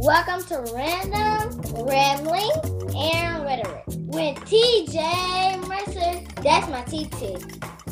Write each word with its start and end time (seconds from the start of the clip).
Welcome 0.00 0.44
to 0.46 0.72
Random 0.74 1.86
Rambling 1.86 2.50
and 2.96 3.44
Rhetoric 3.44 3.84
with 3.86 4.36
TJ 4.38 5.68
Mercer. 5.68 6.42
That's 6.42 6.68
my 6.68 6.82
TT. 6.82 7.40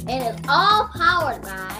And 0.08 0.24
it's 0.24 0.48
all 0.48 0.88
powered 0.88 1.42
by 1.42 1.72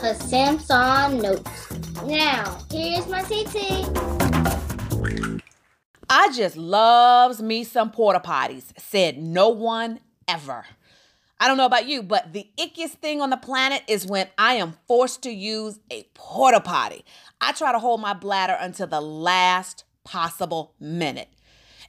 her 0.00 0.14
Samsung 0.14 1.22
Notes. 1.22 2.02
Now, 2.04 2.58
here's 2.72 3.06
my 3.06 3.22
TT. 3.22 3.86
I 6.10 6.32
just 6.32 6.56
loves 6.56 7.40
me 7.40 7.62
some 7.62 7.92
porta 7.92 8.18
potties, 8.18 8.72
said 8.78 9.16
no 9.22 9.48
one 9.48 10.00
ever. 10.26 10.66
I 11.40 11.46
don't 11.46 11.56
know 11.56 11.66
about 11.66 11.86
you, 11.86 12.02
but 12.02 12.32
the 12.32 12.48
ickiest 12.58 12.98
thing 13.00 13.20
on 13.20 13.30
the 13.30 13.36
planet 13.36 13.82
is 13.86 14.06
when 14.06 14.28
I 14.36 14.54
am 14.54 14.76
forced 14.88 15.22
to 15.22 15.30
use 15.30 15.78
a 15.90 16.02
porta 16.14 16.60
potty. 16.60 17.04
I 17.40 17.52
try 17.52 17.70
to 17.70 17.78
hold 17.78 18.00
my 18.00 18.12
bladder 18.12 18.56
until 18.58 18.88
the 18.88 19.00
last 19.00 19.84
possible 20.04 20.74
minute. 20.80 21.28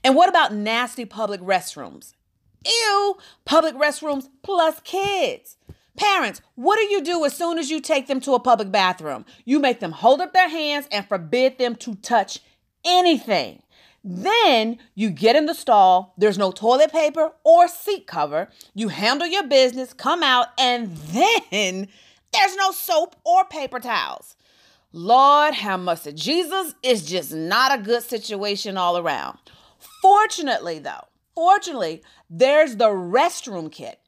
And 0.03 0.15
what 0.15 0.29
about 0.29 0.53
nasty 0.53 1.05
public 1.05 1.41
restrooms? 1.41 2.13
Ew, 2.65 3.17
public 3.45 3.75
restrooms 3.75 4.29
plus 4.43 4.79
kids. 4.81 5.57
Parents, 5.97 6.41
what 6.55 6.77
do 6.77 6.83
you 6.83 7.01
do 7.01 7.25
as 7.25 7.35
soon 7.35 7.57
as 7.57 7.69
you 7.69 7.81
take 7.81 8.07
them 8.07 8.21
to 8.21 8.33
a 8.33 8.39
public 8.39 8.71
bathroom? 8.71 9.25
You 9.45 9.59
make 9.59 9.79
them 9.79 9.91
hold 9.91 10.21
up 10.21 10.31
their 10.31 10.47
hands 10.47 10.87
and 10.91 11.07
forbid 11.07 11.57
them 11.57 11.75
to 11.77 11.95
touch 11.95 12.39
anything. 12.85 13.61
Then 14.03 14.77
you 14.95 15.09
get 15.09 15.35
in 15.35 15.45
the 15.45 15.53
stall, 15.53 16.13
there's 16.17 16.37
no 16.37 16.51
toilet 16.51 16.91
paper 16.91 17.31
or 17.43 17.67
seat 17.67 18.07
cover. 18.07 18.49
You 18.73 18.89
handle 18.89 19.27
your 19.27 19.43
business, 19.43 19.93
come 19.93 20.23
out, 20.23 20.47
and 20.57 20.95
then 20.97 21.87
there's 22.31 22.55
no 22.55 22.71
soap 22.71 23.15
or 23.25 23.45
paper 23.45 23.79
towels. 23.79 24.35
Lord 24.91 25.53
have 25.53 25.79
mercy. 25.79 26.13
Jesus 26.13 26.73
is 26.81 27.05
just 27.05 27.33
not 27.33 27.77
a 27.77 27.83
good 27.83 28.03
situation 28.03 28.77
all 28.77 28.97
around. 28.97 29.37
Fortunately, 30.01 30.79
though, 30.79 31.05
fortunately, 31.35 32.01
there's 32.29 32.77
the 32.77 32.89
restroom 32.89 33.71
kit 33.71 33.98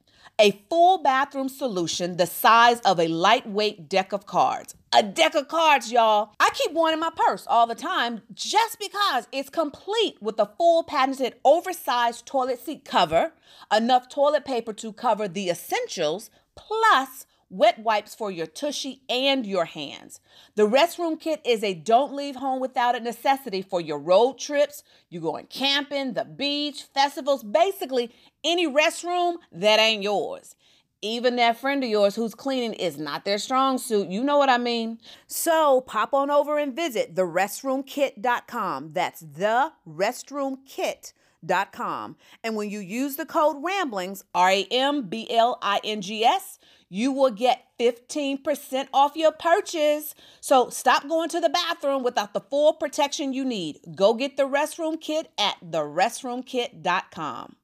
a 0.42 0.60
full 0.68 0.98
bathroom 0.98 1.48
solution 1.48 2.16
the 2.16 2.26
size 2.26 2.80
of 2.80 2.98
a 2.98 3.06
lightweight 3.06 3.88
deck 3.88 4.12
of 4.12 4.26
cards. 4.26 4.74
A 4.92 5.00
deck 5.00 5.36
of 5.36 5.46
cards, 5.46 5.92
y'all. 5.92 6.34
I 6.40 6.50
keep 6.52 6.72
one 6.72 6.92
in 6.92 6.98
my 6.98 7.10
purse 7.14 7.46
all 7.46 7.68
the 7.68 7.76
time 7.76 8.22
just 8.34 8.80
because 8.80 9.28
it's 9.30 9.48
complete 9.48 10.20
with 10.20 10.40
a 10.40 10.50
full 10.58 10.82
patented 10.82 11.36
oversized 11.44 12.26
toilet 12.26 12.58
seat 12.58 12.84
cover, 12.84 13.34
enough 13.72 14.08
toilet 14.08 14.44
paper 14.44 14.72
to 14.72 14.92
cover 14.92 15.28
the 15.28 15.48
essentials, 15.48 16.28
plus 16.56 17.24
wet 17.52 17.78
wipes 17.78 18.14
for 18.14 18.30
your 18.30 18.46
tushy 18.46 19.02
and 19.08 19.46
your 19.46 19.66
hands. 19.66 20.20
The 20.56 20.66
restroom 20.66 21.20
kit 21.20 21.40
is 21.44 21.62
a 21.62 21.74
don't 21.74 22.14
leave 22.14 22.36
home 22.36 22.60
without 22.60 22.94
it 22.94 23.02
necessity 23.02 23.62
for 23.62 23.80
your 23.80 23.98
road 23.98 24.38
trips, 24.38 24.82
you 25.10 25.20
going 25.20 25.46
camping, 25.46 26.14
the 26.14 26.24
beach, 26.24 26.84
festivals, 26.94 27.44
basically 27.44 28.12
any 28.42 28.66
restroom 28.66 29.36
that 29.52 29.78
ain't 29.78 30.02
yours. 30.02 30.56
Even 31.04 31.36
that 31.36 31.58
friend 31.58 31.82
of 31.82 31.90
yours 31.90 32.14
who's 32.14 32.34
cleaning 32.34 32.74
is 32.74 32.96
not 32.96 33.24
their 33.24 33.38
strong 33.38 33.76
suit. 33.76 34.08
You 34.08 34.22
know 34.22 34.38
what 34.38 34.48
I 34.48 34.58
mean? 34.58 34.98
So 35.26 35.80
pop 35.80 36.14
on 36.14 36.30
over 36.30 36.58
and 36.58 36.74
visit 36.74 37.14
therestroomkit.com. 37.14 38.92
That's 38.92 39.20
the 39.20 39.72
restroomkit.com. 39.86 41.12
And 41.46 42.56
when 42.56 42.70
you 42.70 42.80
use 42.80 43.16
the 43.16 43.26
code 43.26 43.62
RAMBLINGS, 43.62 44.24
R 44.34 44.50
A 44.50 44.66
M 44.70 45.08
B 45.08 45.26
L 45.30 45.58
I 45.62 45.80
N 45.84 46.00
G 46.00 46.24
S, 46.24 46.58
you 46.88 47.10
will 47.10 47.30
get 47.30 47.68
15% 47.80 48.88
off 48.92 49.16
your 49.16 49.32
purchase. 49.32 50.14
So 50.40 50.68
stop 50.68 51.08
going 51.08 51.30
to 51.30 51.40
the 51.40 51.48
bathroom 51.48 52.02
without 52.02 52.34
the 52.34 52.40
full 52.40 52.74
protection 52.74 53.32
you 53.32 53.44
need. 53.44 53.80
Go 53.96 54.14
get 54.14 54.36
the 54.36 54.46
restroom 54.46 55.00
kit 55.00 55.30
at 55.38 55.56
therestroomkit.com. 55.64 57.56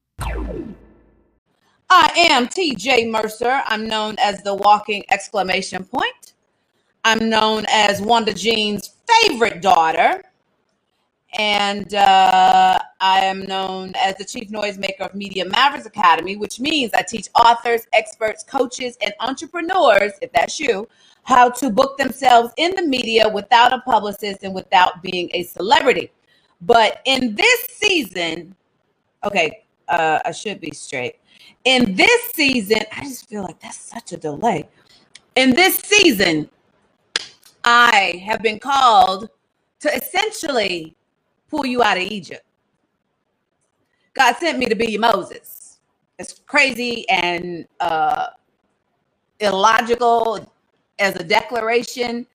I 1.90 2.28
am 2.30 2.48
TJ 2.48 3.10
Mercer. 3.10 3.62
I'm 3.66 3.86
known 3.86 4.16
as 4.18 4.42
the 4.42 4.54
walking 4.54 5.04
exclamation 5.10 5.84
point. 5.84 6.32
I'm 7.04 7.30
known 7.30 7.64
as 7.70 8.02
Wanda 8.02 8.34
Jean's 8.34 8.94
favorite 9.08 9.62
daughter 9.62 10.22
and 11.36 11.94
uh, 11.94 12.78
I 13.00 13.20
am 13.20 13.42
known 13.42 13.92
as 13.96 14.16
the 14.16 14.24
chief 14.24 14.48
noisemaker 14.48 15.00
of 15.00 15.14
Media 15.14 15.44
Mavericks 15.44 15.86
Academy, 15.86 16.36
which 16.36 16.58
means 16.58 16.92
I 16.94 17.02
teach 17.02 17.28
authors, 17.34 17.86
experts, 17.92 18.42
coaches, 18.44 18.96
and 19.02 19.12
entrepreneurs, 19.20 20.12
if 20.22 20.32
that's 20.32 20.58
you, 20.58 20.88
how 21.24 21.50
to 21.50 21.68
book 21.68 21.98
themselves 21.98 22.52
in 22.56 22.74
the 22.74 22.82
media 22.82 23.28
without 23.28 23.72
a 23.74 23.80
publicist 23.80 24.42
and 24.42 24.54
without 24.54 25.02
being 25.02 25.28
a 25.34 25.42
celebrity. 25.42 26.10
But 26.62 27.02
in 27.04 27.34
this 27.34 27.60
season, 27.72 28.56
okay, 29.22 29.64
uh, 29.88 30.20
I 30.24 30.32
should 30.32 30.60
be 30.60 30.70
straight. 30.70 31.16
In 31.64 31.94
this 31.94 32.22
season, 32.32 32.80
I 32.96 33.02
just 33.02 33.28
feel 33.28 33.42
like 33.42 33.60
that's 33.60 33.78
such 33.78 34.12
a 34.12 34.16
delay. 34.16 34.66
In 35.36 35.54
this 35.54 35.76
season, 35.76 36.48
I 37.64 38.22
have 38.24 38.42
been 38.42 38.58
called 38.58 39.28
to 39.80 39.94
essentially 39.94 40.96
pull 41.48 41.66
you 41.66 41.82
out 41.82 41.96
of 41.96 42.02
Egypt. 42.04 42.44
God 44.14 44.36
sent 44.36 44.58
me 44.58 44.66
to 44.66 44.74
be 44.74 44.92
your 44.92 45.00
Moses. 45.00 45.78
It's 46.18 46.40
crazy 46.46 47.08
and 47.08 47.66
uh, 47.80 48.28
illogical 49.40 50.52
as 50.98 51.14
a 51.16 51.24
declaration 51.24 52.26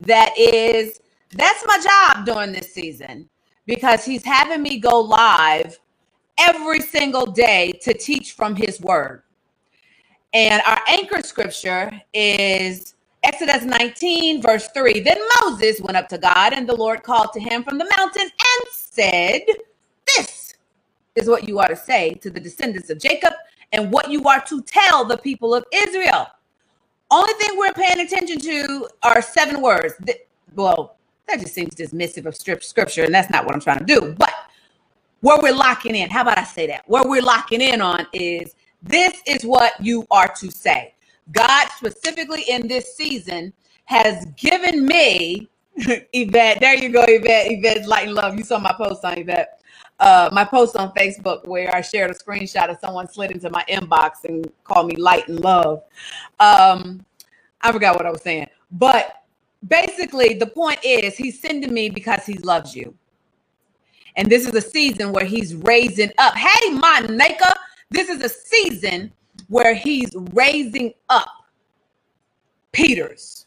that 0.00 0.32
is 0.38 1.00
that's 1.32 1.64
my 1.66 1.78
job 1.78 2.26
during 2.26 2.52
this 2.52 2.72
season 2.72 3.28
because 3.66 4.04
he's 4.04 4.24
having 4.24 4.62
me 4.62 4.78
go 4.78 5.00
live 5.00 5.78
every 6.38 6.80
single 6.80 7.26
day 7.26 7.72
to 7.82 7.94
teach 7.94 8.32
from 8.32 8.54
his 8.54 8.80
word. 8.80 9.22
And 10.34 10.62
our 10.66 10.80
anchor 10.88 11.22
scripture 11.22 11.90
is 12.12 12.94
Exodus 13.24 13.64
19, 13.64 14.42
verse 14.42 14.68
3. 14.68 15.00
Then 15.00 15.18
Moses 15.42 15.80
went 15.80 15.96
up 15.96 16.08
to 16.10 16.18
God, 16.18 16.52
and 16.54 16.68
the 16.68 16.74
Lord 16.76 17.02
called 17.02 17.32
to 17.34 17.40
him 17.40 17.64
from 17.64 17.78
the 17.78 17.90
mountain 17.98 18.22
and 18.24 18.64
said, 18.72 19.42
This 20.16 20.54
is 21.16 21.28
what 21.28 21.48
you 21.48 21.58
are 21.60 21.68
to 21.68 21.76
say 21.76 22.14
to 22.14 22.30
the 22.30 22.40
descendants 22.40 22.90
of 22.90 22.98
Jacob, 23.00 23.34
and 23.72 23.92
what 23.92 24.10
you 24.10 24.24
are 24.24 24.40
to 24.42 24.62
tell 24.62 25.04
the 25.04 25.18
people 25.18 25.54
of 25.54 25.64
Israel. 25.72 26.28
Only 27.10 27.32
thing 27.34 27.58
we're 27.58 27.72
paying 27.72 28.04
attention 28.06 28.38
to 28.40 28.88
are 29.02 29.22
seven 29.22 29.62
words. 29.62 29.94
Well, 30.54 30.96
that 31.28 31.40
just 31.40 31.54
seems 31.54 31.74
dismissive 31.74 32.26
of 32.26 32.36
scripture, 32.36 33.04
and 33.04 33.14
that's 33.14 33.30
not 33.30 33.46
what 33.46 33.54
I'm 33.54 33.60
trying 33.60 33.80
to 33.80 33.84
do. 33.84 34.14
But 34.18 34.32
where 35.20 35.38
we're 35.42 35.54
locking 35.54 35.94
in, 35.96 36.10
how 36.10 36.22
about 36.22 36.38
I 36.38 36.44
say 36.44 36.66
that? 36.68 36.84
Where 36.88 37.04
we're 37.06 37.22
locking 37.22 37.60
in 37.60 37.80
on 37.82 38.06
is 38.12 38.54
this 38.82 39.20
is 39.26 39.44
what 39.44 39.74
you 39.80 40.06
are 40.10 40.28
to 40.40 40.50
say. 40.50 40.94
God 41.32 41.68
specifically 41.76 42.42
in 42.48 42.68
this 42.68 42.96
season 42.96 43.52
has 43.86 44.24
given 44.36 44.86
me 44.86 45.48
Yvette. 45.76 46.60
There 46.60 46.74
you 46.74 46.90
go, 46.90 47.04
Yvette. 47.08 47.50
Yvette's 47.50 47.86
light 47.86 48.06
and 48.06 48.14
love. 48.14 48.36
You 48.36 48.44
saw 48.44 48.58
my 48.58 48.72
post 48.72 49.04
on 49.04 49.18
Yvette. 49.18 49.60
Uh, 50.00 50.28
my 50.32 50.44
post 50.44 50.76
on 50.76 50.92
Facebook 50.94 51.46
where 51.46 51.74
I 51.74 51.80
shared 51.80 52.10
a 52.10 52.14
screenshot 52.14 52.68
of 52.68 52.78
someone 52.80 53.08
slid 53.08 53.30
into 53.30 53.50
my 53.50 53.64
inbox 53.68 54.24
and 54.24 54.50
called 54.64 54.88
me 54.88 54.96
light 54.96 55.28
and 55.28 55.40
love. 55.40 55.82
Um, 56.40 57.04
I 57.60 57.72
forgot 57.72 57.96
what 57.96 58.06
I 58.06 58.10
was 58.10 58.22
saying, 58.22 58.48
but 58.72 59.22
basically 59.68 60.34
the 60.34 60.46
point 60.46 60.80
is 60.84 61.16
he's 61.16 61.40
sending 61.40 61.72
me 61.72 61.88
because 61.88 62.26
he 62.26 62.34
loves 62.38 62.74
you. 62.74 62.94
And 64.16 64.28
this 64.28 64.46
is 64.46 64.54
a 64.54 64.60
season 64.60 65.12
where 65.12 65.24
he's 65.24 65.54
raising 65.54 66.10
up. 66.18 66.34
Hey, 66.34 66.70
my 66.70 67.06
this 67.90 68.08
is 68.08 68.22
a 68.22 68.28
season 68.28 69.12
where 69.48 69.74
he's 69.74 70.10
raising 70.32 70.94
up 71.08 71.28
Peters. 72.72 73.46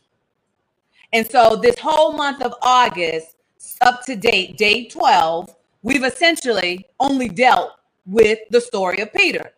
And 1.13 1.29
so 1.29 1.55
this 1.55 1.79
whole 1.79 2.13
month 2.13 2.41
of 2.41 2.53
August, 2.61 3.35
up 3.81 4.05
to 4.05 4.15
date, 4.15 4.57
day 4.57 4.87
12, 4.87 5.55
we've 5.81 6.03
essentially 6.03 6.85
only 6.99 7.29
dealt 7.29 7.71
with 8.05 8.39
the 8.51 8.61
story 8.61 8.99
of 8.99 9.11
Peter 9.13 9.51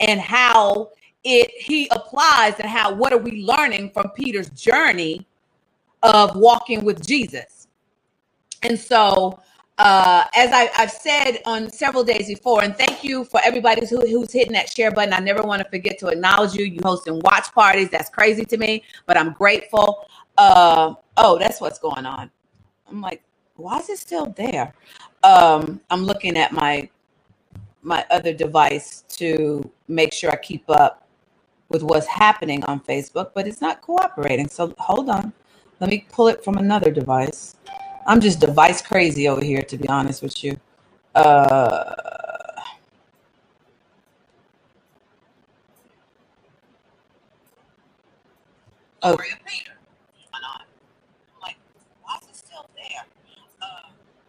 and 0.00 0.20
how 0.20 0.90
it 1.24 1.50
he 1.50 1.86
applies 1.90 2.54
and 2.58 2.68
how 2.68 2.92
what 2.94 3.12
are 3.12 3.18
we 3.18 3.42
learning 3.42 3.90
from 3.90 4.08
Peter's 4.10 4.48
journey 4.50 5.26
of 6.02 6.34
walking 6.36 6.84
with 6.84 7.06
Jesus. 7.06 7.68
And 8.62 8.78
so 8.78 9.38
uh, 9.80 10.26
as 10.34 10.52
I, 10.52 10.64
have 10.74 10.90
said 10.90 11.38
on 11.46 11.70
several 11.70 12.04
days 12.04 12.28
before, 12.28 12.62
and 12.62 12.76
thank 12.76 13.02
you 13.02 13.24
for 13.24 13.40
everybody 13.42 13.86
who, 13.86 14.00
who's 14.00 14.30
hitting 14.30 14.52
that 14.52 14.68
share 14.68 14.90
button. 14.90 15.14
I 15.14 15.20
never 15.20 15.42
want 15.42 15.62
to 15.62 15.68
forget 15.70 15.98
to 16.00 16.08
acknowledge 16.08 16.52
you. 16.52 16.66
You 16.66 16.80
hosting 16.84 17.18
watch 17.20 17.50
parties. 17.54 17.88
That's 17.88 18.10
crazy 18.10 18.44
to 18.44 18.58
me, 18.58 18.84
but 19.06 19.16
I'm 19.16 19.32
grateful. 19.32 20.06
Uh, 20.36 20.94
oh, 21.16 21.38
that's 21.38 21.62
what's 21.62 21.78
going 21.78 22.04
on. 22.04 22.30
I'm 22.90 23.00
like, 23.00 23.22
why 23.56 23.78
is 23.78 23.88
it 23.88 23.98
still 23.98 24.26
there? 24.36 24.74
Um, 25.22 25.80
I'm 25.88 26.04
looking 26.04 26.36
at 26.36 26.52
my 26.52 26.90
my 27.80 28.04
other 28.10 28.34
device 28.34 29.04
to 29.08 29.62
make 29.88 30.12
sure 30.12 30.30
I 30.30 30.36
keep 30.36 30.68
up 30.68 31.08
with 31.70 31.82
what's 31.82 32.06
happening 32.06 32.62
on 32.64 32.80
Facebook, 32.80 33.30
but 33.34 33.48
it's 33.48 33.62
not 33.62 33.80
cooperating. 33.80 34.48
So 34.48 34.74
hold 34.78 35.08
on. 35.08 35.32
Let 35.80 35.88
me 35.88 36.04
pull 36.12 36.28
it 36.28 36.44
from 36.44 36.58
another 36.58 36.90
device 36.90 37.56
I'm 38.06 38.20
just 38.20 38.40
device 38.40 38.82
crazy 38.82 39.28
over 39.28 39.44
here, 39.44 39.62
to 39.62 39.76
be 39.76 39.88
honest 39.88 40.22
with 40.22 40.42
you. 40.44 40.58
Uh, 41.14 41.94
oh. 49.02 49.18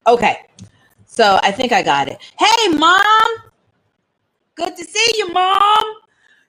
Okay, 0.07 0.39
so 1.05 1.39
I 1.43 1.51
think 1.51 1.71
I 1.71 1.83
got 1.83 2.07
it. 2.09 2.17
Hey, 2.39 2.67
mom. 2.69 3.01
Good 4.55 4.75
to 4.77 4.83
see 4.83 5.17
you, 5.17 5.31
mom. 5.31 5.83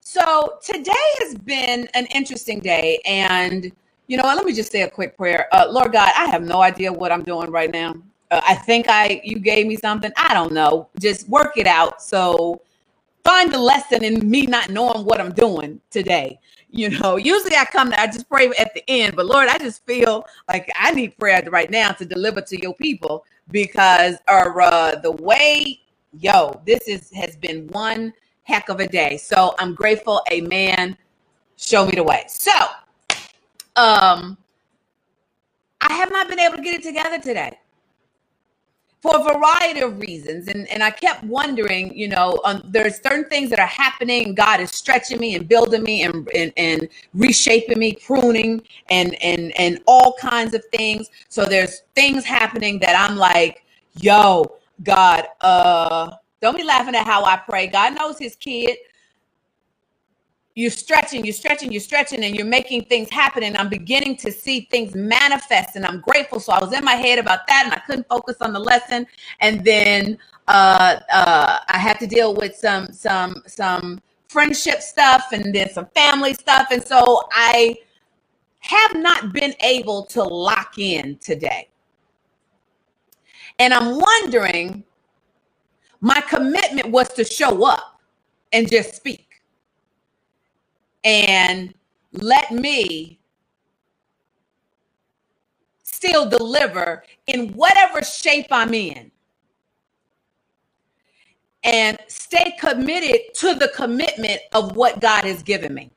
So 0.00 0.58
today 0.64 0.92
has 1.20 1.34
been 1.36 1.88
an 1.94 2.06
interesting 2.06 2.60
day, 2.60 3.00
and 3.06 3.72
you 4.12 4.18
know 4.18 4.24
what? 4.24 4.36
Let 4.36 4.44
me 4.44 4.52
just 4.52 4.70
say 4.70 4.82
a 4.82 4.90
quick 4.90 5.16
prayer. 5.16 5.48
Uh, 5.52 5.68
Lord 5.70 5.90
God, 5.90 6.12
I 6.14 6.26
have 6.26 6.42
no 6.42 6.60
idea 6.60 6.92
what 6.92 7.10
I'm 7.10 7.22
doing 7.22 7.50
right 7.50 7.70
now. 7.72 7.94
Uh, 8.30 8.42
I 8.46 8.54
think 8.54 8.84
I 8.90 9.22
you 9.24 9.38
gave 9.38 9.66
me 9.66 9.74
something. 9.74 10.12
I 10.18 10.34
don't 10.34 10.52
know. 10.52 10.90
Just 11.00 11.30
work 11.30 11.56
it 11.56 11.66
out. 11.66 12.02
So 12.02 12.60
find 13.24 13.50
the 13.50 13.56
lesson 13.58 14.04
in 14.04 14.28
me 14.30 14.44
not 14.44 14.68
knowing 14.68 15.06
what 15.06 15.18
I'm 15.18 15.32
doing 15.32 15.80
today. 15.90 16.38
You 16.68 16.90
know, 16.90 17.16
usually 17.32 17.56
I 17.56 17.64
come 17.64 17.90
to 17.90 17.98
I 17.98 18.06
just 18.06 18.28
pray 18.28 18.50
at 18.58 18.74
the 18.74 18.84
end, 18.86 19.16
but 19.16 19.24
Lord, 19.24 19.48
I 19.48 19.56
just 19.56 19.82
feel 19.86 20.26
like 20.46 20.70
I 20.78 20.90
need 20.90 21.16
prayer 21.16 21.42
right 21.50 21.70
now 21.70 21.92
to 21.92 22.04
deliver 22.04 22.42
to 22.42 22.60
your 22.60 22.74
people 22.74 23.24
because 23.50 24.16
or 24.28 24.60
uh, 24.60 24.96
the 24.96 25.12
way 25.12 25.80
yo, 26.18 26.60
this 26.66 26.86
is 26.86 27.10
has 27.12 27.34
been 27.36 27.66
one 27.68 28.12
heck 28.42 28.68
of 28.68 28.78
a 28.78 28.86
day. 28.86 29.16
So 29.16 29.54
I'm 29.58 29.74
grateful. 29.74 30.20
Amen. 30.30 30.98
Show 31.56 31.86
me 31.86 31.92
the 31.92 32.04
way. 32.04 32.24
So 32.28 32.52
um, 33.76 34.38
I 35.80 35.92
have 35.94 36.10
not 36.12 36.28
been 36.28 36.40
able 36.40 36.56
to 36.56 36.62
get 36.62 36.74
it 36.74 36.82
together 36.82 37.18
today 37.20 37.58
for 39.02 39.16
a 39.16 39.34
variety 39.34 39.80
of 39.80 39.98
reasons. 40.00 40.48
And, 40.48 40.68
and 40.68 40.82
I 40.82 40.90
kept 40.90 41.24
wondering, 41.24 41.96
you 41.96 42.08
know, 42.08 42.40
um, 42.44 42.62
there's 42.66 43.02
certain 43.02 43.24
things 43.26 43.50
that 43.50 43.58
are 43.58 43.66
happening. 43.66 44.34
God 44.34 44.60
is 44.60 44.70
stretching 44.70 45.18
me 45.18 45.34
and 45.34 45.48
building 45.48 45.82
me 45.82 46.04
and, 46.04 46.28
and, 46.34 46.52
and 46.56 46.88
reshaping 47.14 47.78
me, 47.78 47.94
pruning 47.94 48.62
and, 48.90 49.20
and, 49.22 49.52
and 49.58 49.80
all 49.86 50.14
kinds 50.20 50.54
of 50.54 50.64
things. 50.66 51.10
So 51.28 51.44
there's 51.44 51.82
things 51.96 52.24
happening 52.24 52.78
that 52.80 52.96
I'm 52.96 53.16
like, 53.16 53.64
yo, 53.94 54.56
God, 54.84 55.26
uh, 55.40 56.12
don't 56.40 56.56
be 56.56 56.64
laughing 56.64 56.94
at 56.94 57.06
how 57.06 57.24
I 57.24 57.36
pray. 57.38 57.66
God 57.66 57.96
knows 57.96 58.18
his 58.18 58.36
kid 58.36 58.78
you're 60.54 60.70
stretching, 60.70 61.24
you're 61.24 61.32
stretching, 61.32 61.72
you're 61.72 61.80
stretching, 61.80 62.24
and 62.24 62.34
you're 62.36 62.46
making 62.46 62.84
things 62.84 63.08
happen. 63.10 63.42
And 63.42 63.56
I'm 63.56 63.68
beginning 63.68 64.16
to 64.18 64.30
see 64.30 64.68
things 64.70 64.94
manifest, 64.94 65.76
and 65.76 65.86
I'm 65.86 66.00
grateful. 66.00 66.40
So 66.40 66.52
I 66.52 66.60
was 66.60 66.72
in 66.72 66.84
my 66.84 66.94
head 66.94 67.18
about 67.18 67.46
that, 67.46 67.62
and 67.64 67.74
I 67.74 67.78
couldn't 67.78 68.06
focus 68.08 68.36
on 68.40 68.52
the 68.52 68.58
lesson. 68.58 69.06
And 69.40 69.64
then 69.64 70.18
uh, 70.48 71.00
uh, 71.10 71.58
I 71.68 71.78
had 71.78 71.98
to 72.00 72.06
deal 72.06 72.34
with 72.34 72.54
some 72.54 72.92
some 72.92 73.42
some 73.46 74.00
friendship 74.28 74.80
stuff, 74.82 75.26
and 75.32 75.54
then 75.54 75.70
some 75.70 75.86
family 75.94 76.34
stuff. 76.34 76.68
And 76.70 76.84
so 76.86 77.22
I 77.32 77.76
have 78.58 78.94
not 78.96 79.32
been 79.32 79.54
able 79.60 80.04
to 80.06 80.22
lock 80.22 80.78
in 80.78 81.16
today. 81.18 81.68
And 83.58 83.72
I'm 83.72 83.98
wondering, 83.98 84.84
my 86.00 86.20
commitment 86.20 86.90
was 86.90 87.08
to 87.14 87.24
show 87.24 87.64
up 87.64 88.00
and 88.52 88.70
just 88.70 88.94
speak 88.94 89.31
and 91.04 91.74
let 92.12 92.50
me 92.52 93.18
still 95.82 96.28
deliver 96.28 97.04
in 97.26 97.52
whatever 97.54 98.02
shape 98.02 98.46
I'm 98.50 98.74
in. 98.74 99.10
And 101.64 101.96
stay 102.08 102.56
committed 102.58 103.34
to 103.36 103.54
the 103.54 103.68
commitment 103.68 104.40
of 104.52 104.76
what 104.76 105.00
God 105.00 105.24
has 105.24 105.44
given 105.44 105.74
me 105.74 105.90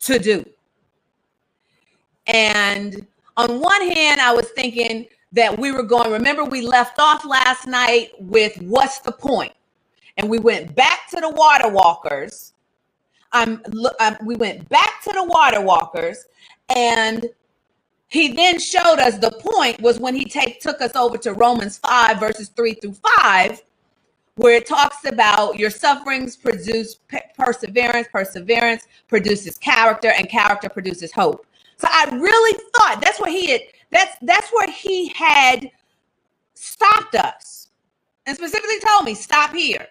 to 0.00 0.18
do. 0.20 0.44
And 2.26 3.06
on 3.36 3.60
one 3.60 3.90
hand, 3.90 4.20
I 4.20 4.32
was 4.32 4.48
thinking 4.50 5.06
that 5.32 5.58
we 5.58 5.72
were 5.72 5.82
going, 5.82 6.12
remember, 6.12 6.44
we 6.44 6.62
left 6.62 7.00
off 7.00 7.24
last 7.24 7.66
night 7.66 8.10
with 8.20 8.56
what's 8.62 9.00
the 9.00 9.12
point? 9.12 9.52
And 10.16 10.28
we 10.30 10.38
went 10.38 10.76
back 10.76 11.08
to 11.10 11.20
the 11.20 11.30
water 11.30 11.68
walkers 11.68 12.51
I'm, 13.32 13.62
I'm 14.00 14.16
we 14.24 14.36
went 14.36 14.68
back 14.68 15.02
to 15.04 15.12
the 15.12 15.24
water 15.24 15.60
walkers 15.60 16.26
and 16.74 17.26
he 18.08 18.32
then 18.32 18.58
showed 18.58 18.98
us 18.98 19.18
the 19.18 19.30
point 19.30 19.80
was 19.80 19.98
when 19.98 20.14
he 20.14 20.24
take 20.26 20.60
took 20.60 20.80
us 20.82 20.94
over 20.96 21.16
to 21.18 21.32
Romans 21.32 21.78
5 21.78 22.20
verses 22.20 22.50
3 22.50 22.74
through 22.74 22.96
5 23.20 23.62
where 24.36 24.56
it 24.56 24.66
talks 24.66 25.04
about 25.04 25.58
your 25.58 25.70
sufferings 25.70 26.36
produce 26.36 26.96
perseverance 27.38 28.08
perseverance 28.12 28.86
produces 29.08 29.58
character 29.58 30.12
and 30.16 30.28
character 30.28 30.68
produces 30.68 31.12
hope. 31.12 31.46
So 31.76 31.88
i 31.90 32.08
really 32.14 32.58
thought 32.76 33.00
that's 33.00 33.18
what 33.20 33.30
he 33.30 33.50
had 33.50 33.60
that's 33.90 34.16
that's 34.22 34.50
where 34.52 34.70
he 34.70 35.08
had 35.08 35.70
stopped 36.54 37.14
us. 37.14 37.68
And 38.26 38.36
specifically 38.36 38.78
told 38.80 39.04
me 39.04 39.14
stop 39.14 39.54
here 39.54 39.86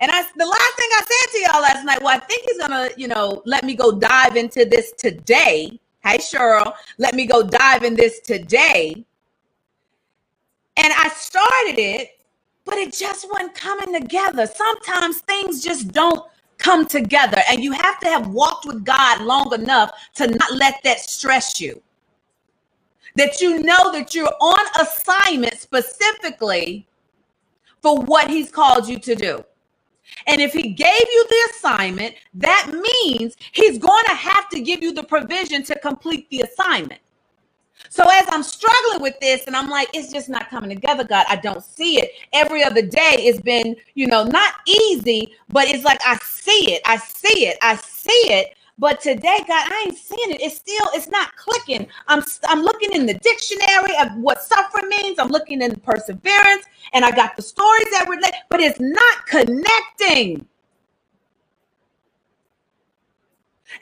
and 0.00 0.10
I, 0.12 0.22
the 0.36 0.46
last 0.46 0.74
thing 0.76 0.90
I 0.92 1.02
said 1.08 1.32
to 1.32 1.40
y'all 1.52 1.62
last 1.62 1.84
night, 1.86 2.02
well, 2.02 2.16
I 2.16 2.20
think 2.20 2.44
he's 2.46 2.58
gonna, 2.58 2.90
you 2.96 3.08
know, 3.08 3.42
let 3.46 3.64
me 3.64 3.74
go 3.76 3.92
dive 3.98 4.36
into 4.36 4.64
this 4.66 4.92
today. 4.92 5.80
Hey, 6.04 6.18
Cheryl, 6.18 6.74
let 6.98 7.14
me 7.14 7.26
go 7.26 7.42
dive 7.44 7.84
in 7.84 7.96
this 7.96 8.20
today. 8.20 9.04
And 10.76 10.92
I 10.96 11.08
started 11.10 11.78
it, 11.80 12.18
but 12.64 12.76
it 12.76 12.92
just 12.94 13.28
wasn't 13.30 13.54
coming 13.54 13.94
together. 14.00 14.46
Sometimes 14.46 15.20
things 15.20 15.62
just 15.64 15.90
don't 15.92 16.24
come 16.58 16.86
together, 16.86 17.42
and 17.50 17.62
you 17.64 17.72
have 17.72 18.00
to 18.00 18.08
have 18.08 18.28
walked 18.28 18.66
with 18.66 18.84
God 18.84 19.22
long 19.22 19.54
enough 19.54 19.92
to 20.16 20.28
not 20.28 20.52
let 20.54 20.82
that 20.84 21.00
stress 21.00 21.60
you. 21.60 21.82
That 23.16 23.40
you 23.40 23.62
know 23.62 23.92
that 23.92 24.14
you're 24.14 24.32
on 24.40 24.66
assignment 24.80 25.58
specifically 25.60 26.88
for 27.82 28.00
what 28.02 28.30
He's 28.30 28.50
called 28.50 28.88
you 28.88 28.98
to 29.00 29.14
do. 29.16 29.44
And 30.26 30.40
if 30.40 30.52
he 30.52 30.70
gave 30.70 31.00
you 31.12 31.26
the 31.28 31.50
assignment, 31.50 32.14
that 32.34 32.70
means 32.72 33.36
he's 33.52 33.78
going 33.78 34.04
to 34.06 34.14
have 34.14 34.48
to 34.50 34.60
give 34.60 34.82
you 34.82 34.92
the 34.92 35.02
provision 35.02 35.62
to 35.64 35.78
complete 35.78 36.28
the 36.30 36.40
assignment. 36.42 37.00
So 37.88 38.04
as 38.08 38.26
I'm 38.28 38.42
struggling 38.42 39.02
with 39.02 39.18
this 39.20 39.46
and 39.46 39.56
I'm 39.56 39.68
like, 39.68 39.88
it's 39.94 40.12
just 40.12 40.28
not 40.28 40.48
coming 40.50 40.70
together, 40.70 41.02
God, 41.02 41.26
I 41.28 41.36
don't 41.36 41.64
see 41.64 41.98
it. 41.98 42.12
Every 42.32 42.62
other 42.62 42.82
day 42.82 43.16
it's 43.18 43.40
been, 43.40 43.74
you 43.94 44.06
know, 44.06 44.22
not 44.22 44.54
easy, 44.66 45.34
but 45.48 45.66
it's 45.68 45.84
like 45.84 46.00
I 46.06 46.16
see 46.18 46.74
it, 46.74 46.82
I 46.84 46.98
see 46.98 47.46
it, 47.46 47.58
I 47.62 47.76
see 47.76 48.12
it. 48.12 48.54
But 48.80 49.00
today, 49.02 49.40
God, 49.48 49.68
I 49.72 49.84
ain't 49.88 49.98
seeing 49.98 50.32
it. 50.32 50.42
It's 50.42 50.56
still, 50.56 50.86
it's 50.94 51.08
not 51.10 51.36
clicking. 51.36 51.88
I'm 52.08 52.24
I'm 52.48 52.62
looking 52.62 52.94
in 52.94 53.06
the 53.06 53.14
dictionary 53.14 53.96
of 54.02 54.16
what 54.18 54.42
suffering 54.42 54.90
means. 54.90 55.20
I'm 55.20 55.30
looking 55.30 55.62
in 55.62 55.76
perseverance, 55.82 56.66
and 56.94 57.04
I 57.06 57.12
got 57.12 57.36
the 57.36 57.42
stories 57.42 57.90
that 57.92 58.08
relate, 58.10 58.34
but 58.50 58.60
it's 58.60 58.80
not 58.80 59.26
connecting. 59.28 60.46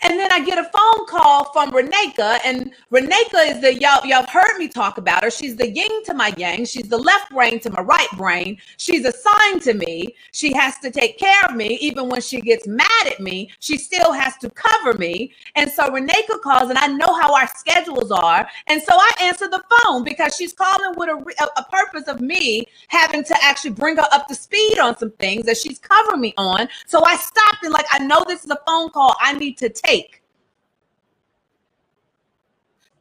And 0.02 0.18
then 0.18 0.32
I 0.32 0.44
get 0.44 0.58
a 0.58 0.64
phone 0.64 1.06
call 1.06 1.52
from 1.52 1.70
Reneka, 1.72 2.38
and 2.44 2.72
Reneka 2.92 3.50
is 3.50 3.60
the 3.60 3.74
y'all 3.74 4.04
y'all 4.06 4.26
heard 4.26 4.58
me 4.58 4.68
talk 4.68 4.98
about 4.98 5.24
her. 5.24 5.30
She's 5.30 5.56
the 5.56 5.70
yin 5.70 6.04
to 6.04 6.14
my 6.14 6.32
yang. 6.36 6.64
She's 6.64 6.88
the 6.88 6.98
left 6.98 7.30
brain 7.30 7.60
to 7.60 7.70
my 7.70 7.82
right 7.82 8.08
brain. 8.16 8.58
She's 8.76 9.04
assigned 9.04 9.62
to 9.62 9.74
me. 9.74 10.14
She 10.32 10.52
has 10.54 10.78
to 10.80 10.90
take 10.90 11.18
care 11.18 11.42
of 11.48 11.56
me, 11.56 11.78
even 11.80 12.08
when 12.08 12.20
she 12.20 12.40
gets 12.40 12.66
mad 12.66 13.06
at 13.06 13.20
me. 13.20 13.50
She 13.60 13.76
still 13.78 14.12
has 14.12 14.36
to 14.38 14.50
cover 14.50 14.94
me. 14.98 15.32
And 15.56 15.70
so 15.70 15.84
Reneka 15.90 16.40
calls, 16.42 16.70
and 16.70 16.78
I 16.78 16.88
know 16.88 17.14
how 17.14 17.34
our 17.34 17.48
schedules 17.48 18.10
are, 18.10 18.48
and 18.68 18.82
so 18.82 18.92
I 18.94 19.10
answer 19.22 19.48
the 19.48 19.62
phone 19.84 20.04
because 20.04 20.36
she's 20.36 20.52
calling 20.52 20.94
with 20.96 21.08
a, 21.08 21.44
a 21.58 21.64
purpose 21.70 22.08
of 22.08 22.20
me 22.20 22.66
having 22.88 23.24
to 23.24 23.36
actually 23.42 23.70
bring 23.70 23.96
her 23.96 24.06
up 24.12 24.26
to 24.28 24.34
speed 24.34 24.78
on 24.78 24.96
some 24.96 25.10
things 25.12 25.46
that 25.46 25.56
she's 25.56 25.78
covering 25.78 26.20
me 26.20 26.34
on. 26.36 26.68
So 26.86 27.04
I 27.04 27.16
stopped 27.16 27.62
and 27.62 27.72
like 27.72 27.86
I 27.90 27.98
know 28.00 28.24
this 28.26 28.44
is 28.44 28.50
a 28.50 28.58
phone 28.66 28.90
call 28.90 29.14
I 29.20 29.34
need 29.34 29.58
to 29.58 29.68
take. 29.82 30.22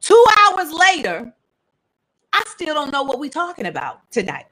Two 0.01 0.25
hours 0.47 0.71
later, 0.71 1.33
I 2.33 2.43
still 2.47 2.73
don't 2.73 2.91
know 2.91 3.03
what 3.03 3.19
we're 3.19 3.29
talking 3.29 3.67
about 3.67 4.09
tonight. 4.11 4.45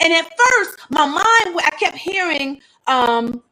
And 0.00 0.12
at 0.12 0.24
first, 0.24 0.78
my 0.90 1.06
mind, 1.06 1.60
I 1.64 1.70
kept 1.78 1.96
hearing, 1.96 2.60
um, 2.86 3.42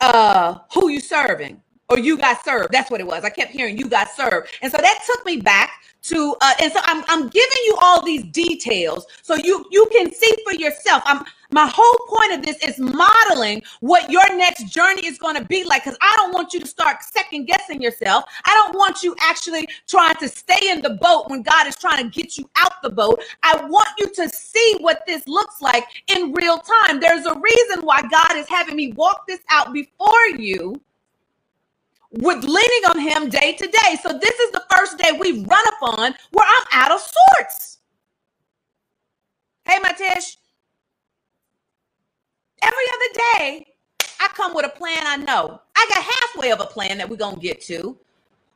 uh, 0.00 0.58
who 0.74 0.88
you 0.90 1.00
serving 1.00 1.62
or 1.90 1.98
you 1.98 2.16
got 2.16 2.44
served. 2.44 2.72
That's 2.72 2.90
what 2.90 3.00
it 3.00 3.06
was. 3.06 3.24
I 3.24 3.30
kept 3.30 3.50
hearing 3.52 3.76
you 3.76 3.88
got 3.88 4.10
served. 4.10 4.48
And 4.62 4.70
so 4.70 4.78
that 4.78 5.00
took 5.06 5.26
me 5.26 5.38
back 5.38 5.72
to 6.02 6.36
uh, 6.40 6.54
and 6.62 6.72
so 6.72 6.80
I'm, 6.84 7.04
I'm 7.08 7.28
giving 7.28 7.62
you 7.66 7.76
all 7.82 8.02
these 8.04 8.24
details 8.24 9.06
so 9.22 9.34
you 9.34 9.64
you 9.70 9.86
can 9.92 10.12
see 10.12 10.34
for 10.44 10.54
yourself 10.54 11.02
i'm 11.04 11.24
my 11.52 11.70
whole 11.72 11.98
point 12.08 12.38
of 12.38 12.46
this 12.46 12.56
is 12.62 12.78
modeling 12.78 13.62
what 13.80 14.08
your 14.10 14.24
next 14.36 14.72
journey 14.72 15.06
is 15.06 15.18
going 15.18 15.36
to 15.36 15.44
be 15.44 15.64
like 15.64 15.84
because 15.84 15.98
i 16.00 16.14
don't 16.16 16.32
want 16.32 16.54
you 16.54 16.60
to 16.60 16.66
start 16.66 17.02
second 17.02 17.46
guessing 17.46 17.82
yourself 17.82 18.24
i 18.44 18.50
don't 18.50 18.78
want 18.78 19.02
you 19.02 19.14
actually 19.20 19.66
trying 19.86 20.14
to 20.16 20.28
stay 20.28 20.70
in 20.70 20.80
the 20.80 20.90
boat 20.90 21.28
when 21.28 21.42
god 21.42 21.66
is 21.66 21.76
trying 21.76 22.02
to 22.02 22.08
get 22.08 22.38
you 22.38 22.48
out 22.56 22.72
the 22.82 22.90
boat 22.90 23.20
i 23.42 23.54
want 23.66 23.88
you 23.98 24.08
to 24.14 24.28
see 24.28 24.76
what 24.80 25.02
this 25.06 25.26
looks 25.28 25.60
like 25.60 25.84
in 26.06 26.32
real 26.32 26.58
time 26.58 26.98
there's 27.00 27.26
a 27.26 27.38
reason 27.38 27.84
why 27.84 28.00
god 28.02 28.36
is 28.36 28.48
having 28.48 28.76
me 28.76 28.92
walk 28.92 29.26
this 29.26 29.40
out 29.50 29.72
before 29.72 30.26
you 30.38 30.80
with 32.12 32.44
leaning 32.44 32.84
on 32.90 33.00
him 33.00 33.28
day 33.30 33.54
to 33.54 33.66
day. 33.66 33.96
So 34.02 34.18
this 34.18 34.38
is 34.40 34.52
the 34.52 34.64
first 34.76 34.98
day 34.98 35.12
we 35.18 35.44
run 35.44 35.64
upon 35.78 36.14
where 36.32 36.46
I'm 36.48 36.66
out 36.72 36.92
of 36.92 37.00
sorts. 37.00 37.78
Hey, 39.66 39.78
Matish. 39.80 40.36
Every 42.62 42.84
other 42.94 43.14
day, 43.38 43.66
I 44.20 44.28
come 44.34 44.54
with 44.54 44.66
a 44.66 44.70
plan 44.70 44.98
I 45.06 45.16
know. 45.16 45.60
I 45.76 45.86
got 45.94 46.04
halfway 46.04 46.52
of 46.52 46.60
a 46.60 46.66
plan 46.66 46.98
that 46.98 47.08
we're 47.08 47.16
going 47.16 47.36
to 47.36 47.40
get 47.40 47.60
to, 47.62 47.96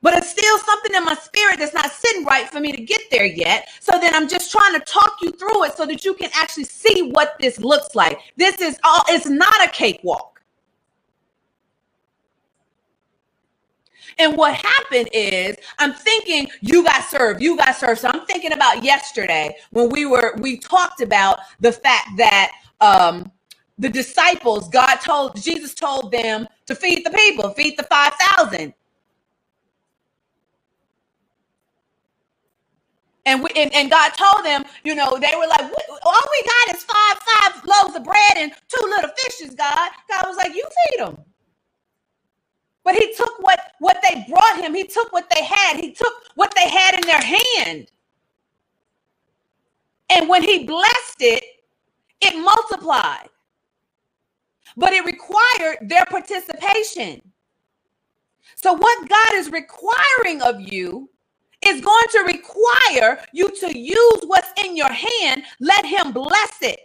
but 0.02 0.14
it's 0.14 0.30
still 0.30 0.58
something 0.58 0.94
in 0.94 1.04
my 1.04 1.14
spirit 1.14 1.58
that's 1.58 1.74
not 1.74 1.90
sitting 1.92 2.24
right 2.24 2.48
for 2.50 2.60
me 2.60 2.72
to 2.72 2.82
get 2.82 3.00
there 3.10 3.26
yet. 3.26 3.68
So 3.80 3.98
then 4.00 4.14
I'm 4.14 4.28
just 4.28 4.52
trying 4.52 4.74
to 4.74 4.80
talk 4.80 5.16
you 5.22 5.32
through 5.32 5.64
it 5.64 5.76
so 5.76 5.86
that 5.86 6.04
you 6.04 6.14
can 6.14 6.30
actually 6.34 6.64
see 6.64 7.10
what 7.12 7.36
this 7.40 7.60
looks 7.60 7.94
like. 7.94 8.18
This 8.36 8.60
is 8.60 8.78
all, 8.84 9.02
it's 9.08 9.26
not 9.28 9.64
a 9.64 9.70
cakewalk. 9.70 10.33
And 14.18 14.36
what 14.36 14.54
happened 14.54 15.10
is 15.12 15.56
I'm 15.78 15.94
thinking 15.94 16.48
you 16.60 16.84
got 16.84 17.04
served, 17.04 17.42
you 17.42 17.56
got 17.56 17.76
served. 17.76 18.00
So 18.00 18.08
I'm 18.08 18.26
thinking 18.26 18.52
about 18.52 18.84
yesterday 18.84 19.56
when 19.72 19.90
we 19.90 20.06
were 20.06 20.36
we 20.40 20.58
talked 20.58 21.00
about 21.02 21.40
the 21.60 21.72
fact 21.72 22.08
that 22.18 22.52
um 22.80 23.30
the 23.78 23.90
disciples, 23.90 24.68
God 24.70 24.96
told 24.96 25.40
Jesus 25.42 25.74
told 25.74 26.12
them 26.12 26.46
to 26.66 26.74
feed 26.76 27.06
the 27.06 27.10
people, 27.10 27.50
feed 27.50 27.76
the 27.78 27.84
5,000. 27.84 28.74
And, 33.26 33.42
we, 33.42 33.50
and, 33.56 33.74
and 33.74 33.90
God 33.90 34.10
told 34.10 34.44
them, 34.44 34.64
you 34.84 34.94
know, 34.94 35.18
they 35.20 35.34
were 35.36 35.46
like, 35.46 35.62
all 36.04 36.22
we 36.32 36.44
got 36.44 36.76
is 36.76 36.84
five 36.84 37.18
five 37.18 37.64
loaves 37.66 37.96
of 37.96 38.04
bread 38.04 38.32
and 38.36 38.52
two 38.68 38.86
little 38.88 39.10
fishes, 39.18 39.54
God. 39.54 39.90
God 40.10 40.26
was 40.26 40.36
like, 40.36 40.54
you 40.54 40.64
feed 40.90 41.06
them. 41.06 41.18
But 42.84 42.96
he 42.96 43.14
took 43.14 43.38
what 43.40 43.60
what 43.80 44.02
they 44.02 44.26
brought 44.28 44.58
him. 44.60 44.74
He 44.74 44.84
took 44.86 45.12
what 45.12 45.30
they 45.34 45.44
had. 45.44 45.78
He 45.78 45.92
took 45.92 46.14
what 46.36 46.54
they 46.56 46.68
had 46.68 46.96
in 46.96 47.02
their 47.02 47.22
hand. 47.22 47.88
And 50.10 50.28
when 50.28 50.42
he 50.42 50.64
blessed 50.66 51.16
it, 51.20 51.44
it 52.22 52.38
multiplied. 52.40 53.28
But 54.76 54.92
it 54.94 55.04
required 55.06 55.78
their 55.88 56.06
participation. 56.06 57.22
So 58.56 58.74
what 58.74 59.08
God 59.08 59.34
is 59.34 59.50
requiring 59.50 60.42
of 60.42 60.60
you 60.60 61.10
is 61.66 61.80
going 61.80 62.06
to 62.12 62.20
require 62.20 63.24
you 63.32 63.50
to 63.60 63.78
use 63.78 64.22
what's 64.26 64.52
in 64.64 64.76
your 64.76 64.92
hand. 64.92 65.44
Let 65.60 65.86
him 65.86 66.12
bless 66.12 66.62
it. 66.62 66.80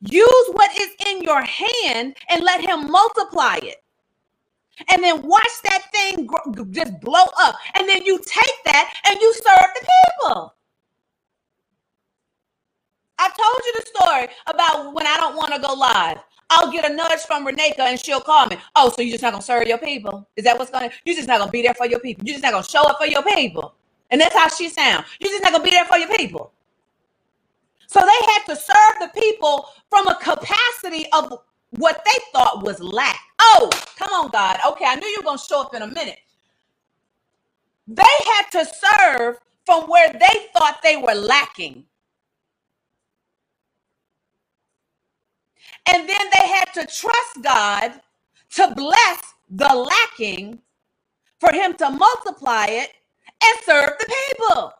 Use 0.00 0.48
what 0.52 0.70
is 0.80 0.90
in 1.08 1.22
your 1.22 1.42
hand 1.42 2.16
and 2.30 2.44
let 2.44 2.60
him 2.62 2.90
multiply 2.90 3.58
it 3.62 3.76
and 4.92 5.02
then 5.02 5.22
watch 5.22 5.62
that 5.64 5.82
thing 5.92 6.28
just 6.70 7.00
blow 7.00 7.24
up. 7.40 7.56
And 7.74 7.88
then 7.88 8.04
you 8.04 8.18
take 8.18 8.64
that 8.66 8.92
and 9.08 9.20
you 9.20 9.34
serve 9.34 9.70
the 9.74 9.88
people. 10.20 10.54
I 13.18 13.28
told 13.28 13.66
you 13.66 13.74
the 13.80 13.86
story 13.86 14.28
about 14.46 14.94
when 14.94 15.06
I 15.06 15.16
don't 15.16 15.36
want 15.36 15.54
to 15.54 15.60
go 15.60 15.74
live. 15.74 16.18
I'll 16.50 16.70
get 16.70 16.90
a 16.90 16.94
nudge 16.94 17.20
from 17.20 17.46
Reneka 17.46 17.80
and 17.80 17.98
she'll 17.98 18.20
call 18.20 18.46
me. 18.46 18.56
Oh, 18.76 18.90
so 18.90 19.02
you're 19.02 19.12
just 19.12 19.22
not 19.22 19.32
gonna 19.32 19.42
serve 19.42 19.66
your 19.66 19.78
people? 19.78 20.28
Is 20.36 20.44
that 20.44 20.58
what's 20.58 20.70
gonna? 20.70 20.90
You're 21.04 21.16
just 21.16 21.28
not 21.28 21.40
gonna 21.40 21.50
be 21.50 21.62
there 21.62 21.74
for 21.74 21.86
your 21.86 22.00
people. 22.00 22.24
You're 22.24 22.34
just 22.34 22.44
not 22.44 22.52
gonna 22.52 22.64
show 22.64 22.82
up 22.82 22.98
for 22.98 23.06
your 23.06 23.22
people. 23.22 23.74
And 24.10 24.20
that's 24.20 24.34
how 24.34 24.48
she 24.48 24.68
sounds. 24.68 25.06
You're 25.20 25.32
just 25.32 25.42
not 25.42 25.52
gonna 25.52 25.64
be 25.64 25.70
there 25.70 25.86
for 25.86 25.98
your 25.98 26.08
people. 26.16 26.52
So 27.88 28.00
they 28.00 28.26
had 28.32 28.44
to 28.46 28.56
serve 28.56 29.00
the 29.00 29.20
people 29.20 29.68
from 29.90 30.08
a 30.08 30.16
capacity 30.16 31.06
of 31.12 31.40
what 31.70 32.02
they 32.04 32.24
thought 32.32 32.64
was 32.64 32.80
lack. 32.80 33.20
Oh, 33.40 33.70
come 33.96 34.10
on, 34.12 34.30
God. 34.30 34.58
Okay, 34.70 34.84
I 34.86 34.96
knew 34.96 35.06
you 35.08 35.18
were 35.20 35.24
going 35.26 35.38
to 35.38 35.44
show 35.44 35.62
up 35.62 35.74
in 35.74 35.82
a 35.82 35.86
minute. 35.88 36.18
They 37.88 38.02
had 38.02 38.44
to 38.52 38.66
serve 38.66 39.38
from 39.66 39.84
where 39.84 40.12
they 40.12 40.46
thought 40.56 40.80
they 40.82 40.96
were 40.96 41.14
lacking. 41.14 41.84
And 45.92 46.08
then 46.08 46.26
they 46.38 46.48
had 46.48 46.66
to 46.74 46.82
trust 46.86 47.42
God 47.42 48.00
to 48.56 48.74
bless 48.74 49.22
the 49.50 49.68
lacking 49.68 50.60
for 51.40 51.52
him 51.52 51.74
to 51.74 51.90
multiply 51.90 52.66
it 52.68 52.90
and 53.42 53.58
serve 53.64 53.90
the 53.98 54.06
people 54.06 54.72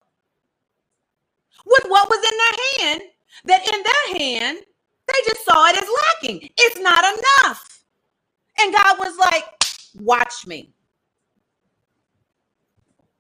with 1.66 1.85
what 1.88 2.09
was 2.11 2.25
in 2.33 2.38
their 2.38 2.88
hand 2.88 3.02
that 3.47 3.75
in 3.75 3.83
their 3.85 4.21
hand 4.28 4.59
they 5.08 5.20
just 5.28 5.44
saw 5.44 5.68
it 5.68 5.76
as 5.76 5.88
lacking. 6.22 6.50
It's 6.58 6.80
not 6.80 7.04
enough. 7.04 7.84
And 8.60 8.75
God 8.75 8.98
was 8.98 9.16
like, 9.18 9.44
watch 10.00 10.46
me. 10.46 10.75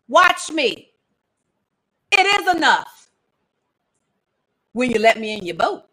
Watch 0.08 0.50
me. 0.50 0.90
It 2.12 2.40
is 2.42 2.56
enough 2.56 3.10
when 4.72 4.90
you 4.90 4.98
let 5.00 5.18
me 5.20 5.34
in 5.36 5.44
your 5.46 5.56
boat. 5.56 5.84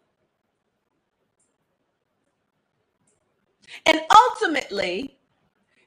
And 3.86 4.00
ultimately, 4.16 5.18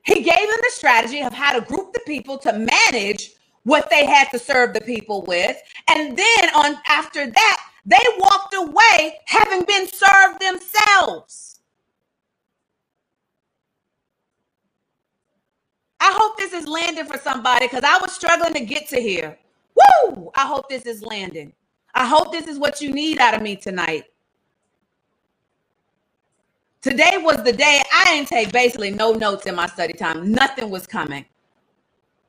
he 0.05 0.15
gave 0.15 0.25
them 0.25 0.59
the 0.63 0.71
strategy 0.71 1.21
of 1.21 1.33
how 1.33 1.57
to 1.59 1.65
group 1.65 1.93
the 1.93 2.01
people 2.07 2.37
to 2.39 2.53
manage 2.53 3.31
what 3.63 3.89
they 3.89 4.05
had 4.05 4.29
to 4.31 4.39
serve 4.39 4.73
the 4.73 4.81
people 4.81 5.23
with. 5.25 5.57
And 5.89 6.17
then 6.17 6.49
on 6.55 6.77
after 6.87 7.29
that, 7.29 7.66
they 7.87 8.03
walked 8.19 8.53
away 8.53 9.17
having 9.25 9.63
been 9.63 9.87
served 9.87 10.41
themselves. 10.41 11.61
I 16.01 16.13
hope 16.13 16.37
this 16.37 16.51
is 16.51 16.67
landing 16.67 17.05
for 17.05 17.17
somebody 17.17 17.65
because 17.65 17.85
I 17.85 17.97
was 17.99 18.11
struggling 18.11 18.53
to 18.55 18.59
get 18.65 18.89
to 18.89 19.01
here. 19.01 19.37
Woo! 19.75 20.31
I 20.35 20.45
hope 20.45 20.69
this 20.69 20.85
is 20.85 21.01
landing. 21.01 21.53
I 21.95 22.05
hope 22.05 22.31
this 22.33 22.45
is 22.47 22.59
what 22.59 22.81
you 22.81 22.91
need 22.91 23.19
out 23.19 23.33
of 23.33 23.41
me 23.41 23.55
tonight. 23.55 24.03
Today 26.81 27.17
was 27.17 27.41
the 27.43 27.53
day 27.53 27.81
I 27.91 28.03
didn't 28.05 28.27
take 28.27 28.51
basically 28.51 28.91
no 28.91 29.13
notes 29.13 29.45
in 29.45 29.55
my 29.55 29.65
study 29.65 29.93
time. 29.93 30.31
Nothing 30.31 30.69
was 30.69 30.85
coming. 30.85 31.25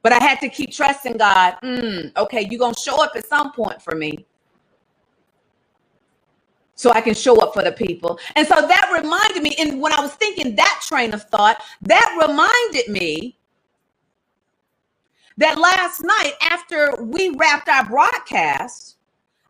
But 0.03 0.13
I 0.13 0.23
had 0.23 0.41
to 0.41 0.49
keep 0.49 0.73
trusting 0.73 1.17
God. 1.17 1.57
Mm, 1.65 2.17
okay, 2.17 2.47
you're 2.49 2.61
going 2.61 2.75
to 2.75 2.81
show 2.81 3.03
up 3.03 3.13
at 3.17 3.27
some 3.27 3.53
point 3.53 3.83
for 3.83 3.97
me 3.97 4.25
so 6.79 6.93
I 6.93 7.01
can 7.01 7.13
show 7.13 7.37
up 7.41 7.53
for 7.53 7.63
the 7.65 7.73
people. 7.73 8.21
And 8.37 8.47
so 8.47 8.55
that 8.55 9.01
reminded 9.03 9.43
me, 9.43 9.57
and 9.59 9.81
when 9.81 9.93
I 9.93 10.01
was 10.01 10.13
thinking 10.15 10.55
that 10.55 10.81
train 10.87 11.13
of 11.13 11.25
thought, 11.25 11.61
that 11.83 12.17
reminded 12.21 12.89
me 12.89 13.37
that 15.37 15.59
last 15.59 16.03
night 16.05 16.35
after 16.41 16.95
we 17.03 17.31
wrapped 17.31 17.69
our 17.69 17.85
broadcast, 17.85 18.97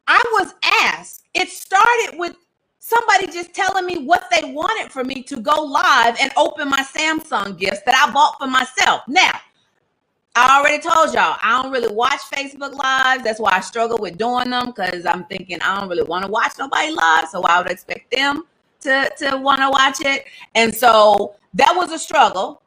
I 0.06 0.20
was 0.32 0.54
asked, 0.82 1.24
it 1.34 1.50
started 1.50 2.18
with 2.18 2.34
somebody 2.78 3.26
just 3.26 3.54
telling 3.54 3.84
me 3.84 4.06
what 4.06 4.24
they 4.30 4.50
wanted 4.50 4.90
for 4.90 5.04
me 5.04 5.22
to 5.24 5.36
go 5.38 5.62
live 5.62 6.16
and 6.18 6.32
open 6.38 6.70
my 6.70 6.80
Samsung 6.80 7.58
gifts 7.58 7.82
that 7.84 7.94
I 7.94 8.10
bought 8.10 8.38
for 8.38 8.46
myself. 8.46 9.02
Now, 9.06 9.38
I 10.38 10.60
already 10.60 10.80
told 10.80 11.12
y'all 11.14 11.36
I 11.42 11.60
don't 11.60 11.72
really 11.72 11.92
watch 11.92 12.20
Facebook 12.32 12.72
lives. 12.74 13.24
That's 13.24 13.40
why 13.40 13.52
I 13.54 13.60
struggle 13.60 13.98
with 13.98 14.18
doing 14.18 14.50
them 14.50 14.66
because 14.66 15.04
I'm 15.04 15.24
thinking 15.24 15.60
I 15.62 15.80
don't 15.80 15.88
really 15.88 16.04
want 16.04 16.24
to 16.26 16.30
watch 16.30 16.52
nobody 16.60 16.92
live. 16.92 17.28
So 17.28 17.42
I 17.42 17.60
would 17.60 17.70
expect 17.72 18.12
them 18.12 18.44
to 18.82 19.10
to 19.18 19.36
want 19.38 19.60
to 19.60 19.70
watch 19.70 20.00
it. 20.00 20.26
And 20.54 20.72
so 20.72 21.34
that 21.54 21.74
was 21.76 21.90
a 21.90 21.98
struggle. 21.98 22.62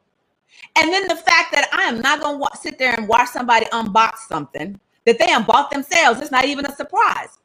And 0.76 0.92
then 0.92 1.08
the 1.08 1.16
fact 1.16 1.52
that 1.52 1.70
I 1.72 1.84
am 1.84 2.00
not 2.00 2.20
going 2.20 2.34
to 2.34 2.38
wa- 2.40 2.54
sit 2.60 2.78
there 2.78 2.94
and 2.94 3.08
watch 3.08 3.30
somebody 3.30 3.66
unbox 3.66 4.18
something 4.28 4.78
that 5.06 5.18
they 5.18 5.26
unbought 5.32 5.70
themselves, 5.70 6.20
it's 6.20 6.30
not 6.30 6.44
even 6.44 6.66
a 6.66 6.76
surprise. 6.76 7.38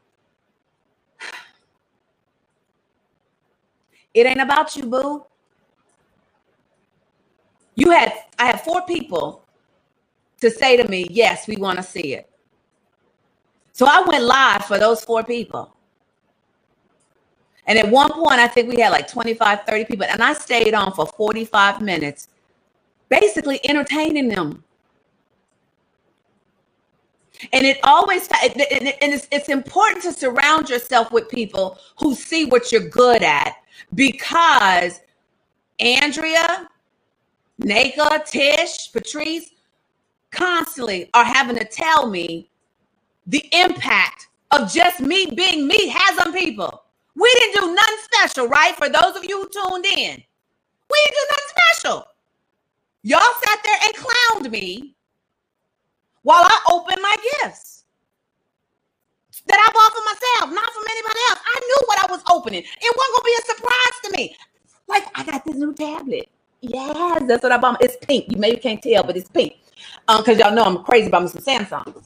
It 4.13 4.25
ain't 4.25 4.41
about 4.41 4.75
you, 4.75 4.83
boo. 4.87 5.25
You 7.75 7.91
had 7.91 8.13
I 8.39 8.47
had 8.47 8.61
four 8.61 8.81
people 8.85 9.46
to 10.41 10.51
say 10.51 10.77
to 10.77 10.87
me, 10.87 11.07
yes, 11.09 11.47
we 11.47 11.55
want 11.55 11.77
to 11.77 11.83
see 11.83 12.13
it. 12.13 12.29
So 13.73 13.85
I 13.85 14.01
went 14.01 14.23
live 14.23 14.65
for 14.65 14.77
those 14.77 15.03
four 15.03 15.23
people. 15.23 15.75
And 17.67 17.77
at 17.77 17.89
one 17.89 18.11
point, 18.11 18.39
I 18.39 18.47
think 18.47 18.69
we 18.69 18.79
had 18.79 18.91
like 18.91 19.07
25, 19.07 19.63
30 19.67 19.85
people. 19.85 20.05
And 20.05 20.23
I 20.23 20.33
stayed 20.33 20.73
on 20.73 20.93
for 20.93 21.05
45 21.05 21.81
minutes, 21.81 22.29
basically 23.09 23.59
entertaining 23.69 24.29
them. 24.29 24.63
And 27.53 27.65
it 27.65 27.77
always 27.83 28.27
and 28.41 28.53
it's, 29.13 29.27
it's 29.31 29.49
important 29.49 30.01
to 30.03 30.11
surround 30.11 30.69
yourself 30.69 31.11
with 31.11 31.29
people 31.29 31.77
who 31.99 32.15
see 32.15 32.45
what 32.45 32.71
you're 32.71 32.89
good 32.89 33.21
at 33.21 33.57
because 33.93 35.01
Andrea, 35.79 36.67
Naka, 37.59 38.23
Tish, 38.25 38.91
Patrice 38.91 39.51
constantly 40.31 41.09
are 41.13 41.25
having 41.25 41.57
to 41.57 41.65
tell 41.65 42.07
me 42.09 42.49
the 43.27 43.43
impact 43.53 44.27
of 44.51 44.71
just 44.71 44.99
me 45.01 45.27
being 45.35 45.67
me 45.67 45.89
has 45.89 46.25
on 46.25 46.33
people. 46.33 46.83
We 47.15 47.33
didn't 47.39 47.61
do 47.61 47.75
nothing 47.75 47.97
special, 48.13 48.47
right? 48.47 48.75
For 48.75 48.89
those 48.89 49.15
of 49.15 49.25
you 49.25 49.41
who 49.41 49.49
tuned 49.49 49.85
in, 49.85 50.23
we 50.89 50.99
didn't 51.05 51.17
do 51.17 51.27
nothing 51.31 51.55
special. 51.57 52.07
Y'all 53.03 53.21
sat 53.45 53.59
there 53.63 53.79
and 53.85 53.95
clowned 53.95 54.51
me 54.51 54.95
while 56.23 56.43
I 56.43 56.59
opened 56.71 56.99
my 57.01 57.15
gifts 57.41 57.85
that 59.47 59.59
I 59.59 59.71
bought 59.73 59.93
for 59.93 60.05
myself, 60.05 60.55
not 60.55 60.73
from 60.73 60.83
anybody 60.89 61.19
else. 61.29 61.39
I 61.45 61.59
knew 61.67 61.81
what 61.87 62.03
I 62.03 62.11
was 62.11 62.23
opening. 62.31 62.63
It 62.63 62.97
wasn't 62.97 63.15
gonna 63.15 63.25
be 63.25 63.37
a 63.39 63.45
surprise 63.55 63.97
to 64.03 64.11
me. 64.17 64.37
Like 64.87 65.05
I 65.15 65.23
got 65.23 65.45
this 65.45 65.55
new 65.55 65.73
tablet. 65.73 66.29
Yes, 66.61 67.23
that's 67.27 67.43
what 67.43 67.51
I 67.51 67.57
bought. 67.57 67.83
It's 67.83 67.97
pink. 68.05 68.25
You 68.31 68.37
maybe 68.37 68.57
can't 68.59 68.81
tell, 68.81 69.03
but 69.03 69.17
it's 69.17 69.29
pink. 69.29 69.57
Um, 70.07 70.19
because 70.23 70.39
y'all 70.39 70.53
know 70.55 70.63
I'm 70.63 70.83
crazy 70.83 71.07
about 71.07 71.23
me 71.23 71.29
some 71.29 71.41
Samsung. 71.43 72.03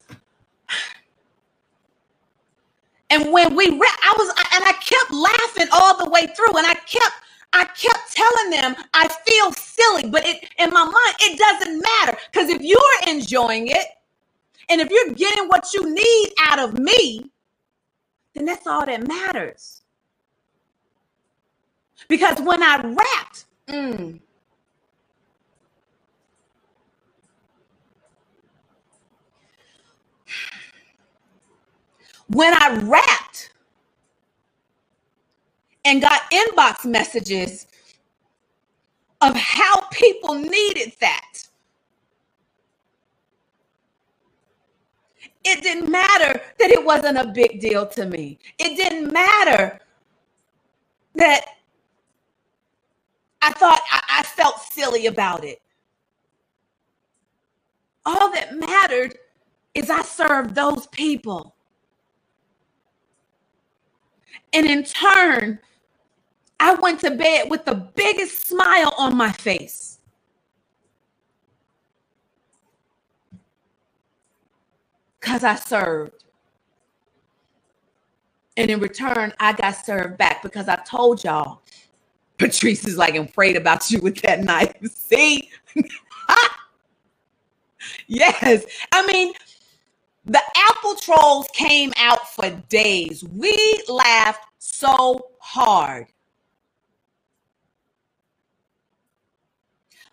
And 3.10 3.32
when 3.32 3.56
we 3.56 3.70
read, 3.70 3.82
I 3.82 4.16
was, 4.18 4.30
and 4.30 4.66
I 4.66 4.74
kept 4.74 5.14
laughing 5.14 5.68
all 5.74 5.98
the 6.04 6.10
way 6.10 6.28
through, 6.28 6.58
and 6.58 6.68
I 6.68 6.74
kept, 6.74 7.16
I 7.54 7.66
kept 7.66 8.14
telling 8.14 8.52
them 8.52 8.76
I 8.94 9.08
feel 9.26 9.54
silly, 9.54 10.10
but 10.10 10.26
it 10.26 10.44
in 10.60 10.70
my 10.72 10.84
mind 10.84 11.16
it 11.22 11.40
doesn't 11.40 11.82
matter 11.82 12.18
because 12.32 12.50
if 12.50 12.62
you're 12.62 12.80
enjoying 13.16 13.68
it, 13.68 13.88
and 14.70 14.82
if 14.82 14.90
you're 14.92 15.14
getting 15.16 15.48
what 15.48 15.74
you 15.74 15.94
need 15.94 16.34
out 16.48 16.60
of 16.60 16.80
me, 16.80 17.32
then 18.36 18.46
that's 18.46 18.68
all 18.68 18.86
that 18.86 19.08
matters. 19.08 19.84
Because 22.10 22.40
when 22.42 22.64
I 22.64 22.78
rapped, 22.78 23.46
mm, 23.70 24.20
when 32.34 32.54
I 32.54 32.78
rapped 32.84 33.52
and 35.86 36.02
got 36.02 36.22
inbox 36.32 36.86
messages 36.86 37.68
of 39.22 39.36
how 39.36 39.82
people 39.92 40.36
needed 40.36 40.94
that. 41.02 41.26
It 45.44 45.64
didn't 45.64 45.90
matter 45.92 46.42
that 46.60 46.72
it 46.72 46.84
wasn't 46.86 47.18
a 47.18 47.28
big 47.28 47.60
deal 47.60 47.88
to 47.88 48.06
me. 48.06 48.40
It 48.60 48.78
didn't 48.78 49.12
matter 49.12 49.80
that 51.16 51.46
I 53.42 53.52
thought 53.54 53.82
I, 53.92 54.24
felt 54.24 54.60
silly 54.72 55.08
about 55.08 55.44
it. 55.44 55.62
All 58.06 58.32
that 58.34 58.56
mattered 58.56 59.18
is 59.74 59.90
I 59.90 60.04
served 60.04 60.56
those 60.56 60.88
people. 60.88 61.56
And 64.54 64.66
in 64.66 64.84
turn, 64.84 65.60
I 66.60 66.76
went 66.76 67.00
to 67.02 67.12
bed 67.12 67.50
with 67.50 67.66
the 67.66 67.76
biggest 67.76 68.48
smile 68.48 68.94
on 68.98 69.16
my 69.16 69.32
face. 69.32 70.00
Because 75.20 75.44
I 75.44 75.56
served. 75.56 76.24
And 78.58 78.70
in 78.70 78.80
return, 78.80 79.34
I 79.40 79.54
got 79.54 79.72
served 79.72 80.18
back 80.18 80.44
because 80.44 80.68
I 80.68 80.76
told 80.78 81.24
y'all, 81.24 81.62
Patrice 82.38 82.86
is 82.88 82.98
like 82.98 83.16
afraid 83.16 83.56
about 83.56 83.90
you 83.90 84.00
with 84.02 84.22
that 84.24 84.44
knife. 84.44 84.74
See? 84.94 85.50
yes. 88.08 88.66
I 88.92 89.06
mean, 89.08 89.34
the 90.26 90.42
Apple 90.70 90.96
Trolls 90.96 91.48
came 91.54 91.92
out 91.98 92.30
for 92.34 92.50
days. 92.70 93.24
We 93.24 93.82
laughed 93.88 94.46
so 94.60 95.30
hard. 95.40 96.08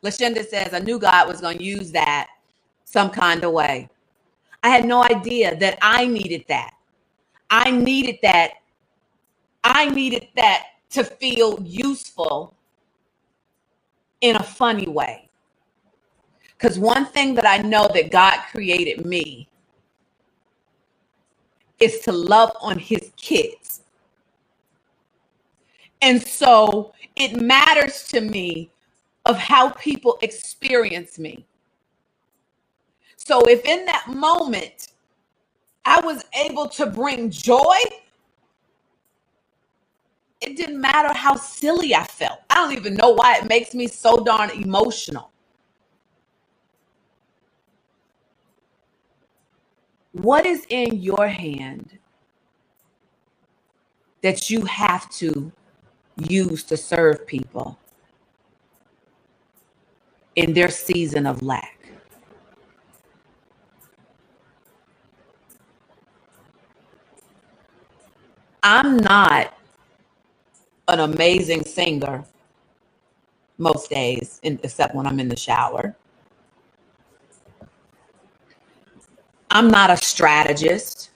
Lashenda 0.02 0.46
says, 0.46 0.72
I 0.72 0.78
knew 0.78 0.98
God 0.98 1.28
was 1.28 1.40
going 1.40 1.58
to 1.58 1.64
use 1.64 1.90
that 1.92 2.28
some 2.84 3.10
kind 3.10 3.44
of 3.44 3.52
way. 3.52 3.88
I 4.62 4.70
had 4.70 4.84
no 4.84 5.02
idea 5.02 5.56
that 5.56 5.78
I 5.82 6.06
needed 6.06 6.44
that. 6.48 6.72
I 7.50 7.70
needed 7.70 8.18
that. 8.22 8.52
I 9.64 9.90
needed 9.90 10.28
that 10.36 10.66
to 10.90 11.04
feel 11.04 11.60
useful 11.62 12.54
in 14.20 14.36
a 14.36 14.42
funny 14.42 14.88
way. 14.88 15.28
Because 16.56 16.78
one 16.78 17.06
thing 17.06 17.34
that 17.34 17.46
I 17.46 17.58
know 17.58 17.88
that 17.94 18.10
God 18.10 18.38
created 18.50 19.04
me 19.04 19.48
is 21.80 22.00
to 22.00 22.12
love 22.12 22.52
on 22.60 22.78
his 22.78 23.12
kids. 23.16 23.82
And 26.02 26.24
so 26.26 26.94
it 27.16 27.40
matters 27.40 28.06
to 28.08 28.20
me 28.20 28.70
of 29.24 29.36
how 29.36 29.70
people 29.70 30.18
experience 30.22 31.18
me. 31.18 31.44
So 33.16 33.40
if 33.42 33.64
in 33.64 33.84
that 33.86 34.06
moment 34.08 34.88
I 35.84 36.00
was 36.00 36.24
able 36.34 36.68
to 36.70 36.86
bring 36.86 37.30
joy, 37.30 37.76
it 40.40 40.56
didn't 40.56 40.80
matter 40.80 41.12
how 41.14 41.34
silly 41.36 41.94
I 41.94 42.04
felt. 42.04 42.40
I 42.50 42.56
don't 42.56 42.72
even 42.72 42.94
know 42.94 43.10
why 43.10 43.38
it 43.38 43.48
makes 43.48 43.74
me 43.74 43.88
so 43.88 44.24
darn 44.24 44.50
emotional. 44.50 45.30
What 50.18 50.46
is 50.46 50.66
in 50.68 51.00
your 51.00 51.28
hand 51.28 51.96
that 54.22 54.50
you 54.50 54.64
have 54.64 55.08
to 55.10 55.52
use 56.16 56.64
to 56.64 56.76
serve 56.76 57.24
people 57.24 57.78
in 60.34 60.54
their 60.54 60.70
season 60.70 61.24
of 61.24 61.40
lack? 61.42 61.88
I'm 68.64 68.96
not 68.96 69.54
an 70.88 70.98
amazing 70.98 71.64
singer 71.64 72.24
most 73.56 73.88
days, 73.90 74.40
except 74.42 74.96
when 74.96 75.06
I'm 75.06 75.20
in 75.20 75.28
the 75.28 75.36
shower. 75.36 75.96
I'm 79.50 79.68
not 79.68 79.90
a 79.90 79.96
strategist. 79.96 81.10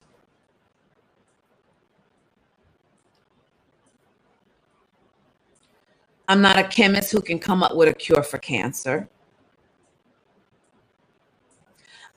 I'm 6.27 6.41
not 6.41 6.57
a 6.57 6.63
chemist 6.63 7.11
who 7.11 7.21
can 7.21 7.37
come 7.37 7.61
up 7.63 7.75
with 7.75 7.89
a 7.89 7.93
cure 7.93 8.23
for 8.23 8.37
cancer. 8.39 9.07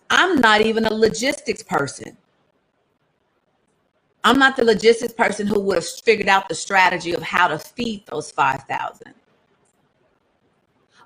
I'm 0.09 0.37
not 0.41 0.61
even 0.63 0.87
a 0.87 0.95
logistics 0.95 1.63
person. 1.63 2.17
I'm 4.25 4.39
not 4.39 4.57
the 4.57 4.65
logistics 4.65 5.13
person 5.13 5.47
who 5.47 5.61
would 5.61 5.77
have 5.77 5.89
figured 5.89 6.29
out 6.29 6.49
the 6.49 6.55
strategy 6.55 7.13
of 7.13 7.23
how 7.23 7.49
to 7.49 7.59
feed 7.59 8.07
those 8.07 8.31
5,000. 8.31 9.15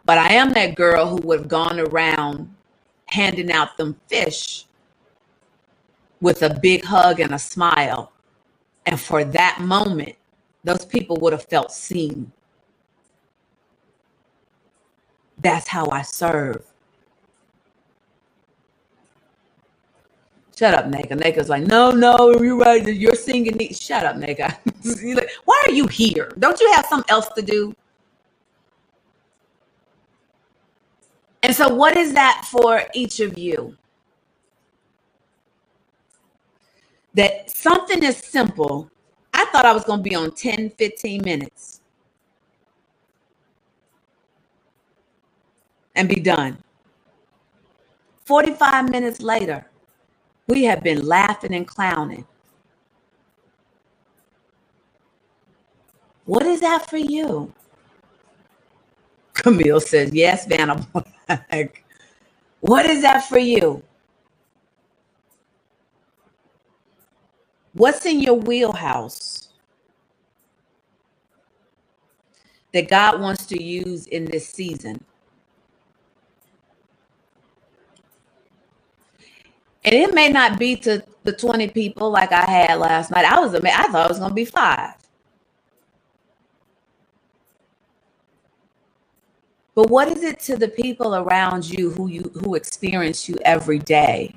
But 0.05 0.18
I 0.18 0.35
am 0.35 0.53
that 0.53 0.75
girl 0.75 1.07
who 1.07 1.16
would 1.27 1.40
have 1.40 1.49
gone 1.49 1.81
around 1.81 2.55
handing 3.07 3.51
out 3.53 3.77
them 3.77 4.01
fish 4.09 4.66
with 6.20 6.42
a 6.42 6.59
big 6.61 6.85
hug 6.85 7.20
and 7.20 7.35
a 7.35 7.38
smile. 7.38 8.12
And 8.87 9.00
for 9.00 9.24
that 9.24 9.59
moment, 9.61 10.16
those 10.64 10.85
people 10.85 11.16
would 11.18 11.33
have 11.33 11.44
felt 11.44 11.72
seen. 11.72 12.33
That's 15.38 15.68
how 15.68 15.88
I 15.90 16.02
serve. 16.02 16.64
Shut 20.56 20.74
up, 20.74 20.87
Nega. 20.87 21.18
Nega's 21.18 21.48
like, 21.48 21.62
no, 21.62 21.90
no, 21.90 22.38
you're 22.38 22.59
right. 22.59 22.87
You're 22.87 23.14
singing. 23.14 23.59
Shut 23.72 24.04
up, 24.04 24.16
Nega. 24.16 24.54
like, 25.16 25.30
why 25.46 25.62
are 25.66 25.72
you 25.72 25.87
here? 25.87 26.33
Don't 26.38 26.61
you 26.61 26.70
have 26.74 26.85
something 26.87 27.11
else 27.11 27.28
to 27.37 27.42
do? 27.42 27.74
And 31.42 31.56
so, 31.56 31.72
what 31.72 31.96
is 31.96 32.12
that 32.12 32.46
for 32.50 32.85
each 32.92 33.20
of 33.20 33.38
you? 33.38 33.76
That 37.14 37.51
something 37.51 38.05
as 38.05 38.18
simple, 38.18 38.90
I 39.35 39.46
thought 39.46 39.66
I 39.66 39.73
was 39.73 39.85
going 39.85 40.01
to 40.05 40.11
be 40.11 40.16
on 40.16 40.33
10, 40.33 40.70
15 40.70 41.23
minutes 41.25 41.83
and 45.96 46.09
be 46.09 46.16
done. 46.20 46.59
45 48.27 48.90
minutes 48.90 49.20
later, 49.23 49.66
We 50.49 50.64
have 50.64 50.83
been 50.85 51.07
laughing 51.07 51.55
and 51.55 51.66
clowning. 51.66 52.27
What 56.27 56.46
is 56.46 56.61
that 56.62 56.88
for 56.90 56.99
you? 56.99 57.53
Camille 59.35 59.81
says, 59.81 60.12
Yes, 60.14 60.46
Vanna. 60.46 60.87
What 62.61 62.87
is 62.87 63.03
that 63.03 63.25
for 63.29 63.38
you? 63.38 63.83
What's 67.74 68.06
in 68.06 68.20
your 68.20 68.35
wheelhouse 68.35 69.50
that 72.72 72.88
God 72.88 73.20
wants 73.20 73.46
to 73.46 73.62
use 73.62 74.06
in 74.09 74.26
this 74.26 74.48
season? 74.48 75.04
And 79.85 79.94
it 79.94 80.14
may 80.14 80.30
not 80.30 80.59
be 80.59 80.76
to 80.78 81.04
the 81.24 81.33
20 81.33 81.68
people 81.70 82.11
like 82.11 82.33
I 82.33 82.44
had 82.44 82.76
last 82.80 83.11
night. 83.11 83.24
I 83.26 83.40
was 83.40 83.54
I 83.54 83.88
thought 83.88 84.06
it 84.06 84.11
was 84.11 84.18
going 84.20 84.30
to 84.30 84.35
be 84.35 84.46
five. 84.46 84.94
But 89.74 89.90
what 89.90 90.09
is 90.09 90.24
it 90.24 90.40
to 90.42 90.56
the 90.56 90.68
people 90.68 91.16
around 91.16 91.68
you 91.70 91.90
who 91.92 92.09
you 92.09 92.33
who 92.44 92.56
experience 92.56 93.28
you 93.28 93.37
every 93.44 93.80
day? 93.80 94.35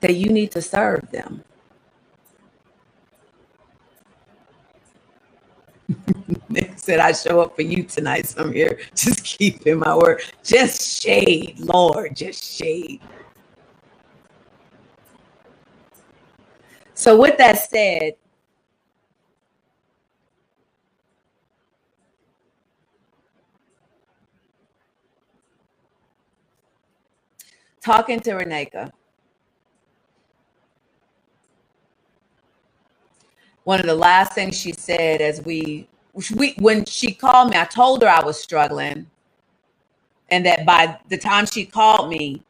That 0.00 0.16
you 0.16 0.30
need 0.30 0.52
to 0.52 0.62
serve 0.62 1.10
them. 1.12 1.44
Nick 6.48 6.78
said, 6.78 7.00
I 7.00 7.12
show 7.12 7.40
up 7.40 7.56
for 7.56 7.62
you 7.62 7.84
tonight. 7.84 8.26
So 8.26 8.42
I'm 8.42 8.52
here 8.52 8.80
just 8.94 9.24
keeping 9.24 9.78
my 9.78 9.96
word. 9.96 10.22
Just 10.44 11.02
shade, 11.02 11.58
Lord, 11.60 12.16
just 12.16 12.44
shade. 12.44 13.00
So, 16.94 17.18
with 17.20 17.38
that 17.38 17.58
said, 17.58 18.14
talking 27.82 28.20
to 28.20 28.32
Reneka, 28.32 28.92
one 33.64 33.80
of 33.80 33.86
the 33.86 33.94
last 33.94 34.32
things 34.32 34.58
she 34.58 34.72
said 34.72 35.20
as 35.20 35.42
we, 35.42 35.88
we 36.34 36.54
when 36.58 36.84
she 36.84 37.12
called 37.12 37.50
me, 37.50 37.56
I 37.56 37.64
told 37.64 38.02
her 38.02 38.08
I 38.08 38.24
was 38.24 38.40
struggling, 38.40 39.06
and 40.30 40.46
that 40.46 40.64
by 40.64 40.98
the 41.08 41.18
time 41.18 41.46
she 41.46 41.64
called 41.66 42.08
me, 42.08 42.42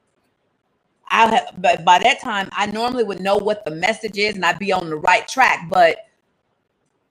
I 1.08 1.26
have, 1.26 1.54
but 1.58 1.84
by 1.84 1.98
that 1.98 2.20
time 2.20 2.48
I 2.52 2.66
normally 2.66 3.04
would 3.04 3.20
know 3.20 3.36
what 3.36 3.64
the 3.64 3.72
message 3.72 4.16
is 4.16 4.36
and 4.36 4.44
I'd 4.44 4.58
be 4.58 4.72
on 4.72 4.88
the 4.88 4.96
right 4.96 5.26
track. 5.26 5.68
But 5.68 5.98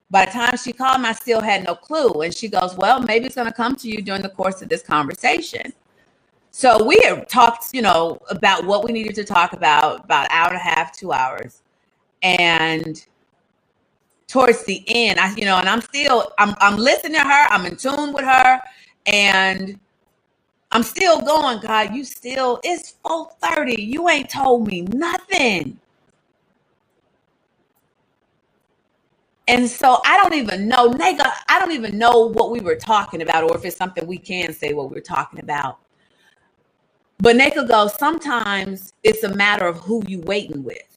by 0.10 0.26
the 0.26 0.32
time 0.32 0.58
she 0.58 0.72
called 0.72 1.02
me, 1.02 1.10
I 1.10 1.14
still 1.14 1.42
had 1.42 1.66
no 1.66 1.76
clue. 1.76 2.22
And 2.22 2.34
she 2.34 2.48
goes, 2.48 2.76
Well, 2.76 3.02
maybe 3.02 3.26
it's 3.26 3.36
going 3.36 3.48
to 3.48 3.54
come 3.54 3.76
to 3.78 3.90
you 3.90 4.02
during 4.02 4.22
the 4.22 4.30
course 4.30 4.62
of 4.62 4.70
this 4.70 4.82
conversation. 4.82 5.74
So 6.52 6.84
we 6.84 7.00
had 7.04 7.30
talked, 7.30 7.74
you 7.74 7.82
know, 7.82 8.20
about 8.30 8.66
what 8.66 8.84
we 8.84 8.92
needed 8.92 9.16
to 9.16 9.24
talk 9.24 9.54
about 9.54 10.06
about 10.06 10.28
hour 10.32 10.48
and 10.48 10.58
a 10.58 10.60
half, 10.60 10.98
two 10.98 11.12
hours. 11.12 11.62
And 12.24 13.06
towards 14.30 14.66
the 14.66 14.84
end, 14.88 15.20
I, 15.20 15.36
you 15.36 15.46
know, 15.46 15.58
and 15.58 15.70
I'm 15.70 15.82
still 15.82 16.34
I'm 16.40 16.56
I'm 16.62 16.78
listening 16.78 17.16
to 17.22 17.28
her, 17.28 17.48
I'm 17.52 17.68
in 17.68 17.78
tune 17.78 18.14
with 18.14 18.26
her, 18.26 18.62
and 19.08 19.80
I'm 20.72 20.84
still 20.84 21.22
going, 21.22 21.62
God, 21.62 21.96
you 21.96 22.06
still, 22.06 22.62
it's 22.64 22.96
4:30. 23.06 23.78
You 23.80 24.10
ain't 24.10 24.30
told 24.30 24.68
me 24.68 24.84
nothing. 24.84 25.80
And 29.48 29.70
so 29.70 30.00
I 30.06 30.18
don't 30.18 30.36
even 30.36 30.68
know, 30.68 30.92
nigga, 30.92 31.30
I 31.50 31.60
don't 31.60 31.72
even 31.74 31.98
know 32.00 32.28
what 32.32 32.52
we 32.52 32.62
were 32.62 32.76
talking 32.78 33.22
about, 33.22 33.46
or 33.46 33.58
if 33.58 33.66
it's 33.66 33.78
something 33.78 34.08
we 34.08 34.18
can 34.18 34.54
say 34.54 34.74
what 34.74 34.92
we're 34.92 35.02
talking 35.02 35.40
about. 35.42 35.80
But 37.20 37.38
Naka 37.38 37.66
goes, 37.68 37.96
sometimes 38.00 38.94
it's 39.04 39.24
a 39.24 39.36
matter 39.36 39.68
of 39.68 39.78
who 39.80 40.04
you 40.08 40.22
waiting 40.22 40.64
with. 40.64 40.89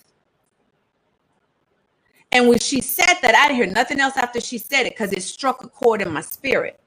And 2.32 2.48
when 2.48 2.58
she 2.58 2.80
said 2.80 3.14
that, 3.20 3.34
I 3.34 3.48
didn't 3.48 3.56
hear 3.56 3.72
nothing 3.72 4.00
else 4.00 4.16
after 4.16 4.40
she 4.40 4.56
said 4.56 4.86
it 4.86 4.94
because 4.94 5.12
it 5.12 5.22
struck 5.22 5.62
a 5.62 5.68
chord 5.68 6.00
in 6.00 6.10
my 6.10 6.22
spirit. 6.22 6.80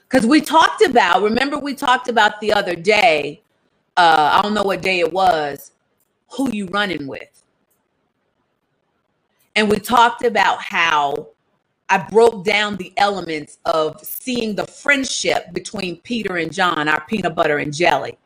Because 0.00 0.26
we 0.26 0.40
talked 0.40 0.82
about, 0.82 1.22
remember, 1.22 1.58
we 1.58 1.74
talked 1.74 2.08
about 2.08 2.40
the 2.40 2.52
other 2.52 2.74
day, 2.74 3.42
uh, 3.96 4.30
I 4.32 4.42
don't 4.42 4.54
know 4.54 4.62
what 4.62 4.80
day 4.80 5.00
it 5.00 5.12
was, 5.12 5.72
who 6.30 6.50
you 6.52 6.66
running 6.66 7.06
with. 7.06 7.44
And 9.56 9.70
we 9.70 9.78
talked 9.78 10.24
about 10.24 10.62
how 10.62 11.28
I 11.88 11.98
broke 11.98 12.44
down 12.44 12.76
the 12.76 12.92
elements 12.96 13.58
of 13.66 14.00
seeing 14.02 14.54
the 14.54 14.66
friendship 14.66 15.52
between 15.52 15.98
Peter 15.98 16.38
and 16.38 16.52
John, 16.52 16.88
our 16.88 17.04
peanut 17.06 17.34
butter 17.34 17.58
and 17.58 17.74
jelly. 17.74 18.16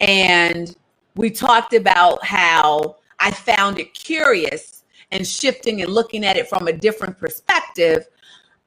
And 0.00 0.74
we 1.16 1.30
talked 1.30 1.74
about 1.74 2.24
how 2.24 2.96
I 3.18 3.30
found 3.30 3.78
it 3.78 3.94
curious 3.94 4.84
and 5.10 5.26
shifting 5.26 5.82
and 5.82 5.92
looking 5.92 6.24
at 6.24 6.36
it 6.36 6.48
from 6.48 6.66
a 6.68 6.72
different 6.72 7.18
perspective, 7.18 8.06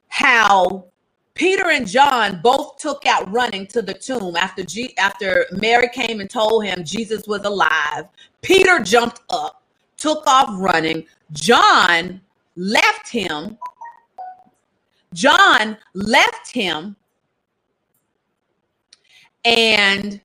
how 0.07 0.85
Peter 1.33 1.69
and 1.69 1.87
John 1.87 2.39
both 2.41 2.77
took 2.77 3.05
out 3.05 3.31
running 3.31 3.67
to 3.67 3.81
the 3.81 3.93
tomb 3.93 4.35
after 4.35 4.63
G- 4.63 4.95
after 4.97 5.45
Mary 5.51 5.89
came 5.89 6.19
and 6.21 6.29
told 6.29 6.65
him 6.65 6.83
Jesus 6.83 7.27
was 7.27 7.43
alive. 7.43 8.07
Peter 8.41 8.79
jumped 8.79 9.21
up, 9.29 9.61
took 9.97 10.25
off 10.25 10.49
running. 10.59 11.05
John 11.33 12.21
left 12.55 13.09
him. 13.09 13.57
John 15.13 15.77
left 15.93 16.51
him 16.51 16.95
and 19.45 20.19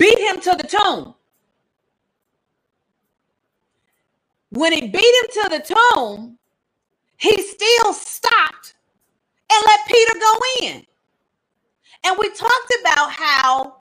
beat 0.00 0.18
him 0.18 0.40
to 0.40 0.56
the 0.56 0.66
tomb. 0.66 1.14
When 4.50 4.72
he 4.72 4.88
beat 4.88 4.96
him 5.22 5.42
to 5.42 5.48
the 5.50 5.74
tomb, 5.94 6.38
he 7.18 7.30
still 7.42 7.92
stopped 7.92 8.74
and 9.52 9.64
let 9.66 9.86
Peter 9.86 10.18
go 10.18 10.34
in. 10.62 10.86
And 12.04 12.16
we 12.18 12.30
talked 12.30 12.74
about 12.80 13.12
how 13.12 13.76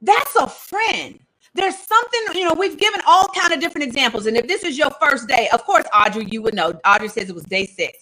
that's 0.00 0.34
a 0.36 0.48
friend 0.48 1.20
there's 1.54 1.76
something 1.76 2.20
you 2.34 2.44
know 2.44 2.54
we've 2.54 2.78
given 2.78 3.00
all 3.06 3.26
kind 3.28 3.52
of 3.52 3.60
different 3.60 3.86
examples 3.86 4.26
and 4.26 4.36
if 4.36 4.46
this 4.46 4.62
is 4.62 4.78
your 4.78 4.90
first 5.00 5.28
day 5.28 5.48
of 5.52 5.64
course 5.64 5.84
audrey 5.94 6.24
you 6.30 6.40
would 6.40 6.54
know 6.54 6.72
audrey 6.86 7.08
says 7.08 7.28
it 7.28 7.34
was 7.34 7.44
day 7.44 7.66
six 7.66 7.98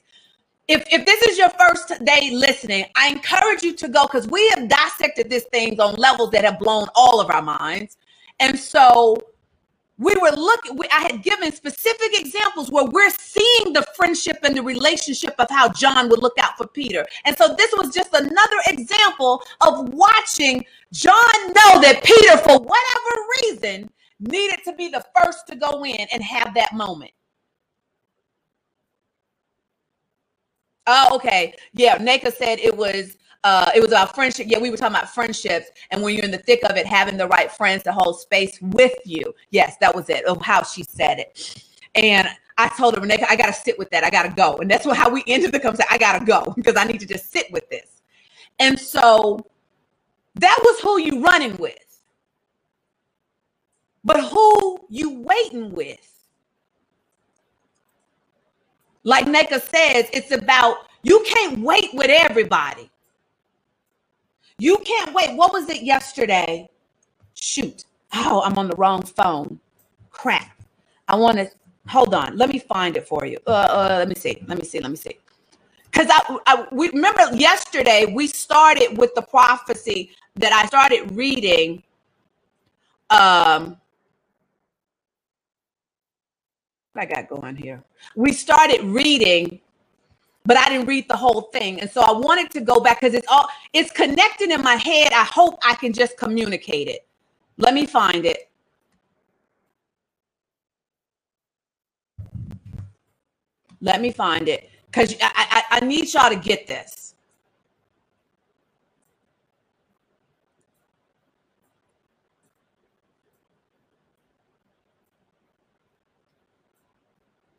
if, 0.68 0.85
if 0.92 1.07
this 1.07 1.22
is 1.22 1.38
your 1.38 1.50
first 1.50 1.92
day 2.04 2.31
listening 2.33 2.85
i 2.96 3.09
encourage 3.09 3.62
you 3.62 3.74
to 3.74 3.88
go 3.88 4.07
because 4.07 4.28
we 4.28 4.48
have 4.50 4.68
dissected 4.68 5.31
this 5.31 5.44
thing 5.52 5.81
on 5.81 5.94
levels 5.96 6.31
that 6.31 6.44
have 6.44 6.59
blown 6.59 6.87
all 6.94 7.20
of 7.20 7.31
our 7.31 7.42
minds. 7.42 7.96
And 8.40 8.59
so 8.59 9.16
we 9.98 10.14
were 10.20 10.31
looking 10.31 10.76
we, 10.76 10.87
i 10.92 11.00
had 11.00 11.22
given 11.22 11.52
specific 11.52 12.20
examples 12.20 12.70
where 12.70 12.85
we're 12.85 13.11
seeing 13.11 13.72
the 13.72 13.85
friendship 13.96 14.38
and 14.44 14.57
the 14.57 14.62
relationship 14.62 15.35
of 15.38 15.48
how 15.50 15.68
john 15.70 16.09
would 16.09 16.22
look 16.22 16.38
out 16.38 16.57
for 16.57 16.66
peter. 16.68 17.04
And 17.24 17.37
so 17.37 17.54
this 17.57 17.72
was 17.76 17.94
just 17.94 18.14
another 18.14 18.59
example 18.68 19.42
of 19.61 19.88
watching 19.90 20.64
john 20.92 21.35
know 21.48 21.81
that 21.83 22.00
peter 22.04 22.37
for 22.38 22.59
whatever 22.61 23.26
reason 23.42 23.90
needed 24.20 24.61
to 24.64 24.72
be 24.74 24.88
the 24.88 25.04
first 25.20 25.46
to 25.48 25.57
go 25.57 25.85
in 25.85 26.07
and 26.12 26.22
have 26.22 26.54
that 26.54 26.74
moment 26.74 27.12
oh 30.88 31.14
okay 31.16 31.55
yeah 31.74 31.96
naka 32.01 32.33
said 32.33 32.59
it 32.59 32.77
was 32.77 33.16
uh, 33.44 33.70
it 33.74 33.81
was 33.81 33.92
our 33.92 34.07
friendship. 34.09 34.46
Yeah, 34.48 34.59
we 34.59 34.70
were 34.70 34.77
talking 34.77 34.96
about 34.96 35.09
friendships, 35.14 35.68
and 35.90 36.03
when 36.03 36.14
you're 36.14 36.24
in 36.24 36.31
the 36.31 36.38
thick 36.38 36.62
of 36.64 36.77
it, 36.77 36.87
having 36.87 37.16
the 37.16 37.29
right 37.29 37.51
friends 37.51 37.83
to 37.85 37.92
hold 37.92 38.20
space 38.20 38.59
with 38.61 38.94
you. 39.05 39.35
Yes, 39.51 39.77
that 39.81 39.94
was 39.94 40.11
it. 40.11 40.24
Of 40.27 40.42
how 40.42 40.64
she 40.64 40.83
said 40.83 41.20
it, 41.20 41.64
and 41.94 42.29
I 42.59 42.68
told 42.68 42.96
her, 42.96 43.01
Renee, 43.01 43.24
I 43.29 43.37
got 43.37 43.46
to 43.46 43.53
sit 43.53 43.79
with 43.79 43.90
that. 43.90 44.03
I 44.05 44.11
got 44.11 44.24
to 44.24 44.31
go, 44.31 44.57
and 44.59 44.70
that's 44.70 44.85
what 44.85 44.96
how 45.03 45.09
we 45.09 45.22
ended 45.27 45.53
the 45.53 45.61
conversation. 45.61 45.88
I 45.90 45.98
got 45.98 46.18
to 46.18 46.24
go 46.24 46.53
because 46.57 46.77
I 46.77 46.85
need 46.85 47.01
to 47.01 47.07
just 47.07 47.31
sit 47.33 47.51
with 47.53 47.68
this. 47.70 48.03
And 48.59 48.79
so 48.79 49.46
that 50.37 50.59
was 50.64 50.81
who 50.81 50.98
you 51.01 51.22
running 51.22 51.57
with, 51.59 51.79
but 54.05 54.20
who 54.24 54.81
you 54.90 55.20
waiting 55.20 55.72
with. 55.72 56.17
Like 59.05 59.27
Neka 59.27 59.61
says, 59.63 60.09
it's 60.13 60.33
about 60.33 60.89
you 61.03 61.25
can't 61.27 61.61
wait 61.61 61.91
with 61.95 62.11
everybody. 62.11 62.91
You 64.59 64.79
can't 64.79 65.15
wait. 65.15 65.37
What 65.37 65.53
was 65.53 65.69
it 65.71 65.83
yesterday? 65.83 66.71
Shoot. 67.35 67.85
Oh, 68.15 68.43
I'm 68.45 68.59
on 68.59 68.69
the 68.69 68.77
wrong 68.77 69.03
phone. 69.03 69.61
Crap. 70.11 70.51
I 71.09 71.17
want 71.17 71.39
to 71.39 71.51
hold 71.89 72.15
on. 72.15 72.37
Let 72.39 72.51
me 72.51 72.59
find 72.61 72.97
it 72.97 73.09
for 73.09 73.27
you. 73.27 73.39
Uh, 73.47 73.51
uh, 73.53 73.97
let 73.99 74.09
me 74.09 74.15
see. 74.17 74.43
Let 74.49 74.59
me 74.59 74.65
see. 74.65 74.81
Let 74.81 74.91
me 74.91 74.97
see. 74.99 75.19
because 75.93 76.09
I, 76.11 76.39
I 76.47 76.67
we 76.73 76.91
remember 76.91 77.35
yesterday 77.37 78.07
we 78.15 78.27
started 78.29 78.99
with 78.99 79.15
the 79.15 79.23
prophecy 79.23 80.13
that 80.37 80.53
I 80.53 80.67
started 80.67 81.13
reading. 81.17 81.83
Um, 83.11 83.79
I 86.96 87.07
got 87.07 87.29
going 87.29 87.57
here? 87.57 87.83
We 88.16 88.33
started 88.33 88.83
reading, 88.83 89.61
but 90.44 90.57
I 90.57 90.68
didn't 90.68 90.87
read 90.87 91.09
the 91.09 91.16
whole 91.16 91.42
thing, 91.53 91.81
and 91.81 91.90
so 91.90 92.03
I 92.03 92.12
wanted 92.12 92.51
to 92.53 92.61
go 92.61 92.81
back 92.81 93.01
because 93.01 93.14
it's 93.14 93.27
all 93.29 93.48
it's 93.72 93.92
connected 93.92 94.51
in 94.51 94.62
my 94.62 94.77
head. 94.77 95.12
I 95.12 95.24
hope 95.24 95.59
I 95.64 95.74
can 95.74 95.92
just 95.92 96.16
communicate 96.16 96.88
it. 96.88 97.07
Let 97.59 97.74
me 97.74 97.87
find 97.87 98.27
it. 98.27 98.51
Let 103.81 104.01
me 104.01 104.11
find 104.11 104.48
it 104.48 104.70
because 104.87 105.14
I, 105.22 105.64
I, 105.70 105.79
I 105.83 105.87
need 105.87 106.12
y'all 106.12 106.31
to 106.31 106.37
get 106.37 106.66
this. 106.66 107.14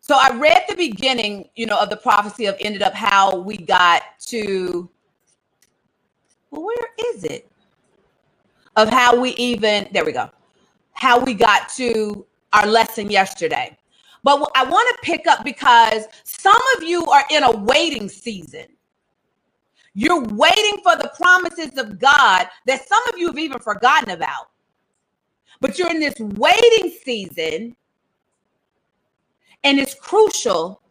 So 0.10 0.18
I 0.20 0.36
read 0.40 0.64
the 0.68 0.76
beginning, 0.76 1.50
you 1.56 1.68
know, 1.68 1.78
of 1.78 1.92
the 1.92 1.96
prophecy 1.96 2.48
of 2.48 2.58
ended 2.60 2.82
up 2.82 2.96
how 2.96 3.38
we 3.38 3.58
got 3.58 4.02
to 4.22 4.90
well, 6.50 6.64
where 6.64 7.14
is 7.14 7.26
it? 7.26 7.48
Of 8.76 8.90
how 8.90 9.22
we 9.22 9.36
even 9.36 9.88
there 9.92 10.04
we 10.04 10.12
go. 10.12 10.32
How 10.94 11.24
we 11.24 11.36
got 11.36 11.70
to 11.76 12.26
our 12.54 12.66
lesson 12.66 13.12
yesterday. 13.12 13.78
But 14.24 14.52
I 14.56 14.64
want 14.64 14.98
to 14.98 15.06
pick 15.06 15.28
up 15.28 15.46
because 15.46 16.06
some 16.24 16.58
of 16.76 16.82
you 16.82 17.06
are 17.06 17.26
in 17.30 17.44
a 17.44 17.56
waiting 17.58 18.10
season. 18.10 18.66
You're 19.94 20.24
waiting 20.24 20.78
for 20.82 20.96
the 20.96 21.12
promises 21.16 21.78
of 21.78 22.00
God 22.00 22.48
that 22.66 22.88
some 22.88 23.04
of 23.14 23.20
you 23.20 23.28
have 23.28 23.38
even 23.38 23.60
forgotten 23.60 24.10
about. 24.10 24.50
But 25.62 25.78
you're 25.78 25.92
in 25.92 26.00
this 26.00 26.20
waiting 26.20 26.98
season, 27.04 27.76
and 29.64 29.80
it's 29.80 29.96
crucial 29.96 30.82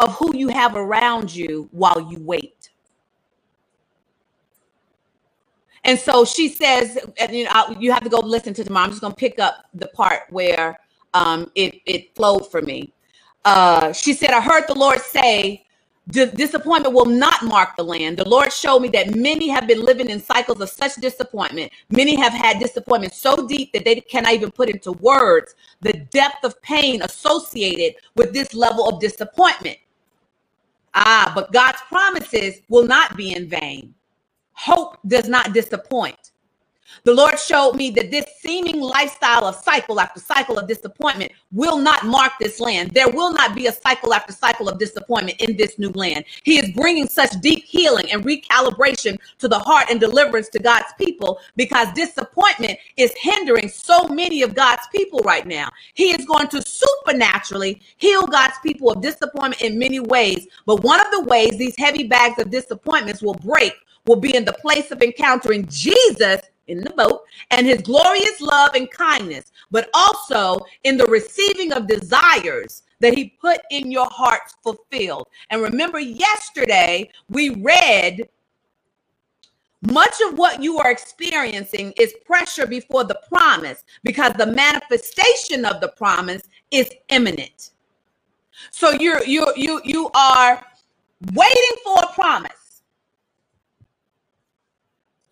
of 0.00 0.14
who 0.16 0.36
you 0.36 0.48
have 0.48 0.76
around 0.76 1.34
you 1.34 1.68
while 1.72 2.00
you 2.10 2.18
wait. 2.22 2.70
And 5.84 5.98
so 5.98 6.24
she 6.24 6.48
says, 6.48 6.98
and 7.18 7.32
you 7.32 7.44
know, 7.44 7.76
you 7.80 7.92
have 7.92 8.04
to 8.04 8.10
go 8.10 8.20
listen 8.20 8.54
to 8.54 8.64
tomorrow. 8.64 8.84
I'm 8.86 8.90
just 8.90 9.00
going 9.02 9.12
to 9.14 9.18
pick 9.18 9.38
up 9.38 9.66
the 9.74 9.88
part 9.88 10.22
where 10.30 10.78
um, 11.14 11.50
it 11.56 11.80
it 11.86 12.14
flowed 12.16 12.50
for 12.50 12.62
me. 12.62 12.92
Uh, 13.44 13.92
she 13.92 14.14
said, 14.14 14.30
"I 14.30 14.40
heard 14.40 14.66
the 14.68 14.74
Lord 14.78 15.00
say." 15.02 15.66
Disappointment 16.10 16.94
will 16.94 17.06
not 17.06 17.42
mark 17.44 17.76
the 17.76 17.84
land. 17.84 18.18
The 18.18 18.28
Lord 18.28 18.52
showed 18.52 18.80
me 18.80 18.88
that 18.90 19.14
many 19.16 19.48
have 19.48 19.66
been 19.68 19.84
living 19.84 20.10
in 20.10 20.20
cycles 20.20 20.60
of 20.60 20.70
such 20.70 20.96
disappointment. 20.96 21.72
Many 21.90 22.16
have 22.16 22.32
had 22.32 22.60
disappointment 22.60 23.14
so 23.14 23.46
deep 23.48 23.72
that 23.74 23.84
they 23.84 23.96
cannot 24.02 24.34
even 24.34 24.52
put 24.52 24.70
into 24.70 24.92
words 24.92 25.54
the 25.82 25.94
depth 25.94 26.44
of 26.44 26.60
pain 26.62 27.02
associated 27.02 27.96
with 28.16 28.32
this 28.32 28.54
level 28.54 28.88
of 28.88 29.00
disappointment. 29.00 29.78
Ah, 30.94 31.32
but 31.34 31.52
God's 31.52 31.80
promises 31.88 32.60
will 32.68 32.86
not 32.86 33.16
be 33.16 33.34
in 33.34 33.48
vain. 33.48 33.94
Hope 34.54 34.98
does 35.06 35.28
not 35.28 35.54
disappoint. 35.54 36.27
The 37.04 37.14
Lord 37.14 37.38
showed 37.38 37.74
me 37.74 37.90
that 37.90 38.10
this 38.10 38.24
seeming 38.40 38.80
lifestyle 38.80 39.44
of 39.46 39.56
cycle 39.56 40.00
after 40.00 40.20
cycle 40.20 40.58
of 40.58 40.68
disappointment 40.68 41.32
will 41.52 41.78
not 41.78 42.04
mark 42.06 42.32
this 42.40 42.60
land. 42.60 42.92
There 42.92 43.08
will 43.08 43.32
not 43.32 43.54
be 43.54 43.66
a 43.66 43.72
cycle 43.72 44.12
after 44.14 44.32
cycle 44.32 44.68
of 44.68 44.78
disappointment 44.78 45.40
in 45.40 45.56
this 45.56 45.78
new 45.78 45.90
land. 45.90 46.24
He 46.42 46.58
is 46.58 46.70
bringing 46.74 47.08
such 47.08 47.32
deep 47.40 47.64
healing 47.64 48.10
and 48.12 48.24
recalibration 48.24 49.18
to 49.38 49.48
the 49.48 49.58
heart 49.58 49.86
and 49.90 50.00
deliverance 50.00 50.48
to 50.50 50.58
God's 50.58 50.92
people 50.98 51.40
because 51.56 51.92
disappointment 51.94 52.78
is 52.96 53.12
hindering 53.20 53.68
so 53.68 54.08
many 54.08 54.42
of 54.42 54.54
God's 54.54 54.86
people 54.94 55.20
right 55.20 55.46
now. 55.46 55.68
He 55.94 56.10
is 56.10 56.26
going 56.26 56.48
to 56.48 56.62
supernaturally 56.62 57.80
heal 57.96 58.26
God's 58.26 58.58
people 58.62 58.90
of 58.90 59.00
disappointment 59.02 59.62
in 59.62 59.78
many 59.78 60.00
ways. 60.00 60.46
But 60.66 60.82
one 60.82 61.00
of 61.00 61.10
the 61.12 61.24
ways 61.24 61.56
these 61.58 61.76
heavy 61.76 62.04
bags 62.04 62.40
of 62.40 62.50
disappointments 62.50 63.22
will 63.22 63.34
break 63.34 63.72
will 64.06 64.16
be 64.16 64.34
in 64.34 64.44
the 64.44 64.52
place 64.54 64.90
of 64.90 65.02
encountering 65.02 65.66
Jesus 65.68 66.40
in 66.68 66.80
the 66.80 66.90
boat 66.90 67.22
and 67.50 67.66
his 67.66 67.82
glorious 67.82 68.40
love 68.40 68.74
and 68.74 68.90
kindness, 68.90 69.52
but 69.70 69.90
also 69.94 70.58
in 70.84 70.96
the 70.96 71.06
receiving 71.06 71.72
of 71.72 71.86
desires 71.86 72.82
that 73.00 73.14
he 73.14 73.36
put 73.40 73.60
in 73.70 73.90
your 73.90 74.08
hearts 74.10 74.56
fulfilled. 74.62 75.28
And 75.50 75.62
remember, 75.62 76.00
yesterday 76.00 77.10
we 77.30 77.50
read 77.50 78.28
much 79.82 80.14
of 80.26 80.36
what 80.36 80.62
you 80.62 80.78
are 80.78 80.90
experiencing 80.90 81.92
is 81.96 82.14
pressure 82.26 82.66
before 82.66 83.04
the 83.04 83.18
promise 83.28 83.84
because 84.02 84.32
the 84.34 84.46
manifestation 84.46 85.64
of 85.64 85.80
the 85.80 85.88
promise 85.88 86.42
is 86.70 86.90
imminent. 87.10 87.70
So 88.72 88.90
you're 88.90 89.24
you 89.24 89.52
you 89.56 89.80
you 89.84 90.10
are 90.14 90.64
waiting 91.32 91.76
for 91.84 92.02
a 92.02 92.12
promise 92.12 92.57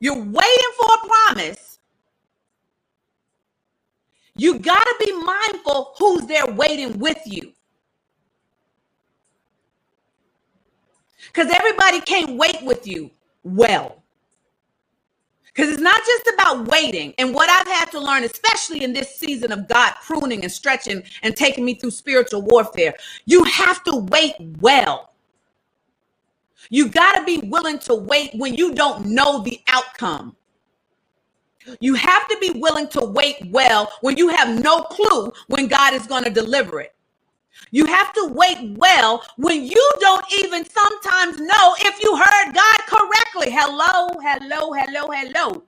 you're 0.01 0.15
waiting 0.15 0.73
for 0.79 0.95
a 0.95 1.09
promise. 1.09 1.79
You 4.37 4.59
got 4.59 4.83
to 4.83 4.97
be 5.05 5.13
mindful 5.13 5.95
who's 5.99 6.27
there 6.27 6.47
waiting 6.47 6.99
with 6.99 7.21
you. 7.27 7.53
Because 11.29 11.51
everybody 11.53 12.01
can't 12.01 12.37
wait 12.37 12.63
with 12.63 12.87
you 12.87 13.11
well. 13.43 14.03
Because 15.47 15.71
it's 15.73 15.83
not 15.83 16.01
just 16.07 16.31
about 16.35 16.69
waiting. 16.69 17.15
And 17.19 17.35
what 17.35 17.49
I've 17.51 17.67
had 17.67 17.91
to 17.93 18.01
learn, 18.01 18.25
especially 18.25 18.85
in 18.85 18.93
this 18.93 19.17
season 19.17 19.53
of 19.53 19.69
God 19.69 19.95
pruning 20.05 20.43
and 20.43 20.53
stretching 20.53 21.03
and 21.23 21.37
taking 21.37 21.65
me 21.65 21.75
through 21.75 21.93
spiritual 21.93 22.43
warfare, 22.43 22.95
you 23.27 23.45
have 23.45 23.83
to 23.85 23.97
wait 24.11 24.35
well. 24.61 25.13
You 26.71 26.89
got 26.91 27.15
to 27.17 27.25
be 27.25 27.39
willing 27.49 27.79
to 27.81 27.95
wait 27.95 28.31
when 28.35 28.55
you 28.55 28.75
don't 28.75 29.07
know 29.07 29.43
the 29.43 29.61
outcome. 29.69 30.37
You 31.81 31.95
have 31.95 32.29
to 32.29 32.39
be 32.41 32.51
willing 32.61 32.89
to 32.91 33.05
wait 33.05 33.37
well 33.51 33.93
when 34.03 34.17
you 34.19 34.29
have 34.29 34.63
no 34.63 34.83
clue 34.83 35.33
when 35.49 35.69
God 35.69 35.95
is 35.95 36.07
going 36.07 36.25
to 36.25 36.31
deliver 36.31 36.81
it. 36.81 36.95
You 37.71 37.87
have 37.87 38.13
to 38.15 38.29
wait 38.33 38.77
well 38.79 39.25
when 39.37 39.65
you 39.65 39.93
don't 40.01 40.27
even 40.45 40.65
sometimes 40.69 41.39
know 41.41 41.75
if 41.81 42.03
you 42.03 42.17
heard 42.17 42.55
God 42.55 42.79
correctly. 42.89 43.53
Hello, 43.53 44.09
hello, 44.23 44.73
hello, 44.73 45.09
hello 45.13 45.65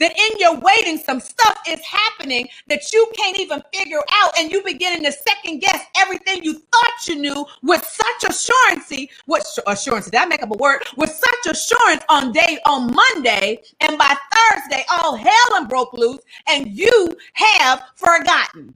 that 0.00 0.12
in 0.18 0.38
your 0.38 0.58
waiting, 0.58 0.98
some 0.98 1.20
stuff 1.20 1.60
is 1.68 1.80
happening 1.80 2.48
that 2.68 2.92
you 2.92 3.10
can't 3.16 3.38
even 3.38 3.62
figure 3.72 4.02
out, 4.12 4.32
and 4.38 4.50
you 4.50 4.62
beginning 4.62 5.04
to 5.04 5.12
second 5.12 5.60
guess 5.60 5.84
everything 5.96 6.42
you 6.42 6.54
thought 6.54 7.08
you 7.08 7.16
knew 7.16 7.46
with 7.62 7.84
such 7.84 8.30
assurance. 8.30 8.92
What 9.26 9.44
assurance? 9.66 10.06
Did 10.06 10.16
I 10.16 10.26
make 10.26 10.42
up 10.42 10.50
a 10.50 10.56
word? 10.56 10.82
With 10.96 11.10
such 11.10 11.54
assurance 11.54 12.02
on 12.08 12.32
day 12.32 12.58
on 12.66 12.94
Monday, 12.94 13.62
and 13.80 13.96
by 13.98 14.16
Thursday, 14.34 14.84
all 14.90 15.16
hell 15.16 15.48
and 15.54 15.68
broke 15.68 15.92
loose, 15.94 16.20
and 16.48 16.68
you 16.68 17.16
have 17.34 17.82
forgotten. 17.96 18.74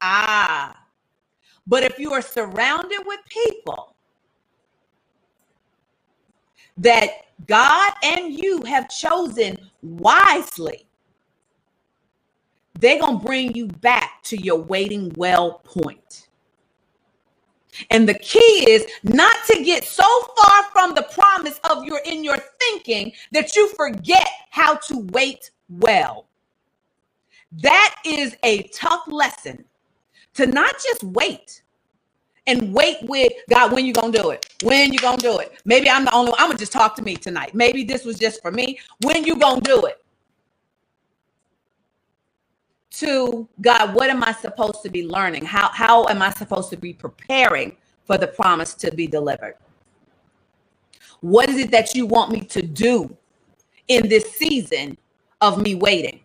Ah, 0.00 0.76
but 1.66 1.84
if 1.84 1.98
you 1.98 2.12
are 2.12 2.22
surrounded 2.22 3.00
with 3.06 3.20
people 3.28 3.96
that 6.78 7.10
God 7.46 7.92
and 8.02 8.32
you 8.32 8.62
have 8.62 8.88
chosen 8.88 9.58
wisely, 9.82 10.86
they're 12.78 13.00
going 13.00 13.18
to 13.18 13.24
bring 13.24 13.54
you 13.54 13.66
back 13.68 14.22
to 14.24 14.36
your 14.36 14.60
waiting 14.60 15.12
well 15.16 15.60
point. 15.64 16.28
And 17.90 18.08
the 18.08 18.14
key 18.14 18.66
is 18.68 18.86
not 19.02 19.34
to 19.46 19.64
get 19.64 19.84
so 19.84 20.04
far 20.36 20.64
from 20.72 20.94
the 20.94 21.08
promise 21.14 21.58
of 21.70 21.84
your 21.84 22.00
in 22.04 22.22
your 22.22 22.36
thinking 22.60 23.12
that 23.32 23.56
you 23.56 23.68
forget 23.70 24.28
how 24.50 24.74
to 24.76 24.98
wait 25.12 25.50
well. 25.68 26.26
That 27.52 27.96
is 28.04 28.36
a 28.44 28.64
tough 28.68 29.04
lesson 29.08 29.64
to 30.34 30.46
not 30.46 30.74
just 30.82 31.04
wait, 31.04 31.61
and 32.46 32.74
wait 32.74 32.98
with 33.02 33.32
God 33.50 33.72
when 33.72 33.86
you 33.86 33.92
gonna 33.94 34.12
do 34.12 34.30
it. 34.30 34.46
When 34.62 34.92
you 34.92 35.00
gonna 35.00 35.18
do 35.18 35.38
it? 35.40 35.52
Maybe 35.64 35.90
I'm 35.90 36.04
the 36.06 36.14
only 36.14 36.32
one. 36.32 36.40
I'm 36.40 36.48
gonna 36.48 36.58
just 36.58 36.72
talk 36.72 36.96
to 36.96 37.02
me 37.02 37.16
tonight. 37.16 37.54
Maybe 37.54 37.84
this 37.84 38.04
was 38.04 38.18
just 38.18 38.42
for 38.42 38.52
me. 38.52 38.80
When 39.02 39.24
you 39.24 39.36
gonna 39.38 39.60
do 39.62 39.86
it? 39.86 40.04
To 42.92 43.48
God, 43.60 43.94
what 43.94 44.10
am 44.10 44.24
I 44.24 44.32
supposed 44.32 44.82
to 44.84 44.90
be 44.90 45.06
learning? 45.06 45.44
How 45.46 45.70
how 45.70 46.06
am 46.08 46.22
I 46.22 46.30
supposed 46.32 46.70
to 46.70 46.76
be 46.76 46.92
preparing 46.94 47.76
for 48.06 48.18
the 48.18 48.28
promise 48.28 48.74
to 48.74 48.92
be 48.92 49.06
delivered? 49.06 49.56
What 51.20 51.50
is 51.50 51.58
it 51.58 51.70
that 51.72 51.94
you 51.94 52.06
want 52.06 52.32
me 52.32 52.40
to 52.42 52.62
do 52.62 53.16
in 53.88 54.08
this 54.08 54.32
season 54.32 54.98
of 55.40 55.62
me 55.62 55.74
waiting? 55.76 56.20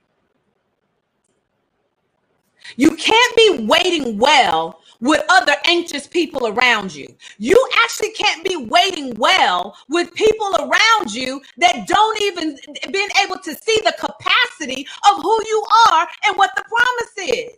You 2.75 2.95
can't 2.95 3.35
be 3.35 3.65
waiting 3.67 4.17
well 4.17 4.81
with 4.99 5.23
other 5.29 5.55
anxious 5.65 6.07
people 6.07 6.47
around 6.47 6.93
you. 6.93 7.07
You 7.37 7.69
actually 7.83 8.11
can't 8.11 8.43
be 8.43 8.57
waiting 8.57 9.13
well 9.17 9.75
with 9.89 10.13
people 10.13 10.55
around 10.59 11.13
you 11.13 11.41
that 11.57 11.87
don't 11.87 12.21
even 12.21 12.57
been 12.91 13.09
able 13.23 13.37
to 13.39 13.55
see 13.55 13.79
the 13.83 13.93
capacity 13.99 14.87
of 15.11 15.21
who 15.21 15.37
you 15.45 15.65
are 15.91 16.07
and 16.25 16.37
what 16.37 16.51
the 16.55 16.63
promise 16.63 17.29
is. 17.37 17.53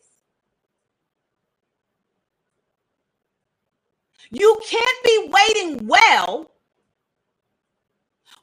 You 4.32 4.60
can't 4.68 5.04
be 5.06 5.32
waiting 5.32 5.88
well 5.88 6.52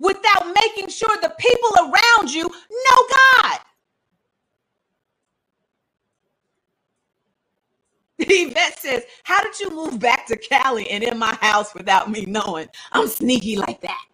without 0.00 0.54
making 0.62 0.88
sure 0.90 1.16
the 1.22 1.34
people 1.38 1.70
around 1.80 2.32
you 2.32 2.44
know 2.44 3.08
God. 3.42 3.58
Yvette 8.20 8.78
says, 8.78 9.04
How 9.24 9.42
did 9.42 9.60
you 9.60 9.70
move 9.70 10.00
back 10.00 10.26
to 10.28 10.36
Cali 10.36 10.88
and 10.90 11.04
in 11.04 11.18
my 11.18 11.34
house 11.36 11.74
without 11.74 12.10
me 12.10 12.24
knowing? 12.26 12.68
I'm 12.92 13.08
sneaky 13.08 13.56
like 13.56 13.80
that. 13.82 14.04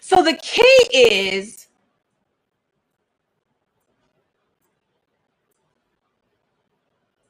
So 0.00 0.22
the 0.22 0.34
key 0.34 0.88
is 0.92 1.68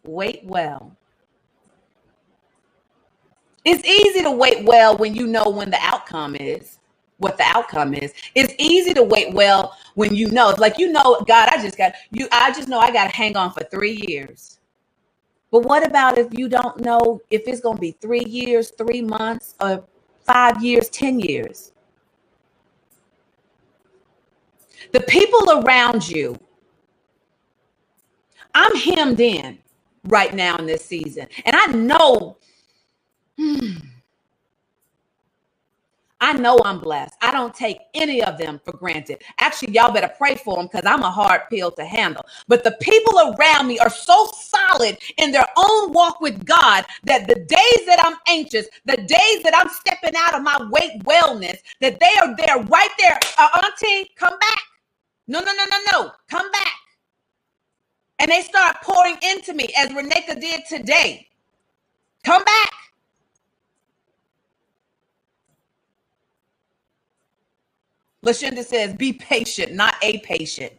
wait 0.04 0.42
well. 0.44 0.96
It's 3.64 3.86
easy 3.86 4.22
to 4.22 4.30
wait 4.30 4.64
well 4.64 4.96
when 4.96 5.14
you 5.14 5.26
know 5.26 5.48
when 5.48 5.70
the 5.70 5.78
outcome 5.80 6.36
is, 6.36 6.78
what 7.18 7.36
the 7.38 7.44
outcome 7.44 7.94
is. 7.94 8.12
It's 8.34 8.54
easy 8.58 8.94
to 8.94 9.02
wait 9.02 9.34
well 9.34 9.76
when 9.94 10.14
you 10.14 10.30
know. 10.30 10.50
It's 10.50 10.60
like 10.60 10.78
you 10.78 10.92
know, 10.92 11.20
God, 11.26 11.48
I 11.52 11.62
just 11.62 11.78
got 11.78 11.94
you. 12.10 12.28
I 12.32 12.52
just 12.52 12.68
know 12.68 12.78
I 12.80 12.92
got 12.92 13.10
to 13.10 13.16
hang 13.16 13.36
on 13.36 13.52
for 13.52 13.64
three 13.64 14.04
years. 14.08 14.58
But 15.50 15.60
what 15.64 15.86
about 15.86 16.18
if 16.18 16.28
you 16.32 16.48
don't 16.48 16.80
know 16.80 17.20
if 17.30 17.42
it's 17.46 17.60
going 17.60 17.76
to 17.76 17.80
be 17.80 17.92
three 18.00 18.24
years, 18.24 18.70
three 18.72 19.02
months, 19.02 19.54
or 19.60 19.84
five 20.24 20.62
years, 20.62 20.88
ten 20.90 21.20
years? 21.20 21.72
The 24.92 25.00
people 25.00 25.62
around 25.62 26.08
you, 26.08 26.38
I'm 28.54 28.74
hemmed 28.76 29.20
in 29.20 29.58
right 30.04 30.34
now 30.34 30.56
in 30.58 30.66
this 30.66 30.84
season. 30.84 31.28
And 31.44 31.56
I 31.56 31.66
know, 31.68 32.38
hmm, 33.38 33.68
I 36.26 36.34
know 36.34 36.58
I'm 36.64 36.80
blessed. 36.80 37.14
I 37.22 37.32
don't 37.32 37.54
take 37.54 37.78
any 37.94 38.22
of 38.24 38.38
them 38.38 38.60
for 38.64 38.72
granted. 38.76 39.22
Actually, 39.38 39.74
y'all 39.74 39.92
better 39.92 40.12
pray 40.18 40.36
for 40.36 40.56
them 40.56 40.66
because 40.66 40.86
I'm 40.86 41.04
a 41.04 41.10
hard 41.10 41.42
pill 41.50 41.70
to 41.72 41.86
handle. 41.86 42.26
But 42.48 42.64
the 42.64 42.76
people 42.82 43.18
around 43.38 43.68
me 43.68 43.78
are 43.80 43.90
so 43.90 44.28
solid 44.40 44.98
in 45.18 45.32
their 45.32 45.46
own 45.56 45.94
walk 45.94 46.20
with 46.20 46.44
God 46.44 46.86
that 47.04 47.28
the 47.28 47.36
days 47.36 47.86
that 47.86 48.00
I'm 48.04 48.18
anxious, 48.28 48.68
the 48.86 48.98
days 48.98 49.44
that 49.44 49.54
I'm 49.56 49.70
stepping 49.70 50.14
out 50.18 50.34
of 50.36 50.42
my 50.42 50.58
weight 50.72 51.02
wellness, 51.04 51.58
that 51.80 52.00
they 52.00 52.14
are 52.22 52.36
there 52.36 52.64
right 52.64 52.90
there. 52.98 53.20
Uh, 53.38 53.48
auntie, 53.64 54.10
come 54.16 54.38
back. 54.38 54.62
No, 55.28 55.40
no, 55.40 55.52
no, 55.54 55.64
no, 55.70 55.78
no. 55.92 56.12
Come 56.30 56.50
back. 56.52 56.74
And 58.20 58.30
they 58.30 58.42
start 58.42 58.78
pouring 58.82 59.18
into 59.22 59.54
me 59.54 59.68
as 59.78 59.90
Reneka 59.90 60.40
did 60.40 60.62
today. 60.68 61.28
Come 62.24 62.44
back. 62.44 62.70
Lashonda 68.26 68.64
says, 68.64 68.94
be 68.94 69.12
patient, 69.12 69.72
not 69.72 69.94
a 70.02 70.18
patient. 70.18 70.72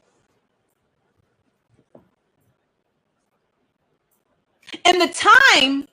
And 4.85 5.01
the 5.01 5.07
time, 5.07 5.87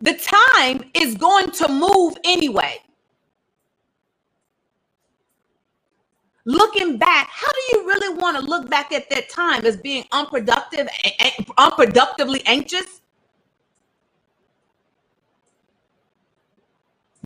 the 0.00 0.14
time 0.14 0.90
is 0.94 1.14
going 1.14 1.52
to 1.52 1.68
move 1.68 2.16
anyway. 2.24 2.78
looking 6.48 6.96
back, 6.96 7.28
how 7.30 7.46
do 7.46 7.78
you 7.78 7.86
really 7.86 8.18
want 8.18 8.36
to 8.38 8.42
look 8.42 8.70
back 8.70 8.90
at 8.90 9.08
that 9.10 9.28
time 9.28 9.66
as 9.66 9.76
being 9.76 10.04
unproductive, 10.12 10.88
unproductively 11.58 12.42
anxious? 12.46 13.02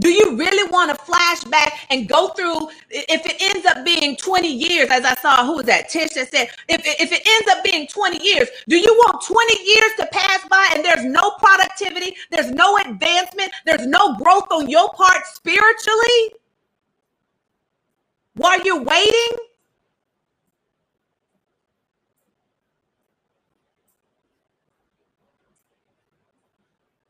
Do 0.02 0.10
you 0.10 0.36
really 0.36 0.70
want 0.70 0.90
to 0.90 1.04
flash 1.04 1.44
back 1.44 1.86
and 1.90 2.08
go 2.08 2.28
through? 2.30 2.68
If 2.90 3.26
it 3.26 3.42
ends 3.54 3.66
up 3.66 3.84
being 3.84 4.16
20 4.16 4.48
years, 4.48 4.90
as 4.90 5.04
I 5.04 5.14
saw, 5.16 5.46
who 5.46 5.56
was 5.56 5.66
that? 5.66 5.88
Tish 5.90 6.14
that 6.14 6.30
said, 6.30 6.48
if, 6.68 6.82
if 6.86 7.12
it 7.12 7.22
ends 7.26 7.48
up 7.50 7.64
being 7.64 7.86
20 7.88 8.22
years, 8.24 8.48
do 8.68 8.76
you 8.78 8.94
want 9.06 9.24
20 9.24 9.64
years 9.64 9.92
to 10.00 10.06
pass 10.12 10.40
by 10.50 10.70
and 10.74 10.84
there's 10.84 11.04
no 11.04 11.32
productivity, 11.38 12.16
there's 12.30 12.50
no 12.50 12.78
advancement, 12.78 13.52
there's 13.66 13.86
no 13.86 14.16
growth 14.16 14.48
on 14.52 14.68
your 14.70 14.92
part 14.94 15.26
spiritually? 15.26 16.30
while 18.34 18.60
you're 18.62 18.82
waiting? 18.82 19.36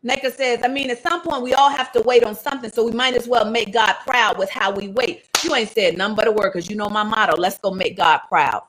Neka 0.05 0.33
says, 0.35 0.61
I 0.65 0.69
mean, 0.69 0.91
at 0.91 1.03
some 1.03 1.23
point 1.23 1.43
we 1.43 1.55
all 1.55 1.71
have 1.71 1.93
to 1.93 2.03
wait 2.03 2.25
on 2.25 2.35
something, 2.35 2.71
so 2.71 2.85
we 2.85 2.93
might 2.93 3.15
as 3.15 3.29
well 3.29 3.51
make 3.51 3.73
God 3.73 3.95
proud 4.07 4.39
with 4.39 4.51
how 4.51 4.73
we 4.73 4.89
wait. 4.89 5.29
You 5.45 5.55
ain't 5.55 5.71
said 5.71 5.97
nothing 5.99 6.17
but 6.17 6.29
a 6.29 6.33
word 6.33 6.53
because 6.53 6.71
you 6.71 6.77
know 6.77 6.89
my 6.89 7.05
motto. 7.05 7.37
Let's 7.37 7.59
go 7.59 7.73
make 7.73 7.97
God 7.97 8.21
proud. 8.29 8.65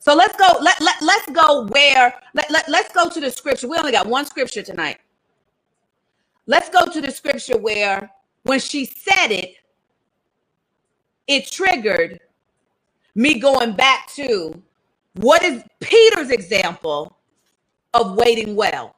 So 0.00 0.14
let's 0.14 0.36
go. 0.36 0.58
Let, 0.60 0.80
let, 0.80 1.02
let's 1.02 1.30
go 1.32 1.66
where 1.66 2.14
let, 2.34 2.50
let, 2.50 2.68
let's 2.68 2.92
go 2.94 3.08
to 3.10 3.20
the 3.20 3.30
scripture. 3.30 3.68
We 3.68 3.78
only 3.78 3.92
got 3.92 4.06
one 4.06 4.26
scripture 4.26 4.62
tonight. 4.62 4.98
Let's 6.46 6.70
go 6.70 6.86
to 6.86 7.00
the 7.00 7.10
scripture 7.10 7.58
where 7.58 8.10
when 8.44 8.60
she 8.60 8.86
said 8.86 9.28
it, 9.32 9.54
it 11.28 11.50
triggered 11.50 12.20
me 13.14 13.38
going 13.40 13.74
back 13.74 14.08
to 14.14 14.62
what 15.14 15.42
is 15.42 15.62
Peter's 15.80 16.30
example 16.30 17.16
of 17.94 18.16
waiting 18.16 18.56
well? 18.56 18.96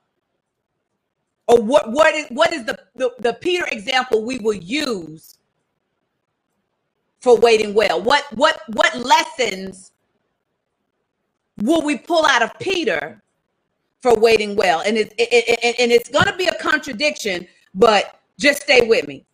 Or 1.50 1.62
what 1.62 1.90
what 1.92 2.14
is 2.14 2.26
what 2.30 2.52
is 2.54 2.64
the, 2.66 2.78
the, 2.96 3.10
the 3.20 3.34
Peter 3.34 3.66
example 3.72 4.24
we 4.24 4.38
will 4.38 4.54
use 4.54 5.38
for 7.20 7.38
waiting 7.38 7.74
well? 7.74 8.02
What 8.02 8.24
what 8.36 8.62
what 8.74 8.96
lessons 8.98 9.92
will 11.58 11.82
we 11.82 11.98
pull 11.98 12.26
out 12.26 12.42
of 12.42 12.58
Peter 12.60 13.22
for 14.02 14.18
waiting 14.18 14.56
well? 14.56 14.82
And 14.86 14.98
it, 14.98 15.14
it, 15.18 15.76
and 15.80 15.92
it's 15.92 16.08
going 16.10 16.26
to 16.26 16.36
be 16.36 16.46
a 16.46 16.54
contradiction, 16.56 17.46
but 17.74 18.20
just 18.38 18.62
stay 18.62 18.88
with 18.88 19.08
me. 19.08 19.24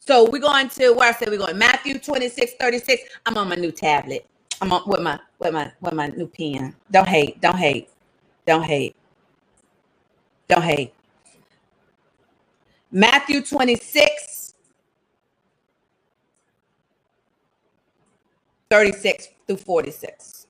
So 0.00 0.28
we're 0.30 0.40
going 0.40 0.68
to 0.70 0.92
where 0.92 1.10
I 1.10 1.14
said 1.14 1.30
we're 1.30 1.38
going 1.38 1.58
Matthew 1.58 1.98
26, 1.98 2.54
36. 2.60 3.02
I'm 3.26 3.38
on 3.38 3.48
my 3.50 3.56
new 3.56 3.72
tablet. 3.72 4.26
I'm 4.62 4.72
on 4.72 4.82
with 4.88 5.00
my 5.02 5.20
with 5.40 5.54
my 5.54 5.72
with 5.80 5.94
my 5.94 6.08
new 6.08 6.28
pen. 6.28 6.74
Don't 6.90 7.08
hate, 7.08 7.40
don't 7.40 7.58
hate, 7.58 7.90
don't 8.46 8.64
hate, 8.64 8.96
don't 10.48 10.62
hate. 10.62 10.94
Matthew 12.92 13.42
26, 13.42 14.54
36 18.70 19.28
through 19.46 19.56
46. 19.58 20.46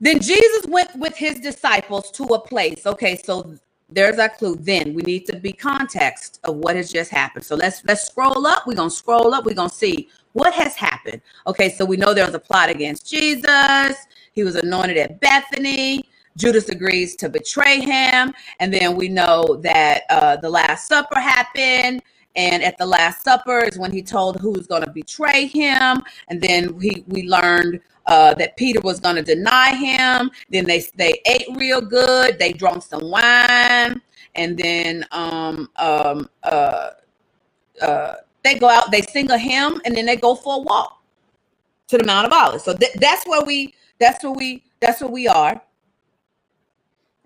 Then 0.00 0.20
Jesus 0.20 0.66
went 0.68 0.94
with 0.96 1.16
his 1.16 1.40
disciples 1.40 2.10
to 2.12 2.24
a 2.26 2.40
place. 2.40 2.86
Okay, 2.86 3.16
so 3.16 3.56
there's 3.90 4.18
our 4.18 4.28
clue. 4.30 4.56
Then 4.56 4.94
we 4.94 5.02
need 5.02 5.26
to 5.26 5.36
be 5.36 5.52
context 5.52 6.40
of 6.44 6.56
what 6.56 6.76
has 6.76 6.92
just 6.92 7.10
happened. 7.10 7.44
So 7.44 7.56
let's 7.56 7.84
let's 7.84 8.06
scroll 8.06 8.46
up. 8.46 8.66
We're 8.66 8.76
gonna 8.76 8.90
scroll 8.90 9.34
up. 9.34 9.44
We're 9.46 9.54
gonna 9.56 9.70
see 9.70 10.08
what 10.34 10.54
has 10.54 10.76
happened. 10.76 11.20
Okay, 11.48 11.70
so 11.70 11.84
we 11.84 11.96
know 11.96 12.14
there 12.14 12.26
was 12.26 12.34
a 12.34 12.40
plot 12.40 12.70
against 12.70 13.10
Jesus. 13.10 13.96
He 14.34 14.44
was 14.44 14.56
anointed 14.56 14.98
at 14.98 15.20
Bethany. 15.20 16.04
Judas 16.38 16.68
agrees 16.70 17.16
to 17.16 17.28
betray 17.28 17.80
him, 17.80 18.32
and 18.60 18.72
then 18.74 18.96
we 18.96 19.08
know 19.08 19.58
that 19.62 20.02
uh, 20.10 20.36
the 20.36 20.50
Last 20.50 20.88
Supper 20.88 21.20
happened. 21.20 22.02
And 22.36 22.62
at 22.64 22.78
the 22.78 22.86
Last 22.86 23.24
Supper 23.24 23.60
is 23.64 23.78
when 23.78 23.92
he 23.92 24.02
told 24.02 24.40
who's 24.40 24.66
going 24.66 24.84
to 24.84 24.90
betray 24.90 25.46
him, 25.46 26.02
and 26.28 26.40
then 26.40 26.76
we 26.76 27.04
we 27.08 27.28
learned 27.28 27.80
uh, 28.06 28.34
that 28.34 28.56
Peter 28.56 28.80
was 28.82 29.00
going 29.00 29.16
to 29.16 29.22
deny 29.22 29.74
him. 29.74 30.30
Then 30.50 30.66
they 30.66 30.84
they 30.96 31.20
ate 31.26 31.46
real 31.56 31.82
good. 31.82 32.38
They 32.38 32.52
drank 32.54 32.82
some 32.84 33.10
wine, 33.10 34.02
and 34.36 34.58
then 34.58 35.06
um, 35.12 35.70
um, 35.76 36.30
uh, 36.44 36.90
uh, 37.82 38.14
they 38.44 38.56
go 38.56 38.68
out. 38.68 38.90
They 38.92 39.02
sing 39.02 39.30
a 39.30 39.38
hymn, 39.38 39.80
and 39.86 39.96
then 39.96 40.06
they 40.06 40.16
go 40.16 40.34
for 40.34 40.56
a 40.56 40.60
walk 40.60 41.02
to 41.88 41.98
the 41.98 42.04
Mount 42.04 42.26
of 42.26 42.32
Olives. 42.32 42.64
So 42.64 42.74
th- 42.74 42.94
that's 42.96 43.26
where 43.26 43.44
we. 43.44 43.74
That's 44.00 44.24
what 44.24 44.36
we. 44.36 44.64
That's 44.80 45.00
what 45.00 45.12
we 45.12 45.28
are. 45.28 45.60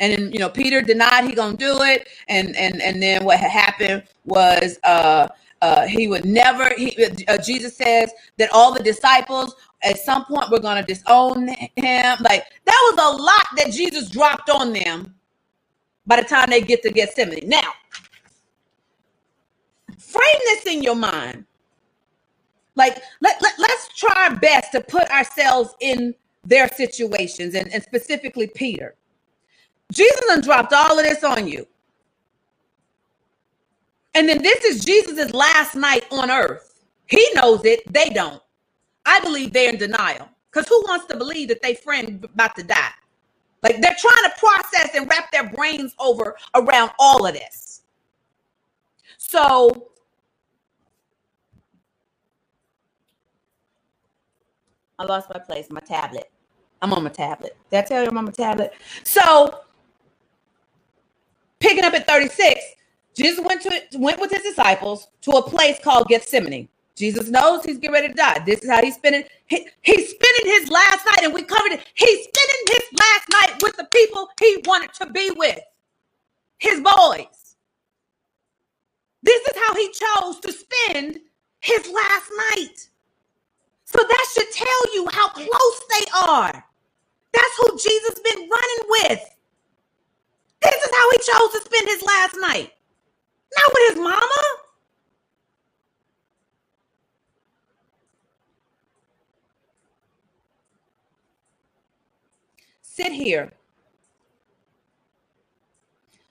And 0.01 0.13
then 0.13 0.33
you 0.33 0.39
know 0.39 0.49
Peter 0.51 0.83
denied 0.83 1.25
he 1.25 1.35
gonna 1.35 1.57
do 1.57 1.83
it, 1.83 2.09
and 2.29 2.57
and 2.57 2.81
and 2.83 3.03
then 3.03 3.25
what 3.25 3.39
happened 3.41 4.05
was 4.25 4.79
uh 4.85 5.29
uh, 5.63 5.87
he 5.87 6.09
would 6.09 6.25
never. 6.25 6.71
He, 6.77 6.97
uh, 7.29 7.39
Jesus 7.39 7.77
says 7.77 8.13
that 8.39 8.51
all 8.53 8.73
the 8.75 8.83
disciples 8.83 9.57
at 9.83 9.99
some 9.99 10.25
point 10.27 10.51
were 10.51 10.61
to 10.61 10.85
disown 10.87 11.49
him. 11.49 12.17
Like 12.21 12.45
that 12.65 12.93
was 12.95 12.99
a 12.99 13.23
lot 13.23 13.47
that 13.57 13.73
Jesus 13.73 14.09
dropped 14.11 14.51
on 14.51 14.73
them. 14.73 15.15
By 16.07 16.17
the 16.23 16.29
time 16.29 16.51
they 16.51 16.61
get 16.63 16.83
to 16.85 16.91
Gethsemane, 16.91 17.49
now 17.49 17.73
frame 19.99 20.41
this 20.47 20.67
in 20.67 20.83
your 20.83 20.97
mind. 20.97 21.45
Like 22.77 23.03
let, 23.21 23.41
let 23.43 23.55
let's 23.59 23.89
try 23.97 24.29
our 24.31 24.37
best 24.37 24.73
to 24.73 24.81
put 24.81 25.11
ourselves 25.11 25.75
in 25.81 26.15
their 26.49 26.69
situations, 26.69 27.55
and, 27.55 27.73
and 27.73 27.83
specifically 27.83 28.47
Peter. 28.49 28.95
Jesus 29.93 30.21
done 30.27 30.41
dropped 30.41 30.73
all 30.73 30.99
of 30.99 31.05
this 31.05 31.23
on 31.25 31.47
you. 31.47 31.67
And 34.15 34.29
then 34.29 34.43
this 34.43 34.65
is 34.65 34.85
Jesus's 34.85 35.33
last 35.33 35.75
night 35.75 36.05
on 36.11 36.31
earth. 36.31 36.85
He 37.07 37.27
knows 37.35 37.65
it, 37.65 37.91
they 37.93 38.11
don't. 38.11 38.43
I 39.07 39.21
believe 39.21 39.53
they're 39.53 39.71
in 39.71 39.79
denial. 39.79 40.29
Because 40.51 40.69
who 40.69 40.83
wants 40.89 41.07
to 41.07 41.17
believe 41.17 41.49
that 41.49 41.63
their 41.63 41.75
friend 41.75 42.25
about 42.25 42.57
to 42.57 42.63
die? 42.63 42.91
Like 43.63 43.81
they're 43.81 43.97
trying 43.99 44.31
to 44.31 44.39
process 44.39 44.95
and 44.95 45.09
wrap 45.09 45.31
their 45.31 45.49
brains 45.51 45.95
over 45.99 46.37
around 46.55 46.91
all 46.99 47.27
of 47.27 47.35
this. 47.35 47.83
So 49.19 49.91
I 54.99 55.05
lost 55.05 55.29
my 55.33 55.39
place, 55.39 55.67
my 55.71 55.81
tablet. 55.81 56.31
I'm 56.83 56.93
on 56.93 57.03
my 57.05 57.11
tablet. 57.11 57.57
Did 57.71 57.79
I 57.79 57.83
tell 57.83 58.03
you 58.03 58.09
I'm 58.09 58.19
on 58.19 58.27
my 58.27 58.31
tablet? 58.31 58.73
So 59.05 59.61
picking 61.61 61.85
up 61.85 61.95
at 61.95 62.07
36, 62.07 62.61
Jesus 63.17 63.45
went 63.45 63.63
to 63.63 63.83
went 63.99 64.21
with 64.21 64.31
his 64.31 64.43
disciples 64.43 65.09
to 65.23 65.33
a 65.33 65.43
place 65.43 65.79
called 65.83 66.09
Gethsemane. 66.09 66.69
Jesus 66.97 67.29
knows 67.29 67.65
he's 67.65 67.79
getting 67.79 67.93
ready 67.93 68.09
to 68.09 68.15
die. 68.15 68.43
This 68.45 68.61
is 68.61 68.71
how 68.71 68.83
he's 68.83 68.97
spending. 68.97 69.25
He, 69.47 69.67
he's 69.83 70.11
spending 70.11 70.47
his 70.55 70.69
last 70.69 71.05
night, 71.07 71.25
and 71.25 71.35
we 71.35 71.43
covered 71.43 71.73
it. 71.73 71.87
He's 71.95 72.25
spending 72.25 72.67
his 72.69 73.01
last 73.01 73.29
night 73.31 73.63
with 73.63 73.77
the 73.77 73.87
people 73.93 74.29
he 74.41 74.63
wanted 74.67 74.93
to 74.95 75.11
be 75.11 75.31
with, 75.37 75.61
his 76.59 76.81
boys. 76.81 77.57
This 79.23 79.43
is 79.43 79.63
how 79.65 79.75
he 79.75 79.91
chose 79.93 80.41
to 80.41 80.53
spend 80.53 81.21
his 81.61 81.89
last 81.89 82.31
night. 82.57 82.89
So 83.85 83.99
that 83.99 84.27
should 84.35 84.53
tell 84.53 84.95
you 84.95 85.09
how 85.13 85.29
close 85.29 85.81
they 85.91 86.07
are. 86.29 86.65
That's 87.39 87.59
who 87.59 87.79
Jesus 87.79 88.21
been 88.21 88.49
running 88.51 88.85
with. 88.91 89.31
This 90.63 90.75
is 90.85 90.91
how 90.93 91.11
he 91.13 91.19
chose 91.19 91.53
to 91.53 91.63
spend 91.67 91.89
his 91.89 92.03
last 92.05 92.37
night. 92.41 92.73
Not 93.57 93.75
with 93.75 93.91
his 93.91 93.99
mama. 94.03 94.43
Sit 102.83 103.13
here 103.13 103.53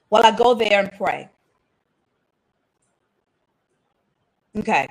while 0.10 0.26
I 0.26 0.32
go 0.32 0.56
there 0.56 0.82
and 0.82 0.92
pray. 0.94 1.30
Okay. 4.58 4.88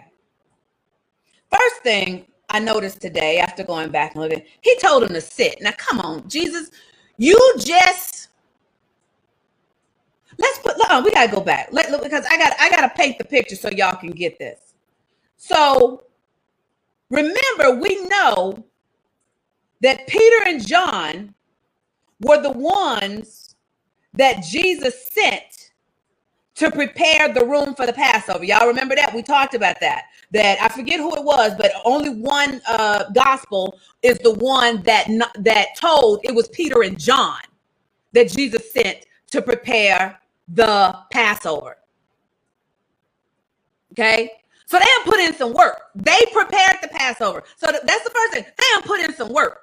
First 1.52 1.76
thing 1.82 2.26
I 2.50 2.60
noticed 2.60 3.00
today 3.00 3.38
after 3.40 3.64
going 3.64 3.90
back 3.90 4.14
and 4.14 4.22
looking, 4.22 4.42
he 4.62 4.78
told 4.78 5.04
him 5.04 5.10
to 5.10 5.20
sit. 5.20 5.58
Now, 5.60 5.72
come 5.76 6.00
on, 6.00 6.28
Jesus, 6.28 6.70
you 7.18 7.38
just 7.58 8.28
let's 10.38 10.58
put. 10.60 10.74
On, 10.80 10.92
uh, 10.92 11.02
we 11.04 11.12
gotta 11.12 11.32
go 11.32 11.40
back. 11.42 11.68
Let 11.72 11.90
look 11.90 12.02
because 12.02 12.26
I 12.30 12.38
got 12.38 12.54
I 12.60 12.70
gotta 12.70 12.90
paint 12.94 13.18
the 13.18 13.24
picture 13.24 13.56
so 13.56 13.70
y'all 13.70 13.96
can 13.96 14.10
get 14.12 14.38
this. 14.38 14.74
So 15.36 16.04
remember, 17.10 17.80
we 17.80 18.06
know 18.06 18.64
that 19.82 20.06
Peter 20.08 20.48
and 20.48 20.66
John 20.66 21.34
were 22.20 22.42
the 22.42 22.52
ones 22.52 23.56
that 24.14 24.44
Jesus 24.44 25.08
sent 25.12 25.44
to 26.56 26.70
prepare 26.70 27.32
the 27.32 27.44
room 27.44 27.74
for 27.74 27.86
the 27.86 27.92
Passover. 27.92 28.44
Y'all 28.44 28.66
remember 28.66 28.94
that? 28.96 29.14
We 29.14 29.22
talked 29.22 29.54
about 29.54 29.80
that. 29.80 30.04
That 30.32 30.60
I 30.60 30.68
forget 30.68 30.98
who 31.00 31.14
it 31.16 31.24
was, 31.24 31.54
but 31.56 31.72
only 31.84 32.10
one 32.10 32.60
uh, 32.68 33.04
gospel 33.12 33.78
is 34.02 34.18
the 34.18 34.34
one 34.34 34.82
that 34.82 35.06
that 35.40 35.68
told 35.78 36.20
it 36.24 36.34
was 36.34 36.48
Peter 36.48 36.82
and 36.82 36.98
John 36.98 37.40
that 38.12 38.30
Jesus 38.30 38.72
sent 38.72 39.06
to 39.30 39.42
prepare 39.42 40.18
the 40.48 40.96
Passover. 41.12 41.78
Okay, 43.92 44.30
so 44.66 44.78
they 44.78 44.84
have 44.98 45.06
put 45.06 45.20
in 45.20 45.34
some 45.34 45.54
work. 45.54 45.82
They 45.94 46.18
prepared 46.32 46.78
the 46.82 46.88
Passover. 46.88 47.44
So 47.56 47.68
that's 47.70 48.04
the 48.04 48.10
first 48.10 48.34
thing. 48.34 48.44
They 48.44 48.66
have 48.74 48.84
put 48.84 49.00
in 49.00 49.14
some 49.14 49.32
work. 49.32 49.62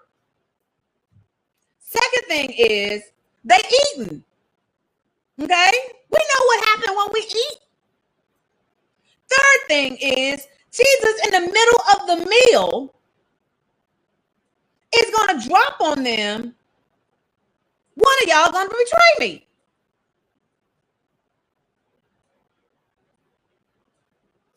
Second 1.79 2.27
thing 2.27 2.51
is 2.51 3.03
they 3.45 3.59
eating. 3.95 4.23
Okay? 5.41 5.71
We 6.11 6.19
know 6.19 6.45
what 6.45 6.65
happened 6.65 6.97
when 6.97 7.07
we 7.13 7.19
eat. 7.21 7.59
Third 9.29 9.67
thing 9.67 9.97
is 9.97 10.47
Jesus 10.71 11.25
in 11.25 11.31
the 11.31 11.41
middle 11.41 11.81
of 11.93 12.07
the 12.07 12.29
meal 12.29 12.95
is 14.95 15.11
going 15.15 15.39
to 15.39 15.47
drop 15.49 15.81
on 15.81 16.03
them. 16.03 16.55
One 17.95 18.15
of 18.23 18.29
y'all 18.29 18.51
going 18.51 18.69
to 18.69 18.75
betray 18.75 19.27
me. 19.27 19.47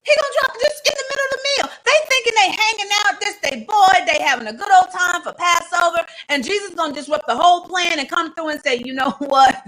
He 0.05 0.13
gonna 0.21 0.35
drop 0.41 0.57
this 0.59 0.81
of 1.25 1.31
the 1.33 1.41
meal. 1.49 1.73
They 1.85 1.99
thinking 2.09 2.35
they 2.37 2.51
hanging 2.63 2.93
out, 3.07 3.21
this 3.21 3.37
they 3.43 3.65
boy, 3.65 4.07
they 4.13 4.23
having 4.25 4.49
a 4.49 4.53
good 4.55 4.71
old 4.73 4.93
time 4.93 5.23
for 5.23 5.33
Passover, 5.35 6.05
and 6.31 6.45
Jesus 6.45 6.75
gonna 6.75 6.95
disrupt 6.95 7.27
the 7.27 7.37
whole 7.37 7.63
plan 7.63 7.99
and 7.99 8.09
come 8.09 8.35
through 8.35 8.51
and 8.51 8.63
say, 8.63 8.83
you 8.85 8.95
know 8.95 9.11
what? 9.21 9.63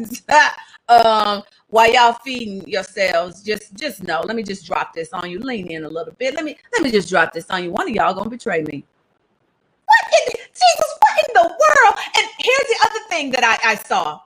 um, 0.88 1.42
while 1.68 1.92
y'all 1.92 2.14
feeding 2.14 2.66
yourselves, 2.68 3.42
just 3.42 3.74
just 3.76 4.02
know. 4.04 4.22
Let 4.22 4.36
me 4.36 4.42
just 4.44 4.66
drop 4.66 4.94
this 4.94 5.12
on 5.12 5.30
you. 5.30 5.40
Lean 5.40 5.68
in 5.70 5.84
a 5.84 5.88
little 5.88 6.14
bit. 6.14 6.34
Let 6.34 6.44
me 6.44 6.56
let 6.72 6.82
me 6.82 6.90
just 6.90 7.10
drop 7.10 7.32
this 7.32 7.50
on 7.50 7.64
you. 7.64 7.70
One 7.72 7.88
of 7.88 7.94
y'all 7.94 8.14
gonna 8.14 8.30
betray 8.30 8.62
me. 8.64 8.84
What 9.86 9.98
in 10.12 10.32
the, 10.32 10.38
Jesus? 10.38 10.98
What 11.00 11.24
in 11.28 11.34
the 11.34 11.48
world? 11.48 11.96
And 12.18 12.26
here's 12.38 12.68
the 12.68 12.88
other 12.90 13.00
thing 13.10 13.30
that 13.32 13.44
I, 13.44 13.72
I 13.72 13.76
saw. 13.76 14.20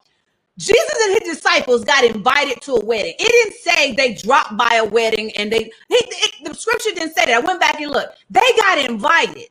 Jesus 0.58 0.90
and 1.04 1.20
his 1.22 1.36
disciples 1.36 1.84
got 1.84 2.04
invited 2.04 2.60
to 2.62 2.74
a 2.74 2.84
wedding. 2.84 3.14
It 3.18 3.28
didn't 3.28 3.54
say 3.56 3.92
they 3.94 4.14
dropped 4.14 4.56
by 4.56 4.76
a 4.76 4.84
wedding 4.84 5.32
and 5.36 5.52
they, 5.52 5.70
it, 5.90 6.34
the 6.44 6.54
scripture 6.54 6.90
didn't 6.94 7.14
say 7.14 7.26
that. 7.26 7.42
I 7.42 7.46
went 7.46 7.60
back 7.60 7.80
and 7.80 7.90
looked. 7.92 8.18
They 8.30 8.40
got 8.58 8.78
invited. 8.78 9.48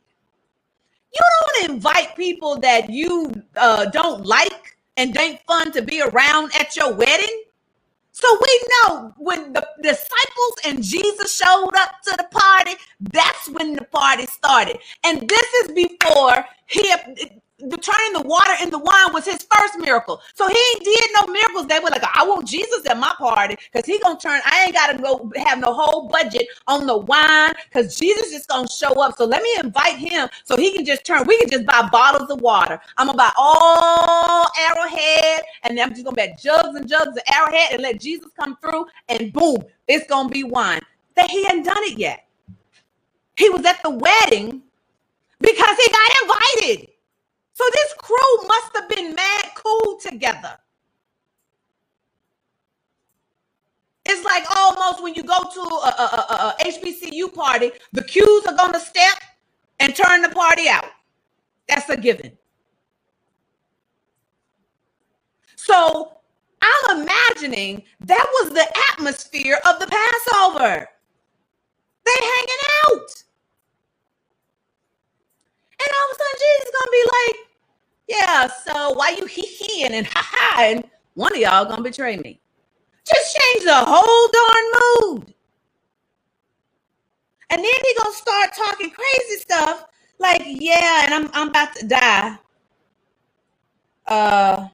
You 1.14 1.20
don't 1.62 1.70
invite 1.72 2.16
people 2.16 2.58
that 2.60 2.90
you 2.90 3.32
uh, 3.56 3.86
don't 3.86 4.26
like 4.26 4.78
and 4.96 5.16
ain't 5.16 5.40
fun 5.46 5.72
to 5.72 5.82
be 5.82 6.02
around 6.02 6.52
at 6.58 6.76
your 6.76 6.94
wedding. 6.94 7.42
So 8.12 8.28
we 8.42 8.62
know 8.88 9.14
when 9.18 9.52
the 9.54 9.66
disciples 9.82 10.54
and 10.66 10.82
Jesus 10.84 11.36
showed 11.36 11.72
up 11.76 11.94
to 12.04 12.12
the 12.18 12.26
party, 12.30 12.72
that's 13.00 13.48
when 13.50 13.74
the 13.74 13.84
party 13.86 14.26
started. 14.26 14.78
And 15.04 15.28
this 15.28 15.54
is 15.64 15.72
before 15.72 16.44
he 16.66 16.94
the 17.62 17.78
turning 17.78 18.14
the 18.22 18.22
water 18.28 18.52
into 18.62 18.78
wine 18.78 19.12
was 19.12 19.24
his 19.24 19.46
first 19.56 19.78
miracle. 19.78 20.20
So 20.34 20.48
he 20.48 20.56
ain't 20.74 20.84
did 20.84 21.10
no 21.20 21.32
miracles. 21.32 21.66
They 21.68 21.78
were 21.80 21.90
like, 21.90 22.04
I 22.16 22.26
want 22.26 22.46
Jesus 22.48 22.86
at 22.88 22.98
my 22.98 23.14
party 23.18 23.56
because 23.72 23.86
he 23.86 23.98
gonna 24.00 24.18
turn. 24.18 24.40
I 24.44 24.64
ain't 24.64 24.74
gotta 24.74 24.98
go 25.02 25.30
have 25.46 25.58
no 25.60 25.72
whole 25.74 26.08
budget 26.08 26.48
on 26.68 26.86
the 26.86 26.96
wine 26.98 27.52
because 27.68 27.96
Jesus 27.98 28.32
just 28.32 28.48
gonna 28.48 28.68
show 28.68 28.92
up. 29.02 29.16
So 29.16 29.24
let 29.26 29.42
me 29.42 29.54
invite 29.62 29.96
him 29.96 30.28
so 30.44 30.56
he 30.56 30.72
can 30.74 30.84
just 30.84 31.04
turn. 31.06 31.24
We 31.26 31.38
can 31.40 31.50
just 31.50 31.66
buy 31.66 31.88
bottles 31.92 32.30
of 32.30 32.40
water. 32.40 32.80
I'm 32.98 33.06
gonna 33.06 33.18
buy 33.18 33.32
all 33.36 34.48
arrowhead, 34.60 35.42
and 35.64 35.78
I'm 35.80 35.90
just 35.90 36.04
gonna 36.04 36.16
buy 36.16 36.34
jugs 36.42 36.76
and 36.76 36.88
jugs 36.88 37.16
of 37.16 37.22
arrowhead 37.32 37.72
and 37.72 37.82
let 37.82 38.00
Jesus 38.00 38.30
come 38.38 38.56
through, 38.58 38.86
and 39.08 39.32
boom, 39.32 39.58
it's 39.88 40.06
gonna 40.08 40.28
be 40.28 40.44
wine. 40.44 40.80
That 41.16 41.30
he 41.30 41.44
hadn't 41.44 41.64
done 41.64 41.82
it 41.84 41.98
yet. 41.98 42.26
He 43.36 43.50
was 43.50 43.64
at 43.66 43.82
the 43.82 43.90
wedding 43.90 44.62
because 45.40 45.76
he 45.78 45.92
got 45.92 46.12
invited. 46.22 46.91
So 47.62 47.70
this 47.74 47.94
crew 47.98 48.48
must 48.48 48.76
have 48.76 48.88
been 48.88 49.14
mad 49.14 49.44
cool 49.54 50.00
together. 50.00 50.56
It's 54.04 54.24
like 54.24 54.44
almost 54.56 55.00
when 55.00 55.14
you 55.14 55.22
go 55.22 55.38
to 55.38 55.60
a, 55.60 55.94
a, 55.98 56.04
a, 56.04 56.56
a 56.60 56.64
HBCU 56.64 57.32
party, 57.32 57.70
the 57.92 58.02
Ques 58.02 58.46
are 58.48 58.56
going 58.56 58.72
to 58.72 58.80
step 58.80 59.16
and 59.78 59.94
turn 59.94 60.22
the 60.22 60.30
party 60.30 60.68
out. 60.68 60.86
That's 61.68 61.88
a 61.88 61.96
given. 61.96 62.36
So 65.54 66.18
I'm 66.62 67.02
imagining 67.02 67.84
that 68.00 68.26
was 68.42 68.50
the 68.50 68.66
atmosphere 68.92 69.58
of 69.68 69.78
the 69.78 69.86
Passover. 69.86 70.88
They 72.04 72.12
hanging 72.20 72.64
out. 72.88 73.24
And 75.80 75.88
all 75.88 76.10
of 76.10 76.16
a 76.16 76.18
sudden, 76.18 76.40
Jesus 76.40 76.64
is 76.66 76.72
gonna 76.72 76.92
be 76.92 77.04
like, 77.12 77.51
"Yeah, 78.08 78.48
so 78.48 78.92
why 78.92 79.10
you 79.18 79.26
he 79.26 79.42
heing 79.42 79.92
and 79.92 80.06
ha 80.06 80.22
ha 80.24 80.62
and 80.62 80.84
one 81.14 81.32
of 81.34 81.40
y'all 81.40 81.64
gonna 81.66 81.82
betray 81.82 82.16
me?" 82.18 82.40
Just 83.06 83.36
change 83.36 83.64
the 83.64 83.74
whole 83.74 84.28
darn 84.32 85.12
mood. 85.20 85.34
And 87.50 87.58
then 87.64 87.64
he 87.84 87.94
gonna 88.02 88.14
start 88.16 88.50
talking 88.54 88.90
crazy 88.90 89.40
stuff 89.40 89.86
like, 90.18 90.42
yeah, 90.46 91.04
and 91.04 91.14
I'm 91.14 91.30
I'm 91.34 91.48
about 91.48 91.74
to 91.76 91.86
die. 91.86 92.38
Uh 94.06 94.68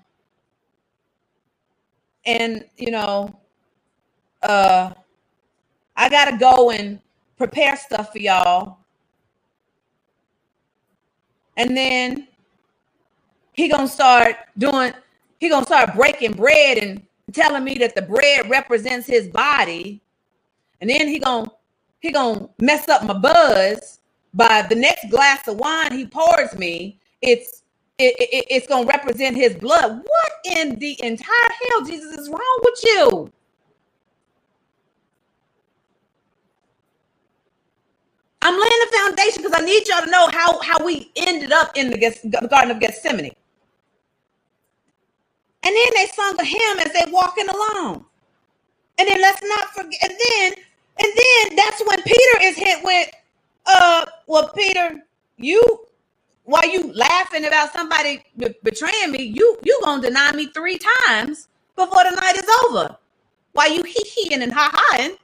and 2.26 2.64
you 2.76 2.90
know, 2.92 3.34
uh 4.42 4.92
I 5.96 6.08
gotta 6.08 6.38
go 6.38 6.70
and 6.70 7.00
prepare 7.38 7.76
stuff 7.76 8.12
for 8.12 8.18
y'all. 8.18 8.78
And 11.56 11.76
then 11.76 12.28
he 13.58 13.68
gonna 13.68 13.88
start 13.88 14.36
doing, 14.58 14.94
he 15.40 15.50
gonna 15.50 15.66
start 15.66 15.94
breaking 15.96 16.34
bread 16.34 16.78
and 16.78 17.02
telling 17.34 17.64
me 17.64 17.76
that 17.76 17.96
the 17.96 18.02
bread 18.02 18.50
represents 18.50 19.08
his 19.08 19.28
body. 19.28 20.02
And 20.80 20.90
then 20.90 21.08
he 21.08 21.18
gonna 21.20 21.50
he 22.00 22.12
gonna 22.12 22.48
mess 22.60 22.88
up 22.88 23.04
my 23.04 23.14
buzz 23.18 24.00
by 24.34 24.62
the 24.62 24.76
next 24.76 25.10
glass 25.10 25.48
of 25.48 25.58
wine 25.58 25.92
he 25.92 26.06
pours 26.06 26.56
me. 26.58 27.00
It's 27.22 27.64
it, 27.98 28.16
it, 28.20 28.46
it's 28.50 28.66
gonna 28.68 28.86
represent 28.86 29.36
his 29.36 29.54
blood. 29.56 29.98
What 30.04 30.56
in 30.58 30.78
the 30.78 30.98
entire 31.04 31.50
hell, 31.70 31.86
Jesus, 31.86 32.18
is 32.18 32.28
wrong 32.30 32.60
with 32.64 32.80
you? 32.84 33.32
I'm 38.42 38.54
laying 38.54 38.62
the 38.90 38.98
foundation 38.98 39.42
because 39.42 39.60
I 39.60 39.64
need 39.66 39.88
y'all 39.88 40.02
to 40.04 40.10
know 40.10 40.28
how, 40.32 40.60
how 40.62 40.84
we 40.84 41.12
ended 41.16 41.52
up 41.52 41.72
in 41.76 41.90
the 41.90 42.48
Garden 42.50 42.72
of 42.72 42.80
Gethsemane. 42.80 43.32
And 45.68 45.76
then 45.76 45.88
they 45.96 46.06
sung 46.14 46.34
a 46.40 46.44
hymn 46.46 46.78
as 46.78 46.94
they 46.94 47.12
walking 47.12 47.46
along. 47.46 48.06
And 48.96 49.06
then 49.06 49.20
let's 49.20 49.42
not 49.42 49.68
forget, 49.74 50.00
and 50.02 50.12
then, 50.12 50.54
and 50.98 51.12
then 51.14 51.56
that's 51.56 51.82
when 51.86 52.00
Peter 52.04 52.38
is 52.42 52.56
hit 52.56 52.82
with, 52.82 53.10
uh, 53.66 54.06
well, 54.26 54.48
Peter, 54.56 55.02
you, 55.36 55.86
while 56.44 56.66
you 56.66 56.90
laughing 56.94 57.44
about 57.44 57.74
somebody 57.74 58.24
betraying 58.62 59.12
me, 59.12 59.24
you 59.24 59.58
you 59.62 59.78
gonna 59.84 60.00
deny 60.00 60.32
me 60.32 60.46
three 60.46 60.78
times 61.06 61.48
before 61.76 62.02
the 62.04 62.16
night 62.18 62.36
is 62.36 62.48
over. 62.64 62.96
While 63.52 63.70
you 63.70 63.82
hee 63.82 64.08
heeing 64.08 64.42
and 64.42 64.54
ha 64.54 64.72
haing. 64.92 65.16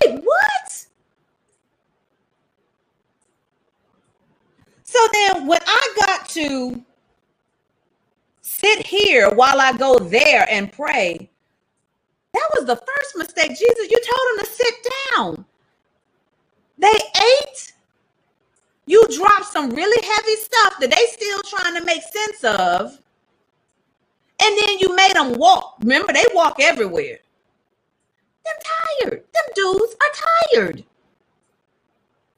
Wait, 0.00 0.24
what? 0.24 0.86
So 4.82 4.98
then 5.12 5.46
when 5.46 5.60
I 5.64 5.94
got 6.04 6.28
to 6.30 6.82
sit 8.60 8.86
here 8.86 9.30
while 9.30 9.60
I 9.60 9.72
go 9.72 9.98
there 9.98 10.46
and 10.50 10.72
pray, 10.72 11.30
that 12.32 12.50
was 12.54 12.66
the 12.66 12.76
first 12.76 13.16
mistake. 13.16 13.50
Jesus, 13.50 13.90
you 13.90 14.00
told 14.00 14.38
them 14.38 14.44
to 14.44 14.50
sit 14.50 14.74
down. 15.14 15.44
They 16.78 16.88
ate. 16.88 17.72
You 18.86 19.06
dropped 19.08 19.46
some 19.46 19.70
really 19.70 20.06
heavy 20.06 20.36
stuff 20.36 20.76
that 20.80 20.90
they 20.90 21.06
still 21.06 21.40
trying 21.42 21.76
to 21.76 21.84
make 21.84 22.02
sense 22.02 22.44
of. 22.44 22.98
And 24.42 24.58
then 24.58 24.78
you 24.78 24.94
made 24.96 25.14
them 25.14 25.34
walk. 25.34 25.76
Remember, 25.80 26.12
they 26.12 26.24
walk 26.32 26.56
everywhere. 26.60 27.18
Them 28.44 28.54
tired. 29.02 29.22
Them 29.32 29.44
dudes 29.54 29.94
are 29.94 30.56
tired. 30.56 30.84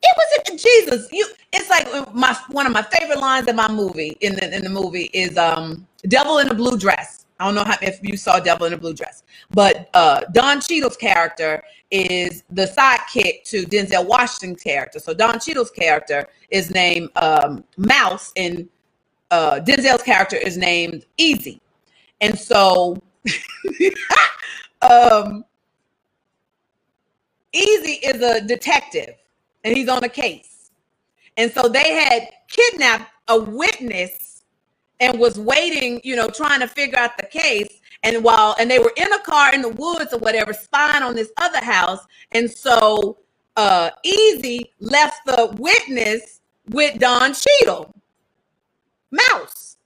It 0.02 0.16
was 0.16 0.62
Jesus. 0.62 1.08
You. 1.12 1.26
It's 1.52 1.68
like 1.70 2.14
my 2.14 2.36
one 2.48 2.66
of 2.66 2.72
my 2.72 2.82
favorite 2.82 3.18
lines 3.20 3.48
in 3.48 3.56
my 3.56 3.70
movie 3.70 4.16
in 4.20 4.34
the 4.34 4.54
in 4.54 4.64
the 4.64 4.70
movie 4.70 5.10
is 5.12 5.36
um 5.38 5.86
Devil 6.08 6.38
in 6.38 6.48
a 6.48 6.54
Blue 6.54 6.78
Dress. 6.78 7.26
I 7.38 7.46
don't 7.46 7.56
know 7.56 7.64
how, 7.64 7.76
if 7.82 7.98
you 8.02 8.16
saw 8.16 8.38
Devil 8.38 8.66
in 8.66 8.72
a 8.72 8.76
Blue 8.78 8.94
Dress, 8.94 9.24
but 9.50 9.90
uh, 9.94 10.20
Don 10.32 10.60
Cheadle's 10.60 10.96
character 10.96 11.62
is 11.90 12.44
the 12.50 12.66
sidekick 12.66 13.42
to 13.50 13.64
Denzel 13.64 14.06
Washington's 14.06 14.62
character. 14.62 15.00
So 15.00 15.12
Don 15.12 15.40
Cheadle's 15.40 15.70
character 15.72 16.28
is 16.50 16.70
named 16.70 17.10
um, 17.16 17.64
Mouse, 17.76 18.32
and 18.36 18.68
uh, 19.32 19.58
Denzel's 19.60 20.04
character 20.04 20.36
is 20.36 20.56
named 20.56 21.04
Easy. 21.16 21.60
And 22.20 22.38
so, 22.38 23.02
um, 24.82 25.44
Easy 27.52 27.94
is 28.06 28.22
a 28.22 28.40
detective 28.40 29.16
and 29.64 29.76
he's 29.76 29.88
on 29.88 30.04
a 30.04 30.08
case. 30.08 30.70
And 31.36 31.50
so 31.52 31.68
they 31.68 31.92
had 31.92 32.28
kidnapped 32.48 33.10
a 33.28 33.38
witness 33.40 34.44
and 35.00 35.18
was 35.18 35.38
waiting, 35.38 36.00
you 36.04 36.16
know, 36.16 36.28
trying 36.28 36.60
to 36.60 36.68
figure 36.68 36.98
out 36.98 37.16
the 37.16 37.26
case. 37.26 37.80
And 38.02 38.22
while 38.24 38.56
and 38.58 38.70
they 38.70 38.78
were 38.78 38.92
in 38.96 39.12
a 39.12 39.20
car 39.20 39.54
in 39.54 39.62
the 39.62 39.68
woods 39.68 40.12
or 40.12 40.18
whatever, 40.18 40.52
spying 40.52 41.02
on 41.02 41.14
this 41.14 41.32
other 41.38 41.64
house. 41.64 42.00
And 42.32 42.50
so 42.50 43.18
uh 43.56 43.90
Easy 44.04 44.72
left 44.80 45.24
the 45.26 45.54
witness 45.58 46.40
with 46.70 46.98
Don 46.98 47.34
Cheadle, 47.34 47.94
Mouse. 49.10 49.76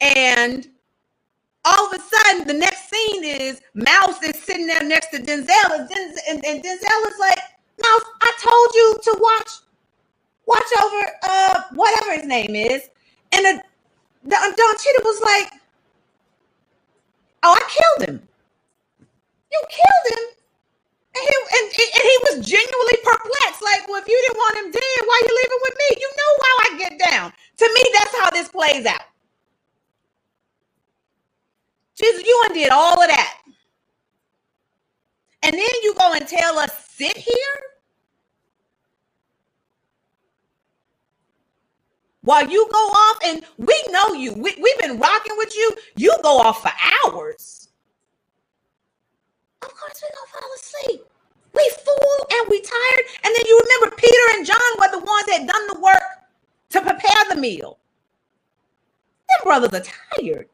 And 0.00 0.68
all 1.64 1.86
of 1.86 1.92
a 1.92 2.02
sudden, 2.02 2.46
the 2.46 2.54
next 2.54 2.88
scene 2.88 3.24
is 3.24 3.60
Mouse 3.74 4.22
is 4.22 4.40
sitting 4.42 4.66
there 4.66 4.82
next 4.82 5.08
to 5.10 5.18
Denzel, 5.18 5.78
and, 5.78 5.88
Denzel, 5.88 6.18
and, 6.30 6.44
and 6.44 6.62
Denzel 6.62 7.08
is 7.08 7.18
like, 7.18 7.38
I 7.84 8.32
told 8.40 8.74
you 8.74 8.98
to 9.04 9.18
watch 9.20 9.50
watch 10.46 10.70
over 10.84 11.06
uh 11.28 11.62
whatever 11.74 12.14
his 12.14 12.26
name 12.26 12.54
is. 12.56 12.88
And 13.32 13.44
the, 13.44 13.62
the 14.24 14.30
Don 14.36 14.76
Cheadle 14.78 15.04
was 15.04 15.20
like, 15.22 15.52
Oh, 17.42 17.54
I 17.54 17.62
killed 17.70 18.10
him. 18.10 18.28
You 19.52 19.62
killed 19.70 20.18
him. 20.18 20.24
And 21.16 21.24
he, 21.28 21.36
and, 21.58 21.66
and 21.66 22.04
he 22.04 22.18
was 22.24 22.46
genuinely 22.46 22.98
perplexed. 23.04 23.62
Like, 23.62 23.88
well, 23.88 24.00
if 24.02 24.08
you 24.08 24.18
didn't 24.28 24.38
want 24.38 24.56
him 24.58 24.72
dead, 24.72 25.00
why 25.06 25.22
you 25.26 25.36
leaving 25.36 25.60
with 25.62 25.76
me? 25.78 25.96
You 26.00 26.10
know 26.18 26.32
how 26.44 26.54
I 26.64 26.78
get 26.78 27.10
down. 27.10 27.32
To 27.58 27.70
me, 27.74 27.82
that's 27.94 28.16
how 28.20 28.30
this 28.30 28.48
plays 28.48 28.86
out. 28.86 29.02
Jesus, 31.96 32.24
you 32.26 32.44
undid 32.48 32.70
all 32.70 33.02
of 33.02 33.08
that. 33.08 33.38
And 35.42 35.54
then 35.54 35.70
you 35.82 35.94
go 35.94 36.12
and 36.14 36.26
tell 36.28 36.58
us, 36.58 36.87
sit 36.98 37.16
here? 37.16 37.58
while 42.22 42.46
you 42.46 42.68
go 42.70 42.78
off 42.78 43.18
and 43.24 43.42
we 43.56 43.74
know 43.88 44.12
you 44.12 44.34
we, 44.34 44.54
we've 44.60 44.78
been 44.80 44.98
rocking 44.98 45.32
with 45.38 45.56
you 45.56 45.72
you 45.96 46.14
go 46.22 46.38
off 46.38 46.60
for 46.60 46.70
hours. 47.06 47.70
Of 49.62 49.74
course 49.74 50.02
we 50.02 50.08
gonna 50.14 50.30
fall 50.32 50.50
asleep. 50.56 51.06
We 51.54 51.72
fool 51.84 52.26
and 52.32 52.50
we 52.50 52.60
tired 52.60 53.04
and 53.24 53.34
then 53.34 53.42
you 53.46 53.58
remember 53.64 53.96
peter 53.96 54.36
and 54.36 54.46
john 54.46 54.58
were 54.78 54.90
the 54.90 55.06
ones 55.06 55.26
that 55.28 55.46
done 55.46 55.66
the 55.68 55.80
work 55.80 56.02
to 56.70 56.82
prepare 56.82 57.24
the 57.30 57.40
meal. 57.40 57.78
Them 59.28 59.44
brothers 59.44 59.80
are 59.80 59.92
tired 60.20 60.48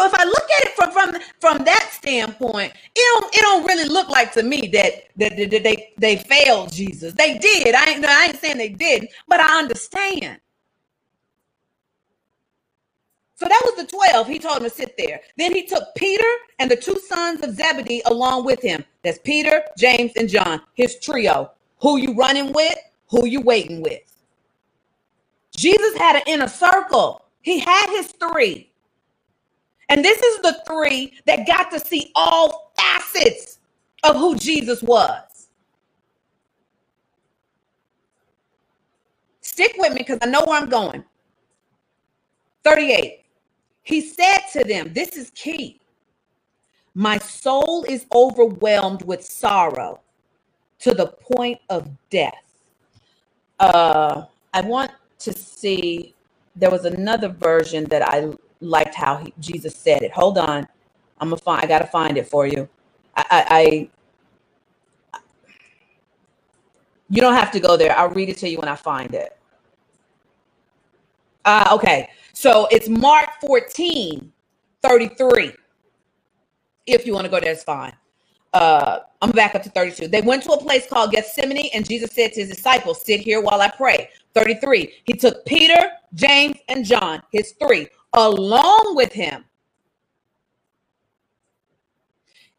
So 0.00 0.06
if 0.06 0.14
I 0.14 0.24
look 0.24 0.50
at 0.50 0.64
it 0.64 0.72
from 0.76 0.92
from 0.92 1.22
from 1.40 1.64
that 1.66 1.90
standpoint, 1.92 2.72
it 2.96 3.20
don't 3.20 3.34
it 3.34 3.40
don't 3.42 3.66
really 3.66 3.86
look 3.86 4.08
like 4.08 4.32
to 4.32 4.42
me 4.42 4.66
that 4.72 4.94
that, 5.18 5.36
that, 5.36 5.50
that 5.50 5.62
they 5.62 5.92
they 5.98 6.16
failed 6.16 6.72
Jesus. 6.72 7.12
They 7.12 7.36
did. 7.36 7.74
I 7.74 7.84
ain't 7.90 8.06
I 8.06 8.26
ain't 8.28 8.40
saying 8.40 8.56
they 8.56 8.70
didn't, 8.70 9.10
but 9.28 9.40
I 9.40 9.58
understand. 9.58 10.40
So 13.36 13.46
that 13.46 13.62
was 13.66 13.76
the 13.84 13.90
12. 13.90 14.28
He 14.28 14.38
told 14.38 14.58
him 14.58 14.64
to 14.64 14.70
sit 14.70 14.96
there. 14.98 15.20
Then 15.38 15.54
he 15.54 15.66
took 15.66 15.84
Peter 15.96 16.24
and 16.58 16.70
the 16.70 16.76
two 16.76 16.98
sons 17.08 17.42
of 17.44 17.54
Zebedee 17.56 18.02
along 18.06 18.46
with 18.46 18.62
him. 18.62 18.84
That's 19.04 19.18
Peter, 19.18 19.62
James, 19.78 20.12
and 20.16 20.28
John, 20.28 20.62
his 20.74 20.98
trio. 21.00 21.52
Who 21.82 21.98
you 21.98 22.14
running 22.14 22.52
with? 22.54 22.78
Who 23.10 23.26
you 23.26 23.42
waiting 23.42 23.82
with? 23.82 24.02
Jesus 25.56 25.96
had 25.98 26.16
an 26.16 26.22
inner 26.26 26.48
circle. 26.48 27.26
He 27.42 27.60
had 27.60 27.88
his 27.90 28.08
three. 28.12 28.69
And 29.90 30.04
this 30.04 30.22
is 30.22 30.42
the 30.42 30.62
three 30.68 31.14
that 31.26 31.48
got 31.48 31.70
to 31.72 31.80
see 31.80 32.12
all 32.16 32.72
facets 32.78 33.58
of 34.04 34.16
who 34.16 34.36
Jesus 34.36 34.82
was. 34.82 35.48
Stick 39.42 39.74
with 39.78 39.92
me 39.92 39.98
because 39.98 40.18
I 40.22 40.26
know 40.26 40.44
where 40.46 40.60
I'm 40.60 40.70
going. 40.70 41.04
38. 42.64 43.24
He 43.82 44.00
said 44.00 44.38
to 44.52 44.64
them, 44.64 44.92
This 44.94 45.16
is 45.16 45.30
key. 45.30 45.80
My 46.94 47.18
soul 47.18 47.84
is 47.88 48.06
overwhelmed 48.14 49.02
with 49.02 49.24
sorrow 49.24 50.00
to 50.80 50.94
the 50.94 51.08
point 51.08 51.60
of 51.68 51.88
death. 52.10 52.34
Uh, 53.58 54.24
I 54.54 54.60
want 54.62 54.92
to 55.20 55.32
see, 55.32 56.14
there 56.56 56.70
was 56.70 56.84
another 56.84 57.28
version 57.28 57.84
that 57.86 58.08
I 58.08 58.32
liked 58.60 58.94
how 58.94 59.18
he, 59.18 59.34
Jesus 59.40 59.76
said 59.76 60.02
it. 60.02 60.12
Hold 60.12 60.38
on, 60.38 60.66
I'm 61.20 61.28
gonna 61.30 61.38
find. 61.38 61.64
I 61.64 61.68
gotta 61.68 61.86
find 61.88 62.18
it 62.18 62.28
for 62.28 62.46
you. 62.46 62.68
I, 63.16 63.24
I, 63.30 63.46
I, 63.50 63.90
you 67.10 67.20
don't 67.22 67.34
have 67.34 67.52
to 67.52 67.60
go 67.60 67.76
there. 67.76 67.96
I'll 67.98 68.10
read 68.10 68.28
it 68.30 68.38
to 68.38 68.48
you 68.48 68.58
when 68.58 68.68
I 68.68 68.76
find 68.76 69.14
it. 69.14 69.36
Uh, 71.44 71.70
okay, 71.74 72.10
so 72.34 72.68
it's 72.70 72.88
Mark 72.88 73.30
14, 73.42 74.32
33. 74.82 75.52
If 76.86 77.06
you 77.06 77.14
want 77.14 77.26
to 77.26 77.30
go 77.30 77.40
there, 77.40 77.52
it's 77.52 77.64
fine. 77.64 77.94
uh, 78.54 79.00
I'm 79.22 79.32
back 79.32 79.54
up 79.54 79.62
to 79.64 79.70
32. 79.70 80.08
They 80.08 80.22
went 80.22 80.42
to 80.44 80.52
a 80.52 80.60
place 80.60 80.86
called 80.86 81.12
Gethsemane, 81.12 81.70
and 81.74 81.88
Jesus 81.88 82.12
said 82.12 82.32
to 82.34 82.40
his 82.42 82.50
disciples, 82.50 83.02
Sit 83.04 83.20
here 83.20 83.40
while 83.42 83.60
I 83.62 83.70
pray. 83.70 84.10
33. 84.34 84.92
He 85.04 85.14
took 85.14 85.44
Peter, 85.46 85.78
James, 86.14 86.56
and 86.68 86.84
John, 86.84 87.22
his 87.32 87.54
three, 87.60 87.88
along 88.12 88.94
with 88.96 89.12
him. 89.12 89.44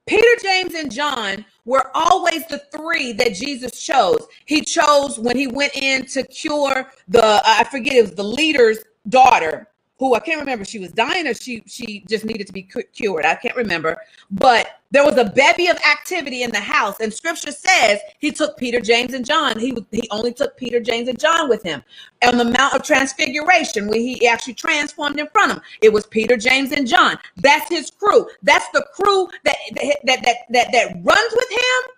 Peter, 0.08 0.42
James, 0.42 0.74
and 0.74 0.92
John 0.92 1.46
were 1.64 1.90
always 1.94 2.46
the 2.48 2.60
three 2.76 3.14
that 3.14 3.34
Jesus 3.34 3.82
chose. 3.82 4.28
He 4.46 4.62
chose 4.62 5.20
when 5.20 5.38
he 5.38 5.48
went 5.48 5.76
in 5.76 6.06
to 6.08 6.24
cure 6.24 6.88
the, 7.08 7.42
I 7.46 7.64
forget, 7.66 7.94
it 7.94 8.02
was 8.02 8.16
the 8.16 8.24
leader's 8.24 8.80
daughter 9.08 9.68
who 10.02 10.16
I 10.16 10.20
can't 10.20 10.40
remember 10.40 10.66
she 10.66 10.80
was 10.80 10.92
dying 10.92 11.28
or 11.28 11.36
she 11.36 11.62
she 11.68 12.04
just 12.10 12.26
needed 12.26 12.48
to 12.48 12.54
be 12.54 12.64
cured. 12.64 13.24
I 13.24 13.36
can't 13.36 13.56
remember, 13.56 13.98
but 14.32 14.80
there 14.90 15.06
was 15.06 15.16
a 15.16 15.26
bevy 15.26 15.68
of 15.68 15.78
activity 15.78 16.42
in 16.42 16.50
the 16.50 16.60
house, 16.60 17.00
and 17.00 17.14
Scripture 17.14 17.52
says 17.52 18.00
he 18.18 18.32
took 18.32 18.58
Peter, 18.58 18.82
James, 18.82 19.14
and 19.14 19.24
John. 19.24 19.60
He 19.60 19.78
he 19.92 20.10
only 20.10 20.34
took 20.34 20.58
Peter, 20.58 20.80
James, 20.80 21.08
and 21.08 21.20
John 21.20 21.48
with 21.48 21.62
him 21.62 21.84
on 22.26 22.40
the 22.40 22.46
Mount 22.46 22.74
of 22.74 22.82
Transfiguration, 22.82 23.88
where 23.88 24.00
he 24.00 24.28
actually 24.28 24.56
transformed 24.56 25.20
in 25.20 25.28
front 25.28 25.52
of 25.52 25.58
him. 25.58 25.64
It 25.84 25.94
was 25.94 26.08
Peter, 26.08 26.36
James, 26.36 26.72
and 26.72 26.88
John. 26.88 27.20
That's 27.38 27.70
his 27.70 27.92
crew. 27.92 28.28
That's 28.42 28.68
the 28.70 28.84
crew 28.96 29.30
that 29.44 29.58
that 29.76 29.98
that 30.06 30.24
that 30.24 30.36
that, 30.50 30.72
that 30.72 30.88
runs 31.04 31.34
with 31.36 31.52
him 31.52 31.92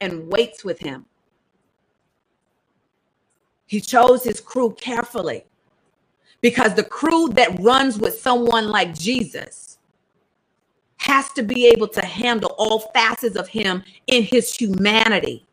and 0.00 0.32
waits 0.32 0.64
with 0.64 0.78
him. 0.78 1.04
He 3.66 3.82
chose 3.82 4.24
his 4.24 4.40
crew 4.40 4.74
carefully 4.80 5.44
because 6.40 6.74
the 6.74 6.84
crew 6.84 7.28
that 7.30 7.58
runs 7.60 7.98
with 7.98 8.18
someone 8.20 8.68
like 8.68 8.94
Jesus 8.98 9.78
has 10.98 11.30
to 11.32 11.42
be 11.42 11.66
able 11.68 11.88
to 11.88 12.04
handle 12.04 12.54
all 12.58 12.80
facets 12.94 13.36
of 13.36 13.48
him 13.48 13.82
in 14.06 14.22
his 14.24 14.54
humanity. 14.54 15.46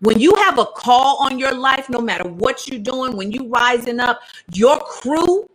When 0.00 0.20
you 0.20 0.34
have 0.36 0.58
a 0.58 0.66
call 0.66 1.18
on 1.24 1.38
your 1.38 1.54
life, 1.54 1.88
no 1.90 2.00
matter 2.00 2.28
what 2.28 2.66
you're 2.68 2.80
doing, 2.80 3.16
when 3.16 3.32
you 3.32 3.48
rising 3.48 4.00
up, 4.00 4.20
your 4.52 4.80
crew 4.80 5.48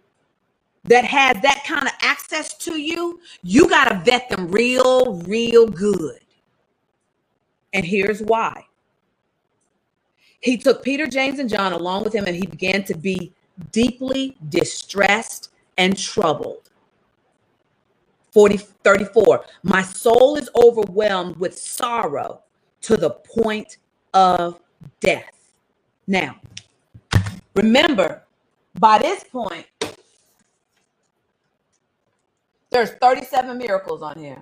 that 0.86 1.06
has 1.06 1.42
that 1.44 1.64
kind 1.68 1.88
of 1.88 1.94
access 2.02 2.56
to 2.60 2.80
you, 2.80 3.20
you 3.44 3.70
got 3.70 3.90
to 3.90 4.02
vet 4.06 4.30
them 4.30 4.50
real, 4.50 5.22
real 5.24 5.68
good. 5.68 6.20
And 7.74 7.86
here's 7.86 8.22
why. 8.22 8.67
He 10.40 10.58
took 10.58 10.84
Peter, 10.84 11.08
James, 11.08 11.40
and 11.40 11.50
John 11.50 11.74
along 11.74 12.04
with 12.04 12.14
him, 12.14 12.26
and 12.26 12.36
he 12.36 12.46
began 12.46 12.84
to 12.86 12.96
be 12.96 13.34
deeply 13.72 14.38
distressed 14.50 15.52
and 15.78 15.98
troubled. 15.98 16.70
40, 18.32 18.58
34. 18.58 19.46
My 19.64 19.82
soul 19.82 20.36
is 20.36 20.50
overwhelmed 20.56 21.38
with 21.38 21.58
sorrow 21.58 22.44
to 22.82 22.96
the 22.96 23.10
point 23.10 23.78
of 24.14 24.60
death. 25.00 25.32
Now, 26.06 26.36
remember, 27.56 28.24
by 28.80 29.00
this 29.00 29.24
point, 29.24 29.66
there's 32.70 32.92
37 32.92 33.58
miracles 33.58 34.04
on 34.04 34.20
here. 34.20 34.42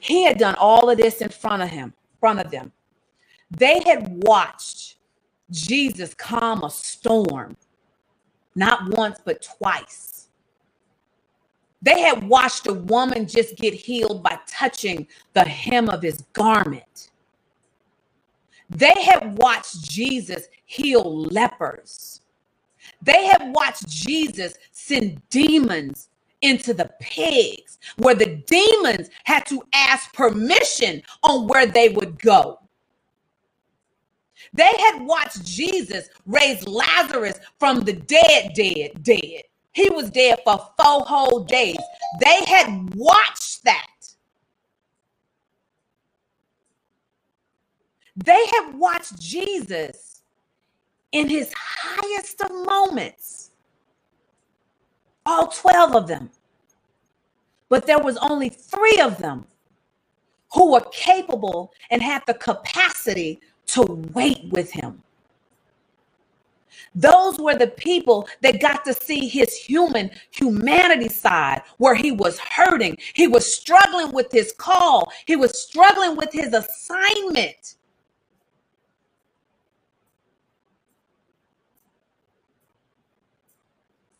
He 0.00 0.24
had 0.24 0.38
done 0.38 0.56
all 0.56 0.90
of 0.90 0.98
this 0.98 1.20
in 1.20 1.28
front 1.28 1.62
of 1.62 1.70
him, 1.70 1.94
front 2.20 2.40
of 2.40 2.50
them. 2.50 2.72
They 3.56 3.82
had 3.86 4.24
watched 4.24 4.96
Jesus 5.50 6.14
calm 6.14 6.64
a 6.64 6.70
storm, 6.70 7.56
not 8.56 8.96
once, 8.96 9.20
but 9.24 9.42
twice. 9.58 10.28
They 11.82 12.00
had 12.00 12.28
watched 12.28 12.66
a 12.66 12.74
woman 12.74 13.28
just 13.28 13.56
get 13.56 13.74
healed 13.74 14.22
by 14.22 14.38
touching 14.48 15.08
the 15.34 15.44
hem 15.44 15.88
of 15.90 16.02
his 16.02 16.22
garment. 16.32 17.10
They 18.70 18.94
had 19.04 19.38
watched 19.38 19.82
Jesus 19.90 20.48
heal 20.66 21.26
lepers. 21.26 22.22
They 23.02 23.26
had 23.26 23.54
watched 23.54 23.88
Jesus 23.88 24.54
send 24.72 25.22
demons 25.30 26.10
into 26.42 26.74
the 26.74 26.90
pigs, 27.00 27.78
where 27.98 28.16
the 28.16 28.36
demons 28.46 29.10
had 29.24 29.46
to 29.46 29.62
ask 29.74 30.12
permission 30.14 31.02
on 31.24 31.48
where 31.48 31.66
they 31.66 31.90
would 31.90 32.20
go. 32.20 32.60
They 34.54 34.72
had 34.78 35.02
watched 35.02 35.44
Jesus 35.44 36.08
raise 36.26 36.66
Lazarus 36.66 37.40
from 37.58 37.80
the 37.80 37.92
dead, 37.94 38.52
dead, 38.54 39.02
dead. 39.02 39.42
He 39.72 39.90
was 39.90 40.10
dead 40.10 40.38
for 40.44 40.58
four 40.80 41.00
whole 41.02 41.40
days. 41.40 41.78
They 42.20 42.40
had 42.46 42.94
watched 42.94 43.64
that. 43.64 43.88
They 48.16 48.46
have 48.56 48.76
watched 48.76 49.18
Jesus 49.20 50.22
in 51.10 51.28
his 51.28 51.52
highest 51.56 52.40
of 52.42 52.52
moments, 52.52 53.50
all 55.26 55.48
12 55.48 55.96
of 55.96 56.06
them. 56.08 56.30
But 57.68 57.86
there 57.86 57.98
was 57.98 58.16
only 58.18 58.50
three 58.50 59.00
of 59.00 59.18
them 59.18 59.46
who 60.52 60.72
were 60.72 60.86
capable 60.92 61.72
and 61.90 62.02
had 62.02 62.22
the 62.26 62.34
capacity 62.34 63.40
to 63.68 63.82
wait 64.14 64.48
with 64.52 64.72
him. 64.72 65.02
Those 66.94 67.38
were 67.38 67.56
the 67.56 67.68
people 67.68 68.28
that 68.42 68.60
got 68.60 68.84
to 68.84 68.94
see 68.94 69.28
his 69.28 69.54
human 69.56 70.10
humanity 70.30 71.08
side 71.08 71.62
where 71.78 71.94
he 71.94 72.12
was 72.12 72.38
hurting. 72.38 72.98
He 73.14 73.28
was 73.28 73.52
struggling 73.54 74.12
with 74.12 74.30
his 74.32 74.52
call. 74.56 75.12
He 75.26 75.36
was 75.36 75.60
struggling 75.60 76.16
with 76.16 76.32
his 76.32 76.52
assignment. 76.54 77.76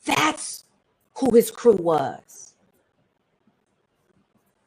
That's 0.04 0.64
who 1.16 1.34
his 1.34 1.50
crew 1.50 1.76
was. 1.76 2.54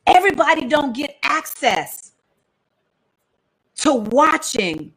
Everybody 0.08 0.68
don't 0.68 0.96
get 0.96 1.18
access 1.24 2.14
to 3.78 3.94
watching 3.94 4.94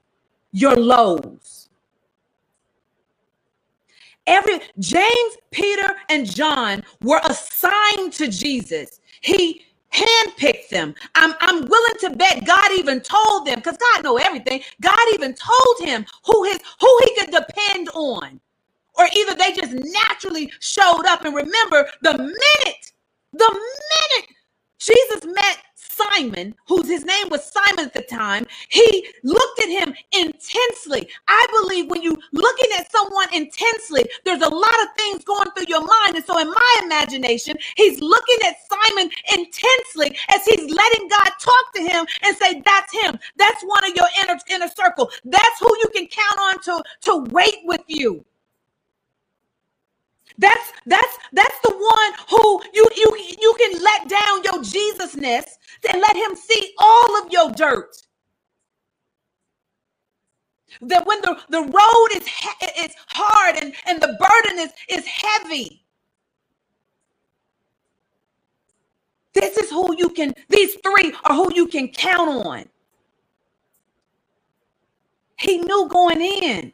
your 0.53 0.76
lows. 0.76 1.68
Every 4.26 4.61
James, 4.78 5.37
Peter, 5.51 5.97
and 6.09 6.31
John 6.31 6.85
were 7.03 7.20
assigned 7.24 8.12
to 8.14 8.28
Jesus. 8.28 9.01
He 9.20 9.64
handpicked 9.93 10.68
them. 10.68 10.95
I'm, 11.14 11.35
I'm 11.41 11.66
willing 11.66 11.99
to 12.01 12.11
bet 12.11 12.45
God 12.47 12.70
even 12.72 13.01
told 13.01 13.47
them, 13.47 13.57
because 13.57 13.76
God 13.76 14.05
know 14.05 14.18
everything. 14.18 14.62
God 14.81 14.99
even 15.14 15.35
told 15.35 15.89
him 15.89 16.07
who 16.24 16.45
his 16.45 16.61
who 16.81 17.01
he 17.05 17.14
could 17.16 17.31
depend 17.33 17.89
on. 17.95 18.41
Or 18.97 19.07
either 19.16 19.35
they 19.35 19.53
just 19.53 19.72
naturally 19.72 20.53
showed 20.61 21.07
up. 21.07 21.24
And 21.24 21.35
remember, 21.35 21.89
the 22.03 22.12
minute, 22.18 22.93
the 23.33 23.51
minute 23.51 24.31
Jesus 24.81 25.24
met 25.26 25.59
Simon, 25.76 26.55
whose 26.68 26.89
his 26.89 27.05
name 27.07 27.31
was 27.31 27.45
Simon 27.53 27.87
at 27.87 27.95
the 27.95 28.03
time, 28.03 28.47
he 28.70 29.09
looked 29.24 29.61
at 29.62 29.70
him 29.70 29.95
intensely. 30.12 31.09
I 31.28 31.47
believe 31.62 31.91
when 31.91 32.03
you 32.03 32.16
looking 32.33 32.70
at 32.78 32.93
someone 32.93 33.28
intensely, 33.35 34.05
there's 34.24 34.43
a 34.43 34.49
lot 34.55 34.83
of 34.83 34.89
things 34.99 35.24
going 35.24 35.51
through 35.57 35.66
your 35.68 35.83
mind. 35.83 36.16
And 36.16 36.24
so 36.26 36.39
in 36.39 36.49
my 36.51 36.81
imagination, 36.85 37.57
he's 37.76 38.01
looking 38.01 38.39
at 38.47 38.57
Simon 38.70 39.11
intensely 39.37 40.16
as 40.31 40.45
he's 40.47 40.70
letting 40.72 41.09
God 41.09 41.31
talk 41.41 41.74
to 41.76 41.83
him 41.83 42.07
and 42.24 42.37
say, 42.39 42.62
that's 42.64 42.93
him. 43.05 43.18
That's 43.39 43.62
one 43.64 43.85
of 43.85 43.97
your 43.97 44.09
inner, 44.24 44.39
inner 44.51 44.68
circle. 44.68 45.11
That's 45.24 45.61
who 45.61 45.68
you 45.78 45.89
can 45.95 46.09
count 46.09 46.41
on 46.41 46.62
to, 46.64 46.85
to 47.03 47.18
wait 47.33 47.59
with 47.64 47.83
you. 47.89 48.24
That's 50.41 50.72
that's 50.86 51.18
that's 51.34 51.61
the 51.64 51.74
one 51.74 52.12
who 52.30 52.62
you 52.74 52.88
you 52.97 53.36
you 53.43 53.55
can 53.61 53.82
let 53.84 54.09
down 54.11 54.45
your 54.45 54.64
Jesusness 54.64 55.47
and 55.93 56.03
let 56.03 56.16
him 56.16 56.36
see 56.36 56.74
all 56.78 57.22
of 57.24 57.32
your 57.32 57.53
dirt. 57.53 57.97
That 60.82 61.07
when 61.07 61.20
the, 61.22 61.38
the 61.51 61.62
road 61.62 62.09
is 62.16 62.24
is 62.86 62.95
hard 63.09 63.57
and, 63.62 63.74
and 63.86 64.01
the 64.03 64.16
burden 64.20 64.61
is, 64.61 64.72
is 64.91 65.07
heavy. 65.07 65.84
This 69.34 69.57
is 69.59 69.70
who 69.70 69.97
you 69.99 70.11
can, 70.11 70.34
these 70.51 70.76
three 70.84 71.14
are 71.24 71.34
who 71.36 71.55
you 71.55 71.68
can 71.68 71.88
count 71.88 72.47
on. 72.47 72.66
He 75.38 75.59
knew 75.59 75.88
going 75.88 76.22
in 76.22 76.72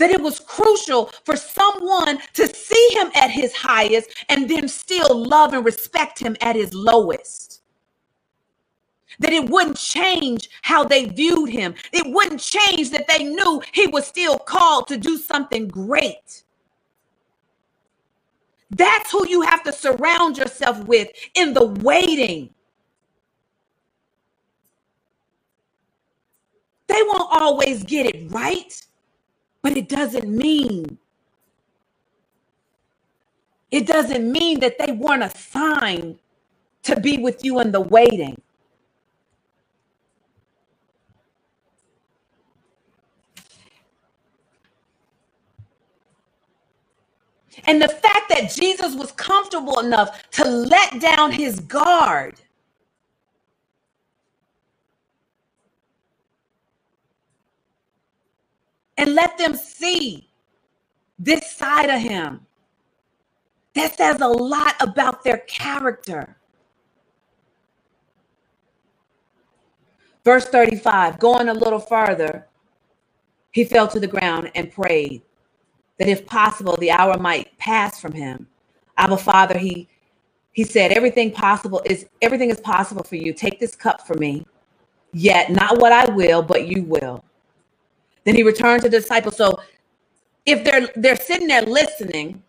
that 0.00 0.10
it 0.10 0.20
was 0.20 0.40
crucial 0.40 1.06
for 1.24 1.36
someone 1.36 2.18
to 2.34 2.48
see 2.48 2.88
him 2.94 3.10
at 3.14 3.30
his 3.30 3.54
highest 3.54 4.10
and 4.30 4.50
then 4.50 4.66
still 4.68 5.26
love 5.26 5.52
and 5.52 5.64
respect 5.64 6.18
him 6.18 6.36
at 6.40 6.56
his 6.56 6.74
lowest. 6.74 7.62
That 9.20 9.32
it 9.34 9.50
wouldn't 9.50 9.76
change 9.76 10.48
how 10.62 10.84
they 10.84 11.04
viewed 11.06 11.50
him. 11.50 11.74
It 11.92 12.12
wouldn't 12.12 12.40
change 12.40 12.90
that 12.90 13.08
they 13.08 13.24
knew 13.24 13.62
he 13.72 13.86
was 13.86 14.06
still 14.06 14.38
called 14.38 14.88
to 14.88 14.96
do 14.96 15.18
something 15.18 15.68
great. 15.68 16.44
That's 18.70 19.10
who 19.12 19.28
you 19.28 19.42
have 19.42 19.64
to 19.64 19.72
surround 19.72 20.38
yourself 20.38 20.84
with 20.86 21.08
in 21.34 21.54
the 21.54 21.66
waiting. 21.66 22.54
They 26.88 27.02
won't 27.02 27.28
always 27.42 27.84
get 27.84 28.06
it 28.06 28.30
right, 28.32 28.86
but 29.62 29.76
it 29.76 29.88
doesn't 29.88 30.28
mean 30.28 30.98
it 33.70 33.86
doesn't 33.86 34.30
mean 34.30 34.60
that 34.60 34.78
they 34.78 34.92
weren't 34.92 35.22
assigned 35.22 36.18
to 36.84 37.00
be 37.00 37.18
with 37.18 37.44
you 37.44 37.60
in 37.60 37.72
the 37.72 37.80
waiting. 37.80 38.40
And 47.66 47.82
the 47.82 47.88
fact 47.88 48.30
that 48.30 48.52
Jesus 48.54 48.94
was 48.96 49.12
comfortable 49.12 49.80
enough 49.80 50.30
to 50.32 50.44
let 50.44 51.00
down 51.00 51.32
his 51.32 51.60
guard. 51.60 52.34
And 59.00 59.14
let 59.14 59.38
them 59.38 59.54
see 59.54 60.28
this 61.18 61.50
side 61.50 61.88
of 61.88 62.02
him. 62.02 62.46
That 63.74 63.96
says 63.96 64.20
a 64.20 64.28
lot 64.28 64.74
about 64.78 65.24
their 65.24 65.38
character. 65.38 66.36
Verse 70.22 70.44
35, 70.44 71.18
going 71.18 71.48
a 71.48 71.54
little 71.54 71.78
further, 71.78 72.46
he 73.52 73.64
fell 73.64 73.88
to 73.88 73.98
the 73.98 74.06
ground 74.06 74.50
and 74.54 74.70
prayed 74.70 75.22
that 75.98 76.08
if 76.08 76.26
possible, 76.26 76.76
the 76.76 76.90
hour 76.90 77.16
might 77.16 77.56
pass 77.56 77.98
from 77.98 78.12
him. 78.12 78.48
Abba 78.98 79.16
Father, 79.16 79.56
he 79.56 79.88
he 80.52 80.62
said, 80.64 80.92
everything 80.92 81.32
possible 81.32 81.80
is 81.86 82.06
everything 82.20 82.50
is 82.50 82.60
possible 82.60 83.02
for 83.02 83.16
you. 83.16 83.32
Take 83.32 83.60
this 83.60 83.74
cup 83.74 84.06
from 84.06 84.18
me. 84.18 84.46
Yet 85.14 85.50
not 85.50 85.80
what 85.80 85.90
I 85.90 86.12
will, 86.12 86.42
but 86.42 86.66
you 86.68 86.82
will. 86.82 87.24
Then 88.24 88.36
he 88.36 88.42
returned 88.42 88.82
to 88.82 88.88
the 88.88 88.98
disciples. 89.00 89.36
So 89.36 89.60
if 90.46 90.64
they're 90.64 90.88
they're 90.96 91.16
sitting 91.16 91.48
there 91.48 91.62
listening 91.62 92.42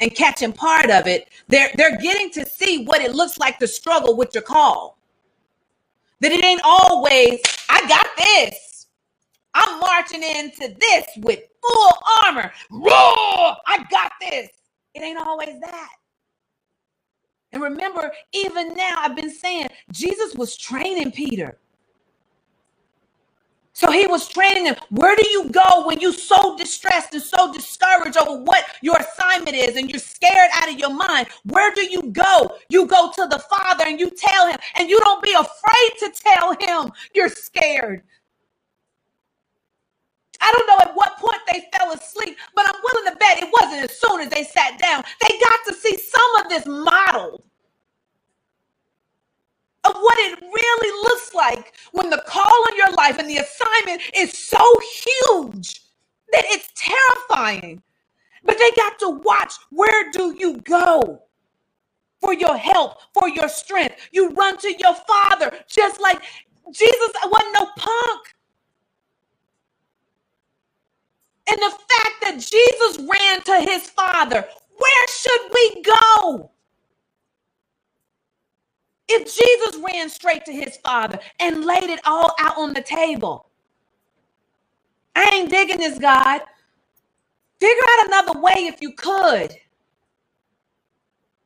and 0.00 0.14
catching 0.14 0.52
part 0.52 0.90
of 0.90 1.06
it, 1.06 1.28
they're 1.48 1.70
they're 1.76 1.98
getting 1.98 2.30
to 2.32 2.46
see 2.46 2.84
what 2.84 3.00
it 3.02 3.14
looks 3.14 3.38
like 3.38 3.58
to 3.60 3.68
struggle 3.68 4.16
with 4.16 4.34
your 4.34 4.42
call. 4.42 4.98
That 6.20 6.32
it 6.32 6.44
ain't 6.44 6.62
always, 6.64 7.40
I 7.68 7.86
got 7.88 8.08
this. 8.18 8.86
I'm 9.54 9.80
marching 9.80 10.22
into 10.22 10.74
this 10.80 11.06
with 11.18 11.40
full 11.62 11.90
armor. 12.24 12.52
Roar! 12.70 12.92
I 13.66 13.84
got 13.90 14.12
this. 14.20 14.48
It 14.94 15.02
ain't 15.02 15.18
always 15.18 15.60
that. 15.60 15.90
And 17.52 17.62
remember, 17.62 18.12
even 18.32 18.74
now, 18.74 18.96
I've 18.98 19.16
been 19.16 19.30
saying 19.30 19.68
Jesus 19.92 20.34
was 20.34 20.56
training 20.56 21.12
Peter. 21.12 21.58
So 23.78 23.92
he 23.92 24.08
was 24.08 24.28
training 24.28 24.64
them. 24.64 24.74
Where 24.90 25.14
do 25.14 25.24
you 25.30 25.50
go 25.50 25.86
when 25.86 26.00
you're 26.00 26.12
so 26.12 26.56
distressed 26.58 27.14
and 27.14 27.22
so 27.22 27.52
discouraged 27.52 28.16
over 28.16 28.42
what 28.42 28.64
your 28.82 28.96
assignment 28.96 29.54
is 29.54 29.76
and 29.76 29.88
you're 29.88 30.00
scared 30.00 30.50
out 30.54 30.68
of 30.68 30.80
your 30.80 30.92
mind? 30.92 31.28
Where 31.44 31.72
do 31.72 31.82
you 31.88 32.10
go? 32.10 32.56
You 32.70 32.86
go 32.88 33.12
to 33.14 33.28
the 33.30 33.38
Father 33.38 33.84
and 33.86 34.00
you 34.00 34.10
tell 34.10 34.48
him, 34.48 34.58
and 34.76 34.90
you 34.90 34.98
don't 34.98 35.22
be 35.22 35.32
afraid 35.32 35.90
to 36.00 36.12
tell 36.20 36.56
him 36.58 36.92
you're 37.14 37.28
scared. 37.28 38.02
I 40.40 40.52
don't 40.56 40.66
know 40.66 40.90
at 40.90 40.96
what 40.96 41.16
point 41.18 41.40
they 41.52 41.68
fell 41.78 41.92
asleep, 41.92 42.36
but 42.56 42.66
I'm 42.68 42.80
willing 42.82 43.12
to 43.12 43.16
bet 43.18 43.38
it 43.40 43.48
wasn't 43.52 43.90
as 43.90 44.00
soon 44.00 44.22
as 44.22 44.30
they 44.30 44.42
sat 44.42 44.80
down. 44.80 45.04
They 45.20 45.38
got 45.38 45.60
to 45.68 45.74
see 45.74 45.96
some 45.98 46.44
of 46.44 46.50
this 46.50 46.66
modeled 46.66 47.44
of 49.88 49.96
what 50.02 50.18
it 50.20 50.40
really 50.42 51.02
looks 51.04 51.34
like 51.34 51.74
when 51.92 52.10
the 52.10 52.22
call 52.26 52.44
on 52.70 52.76
your 52.76 52.92
life 52.92 53.18
and 53.18 53.28
the 53.30 53.38
assignment 53.38 54.02
is 54.16 54.36
so 54.38 54.58
huge 55.04 55.80
that 56.32 56.44
it's 56.48 56.70
terrifying. 56.76 57.82
But 58.44 58.58
they 58.58 58.70
got 58.76 58.98
to 59.00 59.10
watch 59.10 59.54
where 59.70 60.10
do 60.12 60.34
you 60.38 60.58
go? 60.58 61.22
For 62.20 62.34
your 62.34 62.56
help, 62.56 62.98
for 63.14 63.28
your 63.28 63.48
strength. 63.48 63.96
You 64.12 64.30
run 64.30 64.58
to 64.58 64.74
your 64.78 64.94
father, 64.94 65.52
just 65.68 66.00
like 66.00 66.20
Jesus 66.72 67.12
wasn't 67.24 67.54
no 67.58 67.66
punk. 67.76 68.28
And 71.50 71.58
the 71.60 71.70
fact 71.70 72.16
that 72.22 72.38
Jesus 72.40 72.98
ran 72.98 73.42
to 73.42 73.70
his 73.70 73.90
Father, 73.90 74.46
where 74.78 75.08
should 75.08 75.52
we 75.54 75.82
go? 75.82 76.50
If 79.08 79.24
Jesus 79.24 79.82
ran 79.82 80.10
straight 80.10 80.44
to 80.46 80.52
his 80.52 80.78
Father 80.78 81.18
and 81.40 81.64
laid 81.64 81.84
it 81.90 82.00
all 82.06 82.34
out 82.40 82.58
on 82.58 82.74
the 82.74 82.82
table, 82.82 83.46
I 85.16 85.30
ain't 85.34 85.50
digging 85.50 85.78
this, 85.78 85.98
God. 85.98 86.42
Figure 87.60 87.82
out 88.00 88.08
another 88.08 88.40
way 88.40 88.54
if 88.68 88.82
you 88.82 88.92
could. 88.92 89.56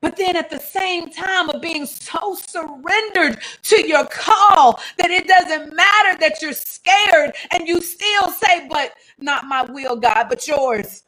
But 0.00 0.16
then 0.16 0.36
at 0.36 0.50
the 0.50 0.60
same 0.60 1.10
time 1.10 1.50
of 1.50 1.62
being 1.62 1.86
so 1.86 2.36
surrendered 2.36 3.40
to 3.64 3.86
your 3.88 4.06
call 4.06 4.80
that 4.98 5.10
it 5.10 5.28
doesn't 5.28 5.74
matter 5.74 6.18
that 6.20 6.42
you're 6.42 6.52
scared 6.54 7.34
and 7.52 7.68
you 7.68 7.80
still 7.80 8.30
say, 8.30 8.68
but 8.70 8.92
not 9.18 9.46
my 9.46 9.62
will, 9.64 9.96
God, 9.96 10.26
but 10.28 10.48
yours. 10.48 11.04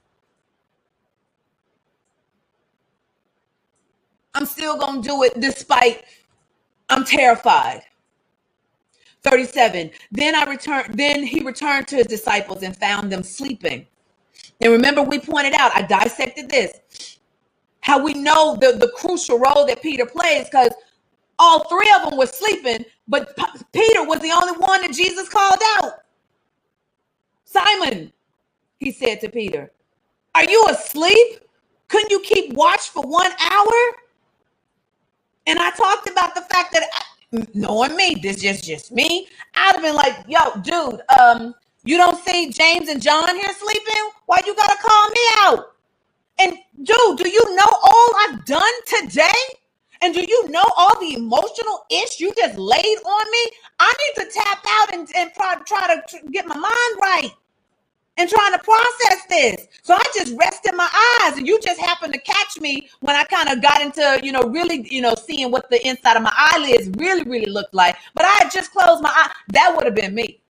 I'm 4.34 4.46
still 4.46 4.78
going 4.78 5.02
to 5.02 5.09
do 5.09 5.22
it 5.24 5.40
despite 5.40 6.05
I'm 6.91 7.05
terrified. 7.05 7.82
37. 9.24 9.91
Then 10.12 10.35
I 10.35 10.45
returned, 10.45 10.95
then 10.99 11.24
he 11.24 11.43
returned 11.45 11.89
to 11.89 11.97
his 11.97 12.07
disciples 12.07 12.62
and 12.62 12.76
found 12.76 13.12
them 13.12 13.22
sleeping. 13.22 13.87
And 14.61 14.72
remember, 14.72 15.03
we 15.03 15.20
pointed 15.20 15.55
out, 15.55 15.72
I 15.76 15.82
dissected 15.82 16.51
this 16.51 16.80
how 17.82 18.03
we 18.03 18.14
know 18.14 18.57
the, 18.57 18.72
the 18.78 18.93
crucial 18.97 19.39
role 19.39 19.66
that 19.66 19.82
Peter 19.82 20.07
plays 20.07 20.47
because 20.47 20.72
all 21.39 21.68
three 21.68 21.93
of 21.97 22.09
them 22.11 22.18
were 22.18 22.26
sleeping, 22.26 22.85
but 23.09 23.37
P- 23.37 23.45
Peter 23.72 24.05
was 24.07 24.20
the 24.20 24.32
only 24.32 24.59
one 24.59 24.82
that 24.82 24.93
Jesus 24.93 25.28
called 25.28 25.61
out. 25.78 25.95
Simon, 27.45 28.12
he 28.78 28.93
said 28.93 29.20
to 29.22 29.30
Peter, 29.30 29.72
Are 30.35 30.45
you 30.45 30.66
asleep? 30.70 31.41
Couldn't 31.89 32.11
you 32.11 32.20
keep 32.20 32.55
watch 32.55 32.91
for 32.91 33.03
one 33.05 33.32
hour? 33.41 33.72
And 35.47 35.59
I 35.59 35.70
talked 35.70 36.09
about 36.09 36.34
the 36.34 36.42
fact 36.42 36.72
that 36.72 36.88
knowing 37.55 37.97
me, 37.97 38.16
this 38.22 38.42
is 38.42 38.62
just 38.62 38.92
me, 38.92 39.28
I'd 39.55 39.74
have 39.74 39.82
been 39.82 39.95
like, 39.95 40.16
yo, 40.28 40.61
dude, 40.62 41.03
um, 41.18 41.55
you 41.84 41.97
don't 41.97 42.18
see 42.24 42.51
James 42.51 42.88
and 42.88 43.03
John 43.03 43.28
here 43.34 43.53
sleeping? 43.53 44.11
Why 44.26 44.38
you 44.47 44.55
gotta 44.55 44.78
call 44.80 45.09
me 45.11 45.20
out? 45.40 45.72
And 46.38 46.57
dude, 46.82 47.18
do 47.18 47.28
you 47.28 47.55
know 47.55 47.78
all 47.82 48.11
I've 48.20 48.45
done 48.45 48.72
today? 48.86 49.32
And 50.01 50.14
do 50.14 50.20
you 50.26 50.49
know 50.49 50.64
all 50.76 50.99
the 51.01 51.14
emotional 51.14 51.84
ish 51.90 52.20
you 52.20 52.32
just 52.36 52.59
laid 52.59 52.99
on 53.05 53.30
me? 53.30 53.51
I 53.78 53.92
need 53.92 54.24
to 54.24 54.30
tap 54.30 54.64
out 54.68 54.95
and, 54.95 55.09
and 55.16 55.32
try, 55.34 55.57
try 55.66 55.97
to 55.97 56.30
get 56.30 56.47
my 56.47 56.57
mind 56.57 57.01
right 57.01 57.30
and 58.18 58.30
trying 58.30 58.52
to 58.52 58.58
process 58.60 59.26
this. 59.28 59.68
So 59.82 59.94
I 59.94 60.02
just 60.14 60.34
rested 60.38 60.74
my 60.76 60.88
eyes, 61.24 61.38
and 61.38 61.46
you 61.46 61.60
just 61.60 61.80
happened 61.80 62.12
to 62.14 62.20
catch 62.20 62.60
me 62.60 62.88
when 63.00 63.16
I 63.16 63.24
kind 63.24 63.48
of 63.50 63.62
got 63.62 63.82
into, 63.82 64.20
you 64.22 64.32
know, 64.32 64.42
really, 64.42 64.86
you 64.90 65.02
know, 65.02 65.14
seeing 65.16 65.50
what 65.50 65.70
the 65.70 65.86
inside 65.86 66.16
of 66.16 66.22
my 66.22 66.32
eyelids 66.36 66.90
really, 66.98 67.24
really 67.24 67.50
looked 67.50 67.74
like. 67.74 67.96
But 68.14 68.26
I 68.26 68.48
just 68.52 68.72
closed 68.72 69.02
my 69.02 69.10
eye. 69.12 69.32
That 69.52 69.74
would 69.76 69.84
have 69.86 69.94
been 69.96 70.14
me. 70.14 70.40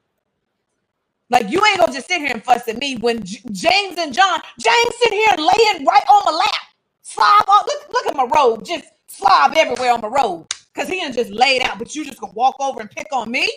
Like 1.30 1.50
you 1.50 1.64
ain't 1.66 1.80
gonna 1.80 1.92
just 1.92 2.08
sit 2.08 2.20
here 2.20 2.30
and 2.32 2.42
fuss 2.44 2.68
at 2.68 2.78
me 2.78 2.96
when 2.98 3.24
J- 3.24 3.42
James 3.52 3.98
and 3.98 4.14
John, 4.14 4.40
James 4.60 4.96
sit 5.02 5.12
here 5.12 5.30
laying 5.38 5.84
right 5.86 6.04
on 6.08 6.22
my 6.26 6.32
lap, 6.32 6.62
slob 7.02 7.44
all, 7.48 7.64
look, 7.66 7.92
look 7.92 8.06
at 8.08 8.16
my 8.16 8.24
robe, 8.36 8.64
just 8.64 8.86
slob 9.08 9.54
everywhere 9.56 9.92
on 9.92 10.00
my 10.02 10.08
robe, 10.08 10.50
cause 10.74 10.88
he 10.88 11.02
ain't 11.04 11.14
just 11.14 11.30
laid 11.32 11.62
out, 11.62 11.78
but 11.78 11.94
you 11.96 12.04
just 12.06 12.20
gonna 12.20 12.32
walk 12.34 12.56
over 12.60 12.80
and 12.80 12.90
pick 12.90 13.08
on 13.12 13.30
me. 13.30 13.48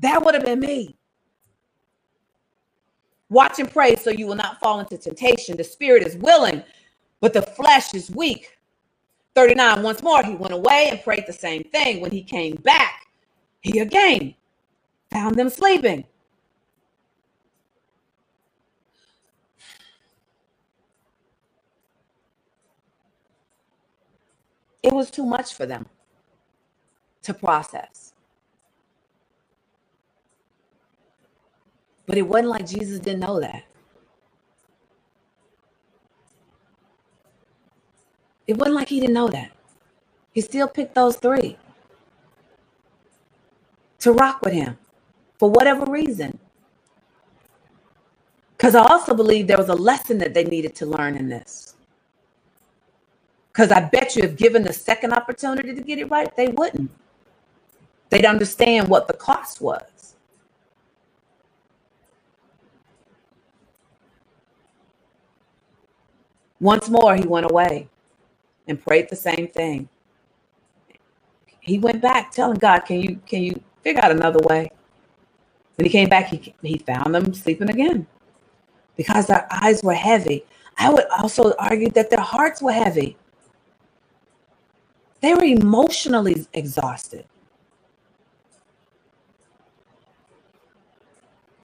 That 0.00 0.24
would 0.24 0.34
have 0.34 0.44
been 0.46 0.60
me. 0.60 0.97
Watch 3.30 3.58
and 3.58 3.70
pray 3.70 3.96
so 3.96 4.10
you 4.10 4.26
will 4.26 4.36
not 4.36 4.60
fall 4.60 4.80
into 4.80 4.98
temptation. 4.98 5.56
The 5.56 5.64
spirit 5.64 6.06
is 6.06 6.16
willing, 6.16 6.62
but 7.20 7.32
the 7.32 7.42
flesh 7.42 7.94
is 7.94 8.10
weak. 8.10 8.58
39. 9.34 9.82
Once 9.82 10.02
more, 10.02 10.22
he 10.24 10.34
went 10.34 10.54
away 10.54 10.88
and 10.90 11.02
prayed 11.02 11.24
the 11.26 11.32
same 11.32 11.64
thing. 11.64 12.00
When 12.00 12.10
he 12.10 12.22
came 12.22 12.56
back, 12.56 13.06
he 13.60 13.80
again 13.80 14.34
found 15.10 15.36
them 15.36 15.50
sleeping. 15.50 16.04
It 24.82 24.92
was 24.92 25.10
too 25.10 25.26
much 25.26 25.54
for 25.54 25.66
them 25.66 25.86
to 27.22 27.34
process. 27.34 28.14
But 32.08 32.18
it 32.18 32.24
wasn't 32.24 32.50
like 32.50 32.66
Jesus 32.68 33.00
didn't 33.00 33.20
know 33.20 33.40
that. 33.40 33.64
It 38.48 38.58
wasn't 38.58 38.76
like 38.76 38.88
he 38.90 39.00
didn't 39.00 39.14
know 39.14 39.28
that. 39.28 39.52
He 40.32 40.42
still 40.42 40.68
picked 40.68 40.94
those 40.96 41.16
three 41.18 41.58
to 44.00 44.12
rock 44.12 44.42
with 44.42 44.54
him 44.54 44.78
for 45.38 45.50
whatever 45.50 45.90
reason. 45.90 46.38
Because 48.56 48.74
I 48.74 48.84
also 48.84 49.14
believe 49.14 49.46
there 49.46 49.58
was 49.58 49.68
a 49.70 49.74
lesson 49.74 50.18
that 50.18 50.34
they 50.34 50.44
needed 50.44 50.74
to 50.76 50.86
learn 50.86 51.16
in 51.16 51.28
this. 51.28 51.76
Because 53.52 53.72
I 53.72 53.80
bet 53.80 54.16
you 54.16 54.24
if 54.24 54.36
given 54.36 54.64
the 54.64 54.72
second 54.72 55.12
opportunity 55.12 55.74
to 55.74 55.82
get 55.82 55.98
it 55.98 56.10
right, 56.10 56.34
they 56.36 56.48
wouldn't. 56.48 56.90
They'd 58.10 58.26
understand 58.26 58.88
what 58.88 59.08
the 59.08 59.14
cost 59.14 59.60
was. 59.60 59.82
Once 66.60 66.88
more, 66.88 67.16
he 67.16 67.26
went 67.26 67.50
away 67.50 67.88
and 68.68 68.82
prayed 68.82 69.08
the 69.08 69.16
same 69.16 69.48
thing. 69.48 69.88
He 71.60 71.78
went 71.78 72.02
back 72.02 72.32
telling 72.32 72.58
God, 72.58 72.80
"Can 72.80 73.00
you 73.00 73.20
can 73.26 73.42
you 73.42 73.62
figure 73.82 74.04
out 74.04 74.12
another 74.12 74.40
way?" 74.40 74.70
When 75.76 75.86
he 75.86 75.90
came 75.90 76.08
back, 76.08 76.28
he 76.28 76.54
he 76.62 76.78
found 76.78 77.14
them 77.14 77.34
sleeping 77.34 77.70
again 77.70 78.06
because 78.96 79.26
their 79.26 79.46
eyes 79.50 79.82
were 79.82 79.94
heavy. 79.94 80.44
I 80.78 80.90
would 80.90 81.06
also 81.18 81.54
argue 81.58 81.90
that 81.90 82.10
their 82.10 82.20
hearts 82.20 82.62
were 82.62 82.72
heavy. 82.72 83.16
They 85.20 85.34
were 85.34 85.44
emotionally 85.44 86.46
exhausted. 86.54 87.26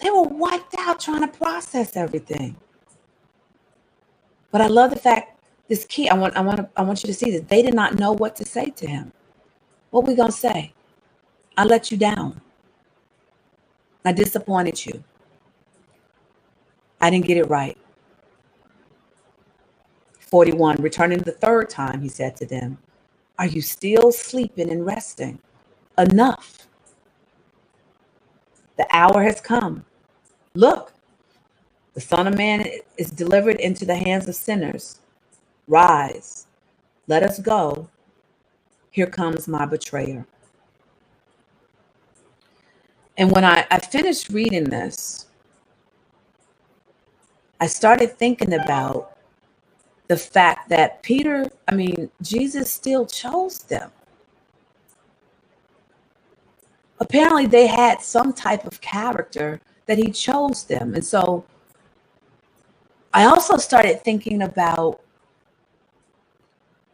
They 0.00 0.10
were 0.10 0.22
wiped 0.24 0.74
out 0.78 1.00
trying 1.00 1.22
to 1.22 1.28
process 1.38 1.96
everything. 1.96 2.56
But 4.54 4.60
I 4.60 4.68
love 4.68 4.90
the 4.92 5.00
fact 5.00 5.42
this 5.68 5.84
key. 5.84 6.08
I 6.08 6.14
want 6.14 6.36
I 6.36 6.40
want 6.40 6.70
I 6.76 6.82
want 6.82 7.02
you 7.02 7.08
to 7.08 7.14
see 7.14 7.32
this. 7.32 7.42
They 7.48 7.60
did 7.60 7.74
not 7.74 7.98
know 7.98 8.12
what 8.12 8.36
to 8.36 8.44
say 8.44 8.70
to 8.70 8.86
him. 8.86 9.12
What 9.90 10.06
we 10.06 10.14
gonna 10.14 10.30
say? 10.30 10.72
I 11.58 11.64
let 11.64 11.90
you 11.90 11.98
down. 11.98 12.40
I 14.04 14.12
disappointed 14.12 14.86
you. 14.86 15.02
I 17.00 17.10
didn't 17.10 17.26
get 17.26 17.36
it 17.36 17.50
right. 17.50 17.76
41, 20.20 20.76
returning 20.76 21.18
the 21.18 21.32
third 21.32 21.68
time, 21.68 22.00
he 22.00 22.08
said 22.08 22.36
to 22.36 22.46
them, 22.46 22.78
Are 23.40 23.48
you 23.48 23.60
still 23.60 24.12
sleeping 24.12 24.70
and 24.70 24.86
resting? 24.86 25.40
Enough. 25.98 26.68
The 28.78 28.86
hour 28.92 29.20
has 29.24 29.40
come. 29.40 29.84
Look, 30.54 30.93
the 31.94 32.00
Son 32.00 32.26
of 32.26 32.36
Man 32.36 32.66
is 32.98 33.10
delivered 33.10 33.56
into 33.60 33.84
the 33.84 33.96
hands 33.96 34.28
of 34.28 34.34
sinners. 34.34 35.00
Rise, 35.68 36.46
let 37.06 37.22
us 37.22 37.38
go. 37.38 37.88
Here 38.90 39.06
comes 39.06 39.48
my 39.48 39.66
betrayer. 39.66 40.26
And 43.16 43.30
when 43.30 43.44
I, 43.44 43.66
I 43.70 43.78
finished 43.78 44.28
reading 44.30 44.64
this, 44.64 45.26
I 47.60 47.66
started 47.66 48.18
thinking 48.18 48.54
about 48.54 49.16
the 50.08 50.16
fact 50.16 50.68
that 50.68 51.02
Peter, 51.02 51.48
I 51.68 51.74
mean, 51.74 52.10
Jesus 52.20 52.70
still 52.70 53.06
chose 53.06 53.60
them. 53.60 53.90
Apparently, 57.00 57.46
they 57.46 57.66
had 57.66 58.00
some 58.00 58.32
type 58.32 58.64
of 58.66 58.80
character 58.80 59.60
that 59.86 59.98
he 59.98 60.10
chose 60.10 60.64
them. 60.64 60.94
And 60.94 61.04
so 61.04 61.44
I 63.14 63.26
also 63.26 63.58
started 63.58 64.04
thinking 64.04 64.42
about 64.42 65.02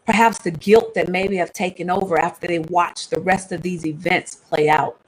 perhaps 0.06 0.38
the 0.40 0.52
guilt 0.52 0.94
that 0.94 1.08
maybe 1.08 1.36
have 1.36 1.52
taken 1.52 1.90
over 1.90 2.20
after 2.20 2.46
they 2.48 2.60
watched 2.60 3.10
the 3.10 3.20
rest 3.20 3.52
of 3.52 3.62
these 3.62 3.86
events 3.86 4.36
play 4.36 4.68
out. 4.68 5.00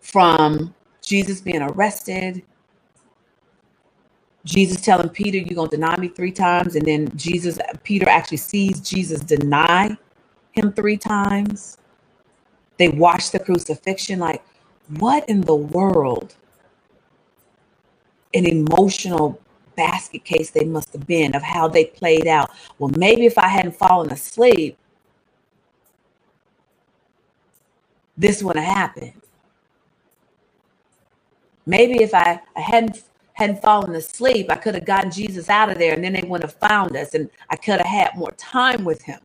From 0.00 0.74
Jesus 1.02 1.40
being 1.40 1.62
arrested, 1.62 2.42
Jesus 4.44 4.80
telling 4.82 5.10
Peter, 5.10 5.38
You're 5.38 5.56
going 5.56 5.70
to 5.70 5.76
deny 5.76 5.96
me 5.98 6.08
three 6.08 6.32
times. 6.32 6.76
And 6.76 6.86
then 6.86 7.10
Jesus, 7.16 7.58
Peter 7.84 8.08
actually 8.08 8.38
sees 8.38 8.80
Jesus 8.80 9.20
deny 9.20 9.96
him 10.52 10.72
three 10.72 10.98
times. 10.98 11.78
They 12.78 12.90
watch 12.90 13.30
the 13.32 13.38
crucifixion. 13.40 14.20
Like, 14.20 14.44
what 14.98 15.28
in 15.28 15.42
the 15.42 15.56
world? 15.56 16.36
An 18.34 18.46
emotional 18.46 19.40
basket 19.76 20.24
case 20.24 20.50
they 20.50 20.64
must 20.64 20.92
have 20.92 21.06
been 21.06 21.34
of 21.36 21.42
how 21.42 21.68
they 21.68 21.86
played 21.86 22.26
out. 22.26 22.50
Well, 22.78 22.92
maybe 22.96 23.26
if 23.26 23.38
I 23.38 23.48
hadn't 23.48 23.76
fallen 23.76 24.12
asleep, 24.12 24.76
this 28.16 28.42
wouldn't 28.42 28.64
have 28.64 28.76
happened. 28.76 29.22
Maybe 31.66 32.02
if 32.02 32.14
I, 32.14 32.40
I 32.56 32.60
hadn't 32.60 33.02
hadn't 33.34 33.62
fallen 33.62 33.94
asleep, 33.94 34.50
I 34.50 34.56
could 34.56 34.74
have 34.74 34.84
gotten 34.84 35.12
Jesus 35.12 35.48
out 35.48 35.70
of 35.70 35.78
there 35.78 35.94
and 35.94 36.02
then 36.04 36.14
they 36.14 36.22
wouldn't 36.22 36.50
have 36.50 36.70
found 36.70 36.96
us 36.96 37.14
and 37.14 37.30
I 37.50 37.56
could 37.56 37.80
have 37.80 37.86
had 37.86 38.16
more 38.16 38.32
time 38.32 38.84
with 38.84 39.02
him. 39.02 39.20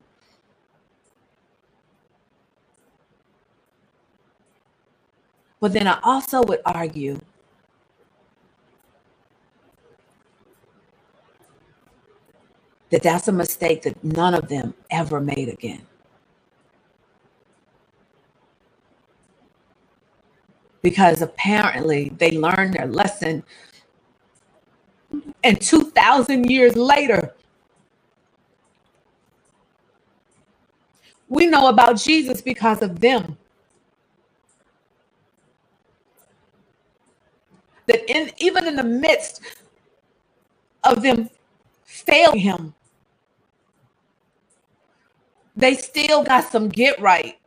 But 5.60 5.74
then 5.74 5.88
I 5.88 6.00
also 6.04 6.44
would 6.44 6.62
argue 6.66 7.20
that 12.94 13.02
that's 13.02 13.28
a 13.28 13.32
mistake 13.32 13.82
that 13.82 14.04
none 14.04 14.36
of 14.36 14.50
them 14.50 14.76
ever 14.92 15.20
made 15.20 15.50
again. 15.50 15.82
Because 20.84 21.24
apparently 21.24 22.10
they 22.20 22.30
learned 22.32 22.76
their 22.76 22.86
lesson 22.86 23.44
and 25.44 25.60
2,000 25.60 26.52
years 26.52 26.76
later, 26.76 27.34
we 31.28 31.48
know 31.48 31.70
about 31.70 31.98
Jesus 31.98 32.42
because 32.42 32.84
of 32.84 33.00
them. 33.00 33.40
That 37.88 38.08
in 38.08 38.32
even 38.38 38.68
in 38.68 38.76
the 38.76 38.84
midst 38.84 39.42
of 40.84 41.02
them 41.02 41.32
failing 41.86 42.40
him, 42.40 42.76
they 45.56 45.76
still 45.76 46.24
got 46.24 46.52
some 46.52 46.70
get 46.70 47.00
right. 47.02 47.38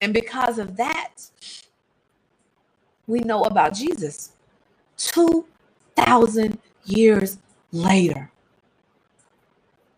And 0.00 0.14
because 0.14 0.58
of 0.58 0.76
that, 0.76 1.12
we 3.06 3.20
know 3.20 3.42
about 3.44 3.74
Jesus. 3.74 4.32
2,000 4.98 6.58
years 6.86 7.38
later 7.72 8.30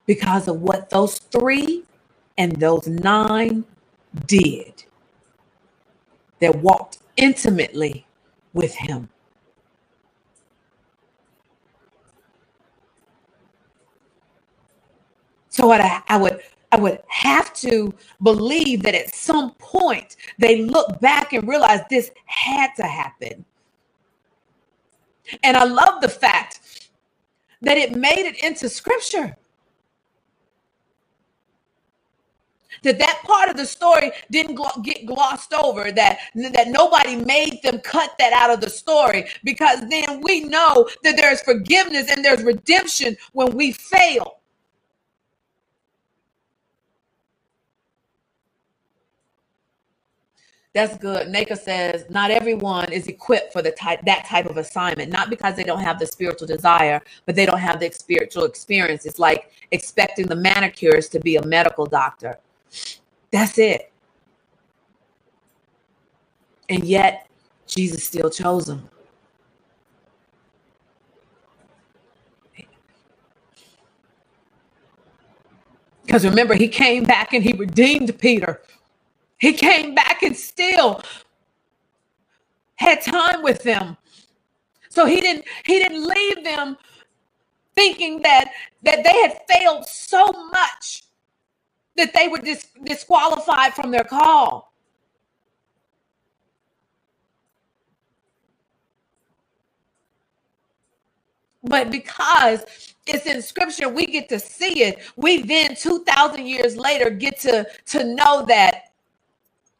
because 0.07 0.49
of 0.49 0.61
what 0.62 0.91
those 0.91 1.18
three 1.18 1.85
and 2.39 2.57
those 2.57 2.87
nine 2.89 3.64
did 4.27 4.85
that 6.41 6.57
walked 6.57 6.99
intimately 7.16 8.07
with 8.55 8.74
him. 8.77 9.09
So 15.57 15.69
what 15.69 15.81
I, 15.81 16.03
I 16.09 16.19
would 16.19 16.41
I 16.73 16.79
would 16.79 17.01
have 17.09 17.55
to 17.55 17.95
believe 18.23 18.83
that 18.83 18.95
at 18.95 19.15
some 19.15 19.53
point 19.55 20.17
they 20.39 20.65
look 20.67 21.01
back 21.01 21.33
and 21.33 21.49
realize 21.49 21.81
this 21.91 22.11
had 22.27 22.73
to 22.77 22.85
happen. 22.85 23.47
And 25.43 25.57
I 25.57 25.65
love 25.65 26.03
the 26.03 26.11
fact 26.11 26.91
that 27.63 27.79
it 27.79 27.97
made 27.97 28.27
it 28.27 28.45
into 28.45 28.69
scripture. 28.69 29.37
That 32.85 32.99
that 32.99 33.23
part 33.25 33.51
of 33.51 33.57
the 33.57 33.67
story 33.67 34.13
didn't 34.31 34.61
get 34.85 35.07
glossed 35.07 35.55
over, 35.55 35.93
that, 35.93 36.19
that 36.35 36.69
nobody 36.69 37.17
made 37.17 37.61
them 37.63 37.81
cut 37.81 38.15
that 38.19 38.33
out 38.35 38.51
of 38.51 38.61
the 38.61 38.71
story, 38.71 39.27
because 39.45 39.81
then 39.91 40.21
we 40.23 40.43
know 40.43 40.89
that 41.05 41.17
there's 41.17 41.43
forgiveness 41.43 42.11
and 42.11 42.25
there's 42.25 42.43
redemption 42.45 43.17
when 43.33 43.57
we 43.57 43.73
fail. 43.73 44.41
That's 50.77 50.99
good. 50.99 51.31
Naka 51.31 51.57
says 51.57 52.05
not 52.11 52.31
everyone 52.31 52.93
is 52.93 53.07
equipped 53.07 53.51
for 53.55 53.62
the 53.62 53.70
type 53.70 54.03
that 54.05 54.27
type 54.27 54.45
of 54.45 54.59
assignment. 54.59 55.11
Not 55.11 55.31
because 55.31 55.57
they 55.57 55.64
don't 55.64 55.81
have 55.81 55.99
the 55.99 56.07
spiritual 56.07 56.47
desire, 56.47 57.01
but 57.24 57.35
they 57.35 57.47
don't 57.47 57.61
have 57.61 57.81
the 57.81 57.91
spiritual 57.93 58.45
experience. 58.45 59.07
It's 59.07 59.18
like 59.18 59.53
expecting 59.70 60.27
the 60.27 60.37
manicurist 60.37 61.12
to 61.12 61.20
be 61.20 61.37
a 61.37 61.47
medical 61.47 61.87
doctor. 61.87 62.39
That's 63.31 63.57
it. 63.57 63.91
And 66.68 66.85
yet, 66.85 67.27
Jesus 67.66 68.05
still 68.05 68.29
chose 68.29 68.68
him. 68.68 68.87
Because 76.05 76.27
remember, 76.27 76.55
he 76.55 76.68
came 76.68 77.05
back 77.05 77.33
and 77.33 77.43
he 77.43 77.55
redeemed 77.55 78.18
Peter. 78.18 78.61
He 79.39 79.53
came 79.55 79.95
back 79.95 80.22
and 80.22 80.37
still 80.37 81.03
had 82.76 83.03
time 83.03 83.43
with 83.43 83.62
them. 83.62 83.97
So 84.91 85.07
he 85.07 85.20
didn't 85.20 85.47
he 85.64 85.78
didn't 85.78 86.07
leave 86.07 86.45
them 86.45 86.76
thinking 87.76 88.22
that 88.22 88.51
that 88.82 89.05
they 89.05 89.22
had 89.22 89.41
failed 89.49 89.87
so 89.87 90.26
much 90.53 91.05
that 91.97 92.14
they 92.14 92.28
were 92.28 92.39
dis- 92.39 92.68
disqualified 92.84 93.74
from 93.74 93.91
their 93.91 94.05
call. 94.05 94.72
But 101.64 101.91
because 101.91 102.64
it's 103.07 103.26
in 103.26 103.43
scripture, 103.43 103.89
we 103.89 104.07
get 104.07 104.28
to 104.30 104.41
see 104.41 104.82
it. 104.84 105.01
We 105.16 105.43
then 105.43 105.76
2,000 105.76 106.47
years 106.47 106.76
later 106.76 107.11
get 107.11 107.41
to, 107.41 107.66
to 107.89 108.05
know 108.05 108.45
that 108.47 108.86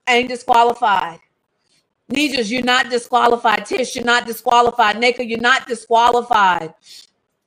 ain't 0.09 0.29
disqualified. 0.29 1.21
Nijas, 2.13 2.51
you're 2.51 2.63
not 2.63 2.91
disqualified. 2.91 3.67
Tish, 3.67 3.97
you're 3.97 4.05
not 4.05 4.27
disqualified. 4.27 5.01
Naka, 5.01 5.25
you're 5.25 5.41
not 5.41 5.67
disqualified. 5.67 6.73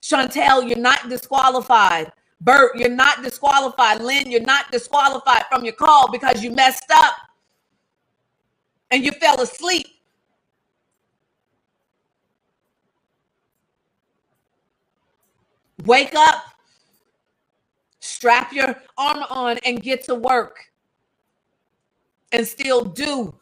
Chantel, 0.01 0.68
you're 0.68 0.78
not 0.78 1.10
disqualified. 1.10 2.12
Bert, 2.41 2.78
you're 2.78 2.89
not 2.89 3.24
disqualified. 3.24 4.01
Lynn, 4.01 4.30
you're 4.32 4.41
not 4.41 4.72
disqualified 4.72 5.45
from 5.49 5.64
your 5.64 5.74
call 5.74 6.12
because 6.12 6.43
you 6.43 6.51
messed 6.51 6.91
up 6.91 7.16
and 8.91 9.03
you 9.03 9.12
fell 9.14 9.41
asleep. 9.41 9.88
Wake 15.86 16.14
up, 16.16 16.43
strap 18.01 18.51
your 18.51 18.76
armor 18.97 19.26
on, 19.30 19.57
and 19.60 19.82
get 19.82 20.03
to 20.03 20.16
work 20.16 20.68
and 22.32 22.48
still 22.48 22.84
do 22.86 23.34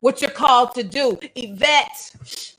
what 0.00 0.20
you're 0.22 0.30
called 0.30 0.74
to 0.74 0.82
do. 0.82 1.18
Yvette, 1.34 2.56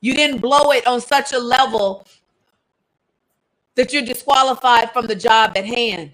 you 0.00 0.14
didn't 0.14 0.40
blow 0.40 0.72
it 0.72 0.86
on 0.86 1.00
such 1.00 1.32
a 1.32 1.38
level 1.38 2.06
that 3.74 3.92
you're 3.92 4.02
disqualified 4.02 4.92
from 4.92 5.06
the 5.06 5.14
job 5.14 5.52
at 5.56 5.64
hand. 5.64 6.12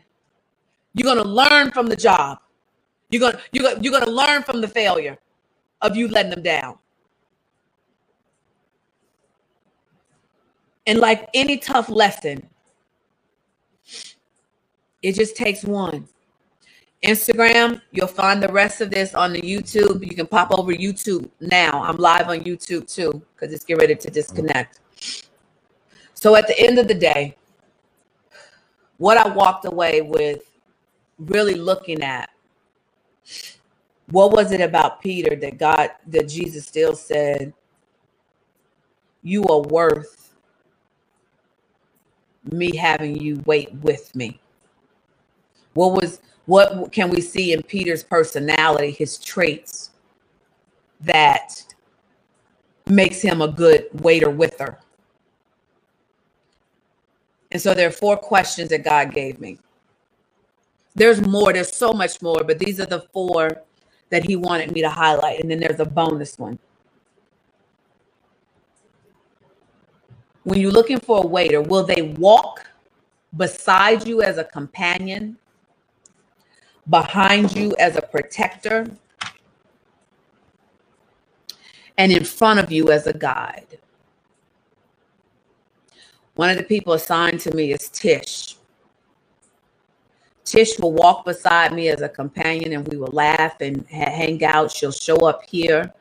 You're 0.94 1.12
going 1.12 1.22
to 1.22 1.28
learn 1.28 1.70
from 1.70 1.86
the 1.86 1.96
job. 1.96 2.38
You're 3.10 3.20
going 3.20 3.34
to, 3.34 3.40
you're 3.52 3.62
going 3.62 3.82
you're 3.82 3.92
going 3.92 4.04
to 4.04 4.10
learn 4.10 4.42
from 4.42 4.60
the 4.60 4.68
failure 4.68 5.18
of 5.82 5.96
you 5.96 6.08
letting 6.08 6.30
them 6.30 6.42
down. 6.42 6.78
And 10.86 10.98
like 10.98 11.28
any 11.34 11.58
tough 11.58 11.88
lesson, 11.88 12.48
it 15.02 15.12
just 15.14 15.36
takes 15.36 15.64
one. 15.64 16.08
Instagram, 17.06 17.80
you'll 17.92 18.06
find 18.08 18.42
the 18.42 18.48
rest 18.48 18.80
of 18.80 18.90
this 18.90 19.14
on 19.14 19.32
the 19.32 19.40
YouTube. 19.40 20.04
You 20.04 20.14
can 20.14 20.26
pop 20.26 20.50
over 20.50 20.72
YouTube 20.72 21.30
now. 21.40 21.82
I'm 21.82 21.96
live 21.96 22.28
on 22.28 22.40
YouTube 22.40 22.92
too, 22.92 23.22
because 23.34 23.54
it's 23.54 23.64
get 23.64 23.78
ready 23.78 23.94
to 23.94 24.10
disconnect. 24.10 24.80
So 26.14 26.34
at 26.34 26.46
the 26.48 26.58
end 26.58 26.78
of 26.78 26.88
the 26.88 26.94
day, 26.94 27.36
what 28.98 29.18
I 29.18 29.28
walked 29.28 29.66
away 29.66 30.02
with 30.02 30.50
really 31.18 31.54
looking 31.54 32.02
at 32.02 32.30
what 34.10 34.32
was 34.32 34.52
it 34.52 34.60
about 34.60 35.00
Peter 35.00 35.34
that 35.36 35.58
God 35.58 35.90
that 36.08 36.28
Jesus 36.28 36.66
still 36.66 36.94
said 36.94 37.52
you 39.22 39.44
are 39.44 39.62
worth 39.62 40.34
me 42.44 42.76
having 42.76 43.16
you 43.16 43.42
wait 43.46 43.72
with 43.76 44.14
me 44.14 44.38
what 45.74 45.92
was 45.92 46.20
what 46.46 46.92
can 46.92 47.10
we 47.10 47.20
see 47.20 47.52
in 47.52 47.62
Peter's 47.62 48.02
personality, 48.02 48.92
his 48.92 49.18
traits 49.18 49.90
that 51.00 51.62
makes 52.86 53.20
him 53.20 53.42
a 53.42 53.48
good 53.48 53.88
waiter 54.00 54.30
with 54.30 54.58
her? 54.60 54.78
And 57.50 57.60
so 57.60 57.74
there 57.74 57.88
are 57.88 57.92
four 57.92 58.16
questions 58.16 58.70
that 58.70 58.84
God 58.84 59.12
gave 59.12 59.40
me. 59.40 59.58
There's 60.94 61.20
more, 61.26 61.52
there's 61.52 61.74
so 61.74 61.92
much 61.92 62.22
more, 62.22 62.42
but 62.44 62.58
these 62.58 62.80
are 62.80 62.86
the 62.86 63.06
four 63.12 63.62
that 64.10 64.24
he 64.24 64.36
wanted 64.36 64.72
me 64.72 64.80
to 64.82 64.88
highlight. 64.88 65.40
And 65.40 65.50
then 65.50 65.60
there's 65.60 65.80
a 65.80 65.84
bonus 65.84 66.38
one. 66.38 66.58
When 70.44 70.60
you're 70.60 70.70
looking 70.70 71.00
for 71.00 71.24
a 71.24 71.26
waiter, 71.26 71.60
will 71.60 71.82
they 71.82 72.02
walk 72.02 72.70
beside 73.36 74.06
you 74.06 74.22
as 74.22 74.38
a 74.38 74.44
companion 74.44 75.36
behind 76.88 77.56
you 77.56 77.74
as 77.78 77.96
a 77.96 78.02
protector, 78.02 78.86
and 81.98 82.12
in 82.12 82.24
front 82.24 82.60
of 82.60 82.70
you 82.70 82.90
as 82.90 83.06
a 83.06 83.12
guide. 83.12 83.78
One 86.34 86.50
of 86.50 86.58
the 86.58 86.62
people 86.62 86.92
assigned 86.92 87.40
to 87.40 87.54
me 87.54 87.72
is 87.72 87.88
Tish. 87.88 88.56
Tish 90.44 90.78
will 90.78 90.92
walk 90.92 91.24
beside 91.24 91.72
me 91.72 91.88
as 91.88 92.02
a 92.02 92.08
companion 92.08 92.72
and 92.72 92.86
we 92.86 92.96
will 92.98 93.10
laugh 93.12 93.60
and 93.60 93.86
hang 93.88 94.44
out. 94.44 94.70
She'll 94.70 94.92
show 94.92 95.26
up 95.26 95.42
here 95.48 95.92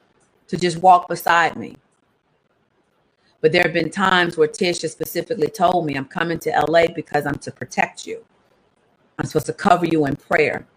to 0.48 0.58
just 0.58 0.78
walk 0.78 1.08
beside 1.08 1.56
me. 1.56 1.78
But 3.42 3.52
there 3.52 3.64
have 3.64 3.74
been 3.74 3.90
times 3.90 4.38
where 4.38 4.48
Tish 4.48 4.82
has 4.82 4.92
specifically 4.92 5.48
told 5.48 5.86
me, 5.86 5.96
I'm 5.96 6.06
coming 6.06 6.40
to 6.40 6.66
LA 6.68 6.88
because 6.94 7.26
I'm 7.26 7.40
to 7.40 7.52
protect 7.52 8.06
you. 8.06 8.24
I'm 9.18 9.26
supposed 9.26 9.46
to 9.48 9.54
cover 9.54 9.86
you 9.86 10.06
in 10.06 10.16
prayer. 10.16 10.68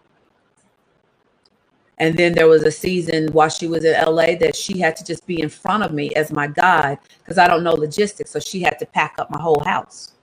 And 1.99 2.17
then 2.17 2.33
there 2.33 2.47
was 2.47 2.63
a 2.63 2.71
season 2.71 3.29
while 3.33 3.49
she 3.49 3.67
was 3.67 3.85
in 3.85 3.93
LA 3.93 4.35
that 4.35 4.55
she 4.55 4.79
had 4.79 4.95
to 4.97 5.05
just 5.05 5.27
be 5.27 5.41
in 5.41 5.49
front 5.49 5.83
of 5.83 5.93
me 5.93 6.11
as 6.15 6.31
my 6.31 6.47
guide 6.47 6.99
because 7.19 7.37
I 7.37 7.47
don't 7.47 7.63
know 7.63 7.73
logistics. 7.73 8.31
So 8.31 8.39
she 8.39 8.61
had 8.61 8.79
to 8.79 8.85
pack 8.87 9.15
up 9.19 9.31
my 9.31 9.41
whole 9.41 9.63
house. 9.65 10.13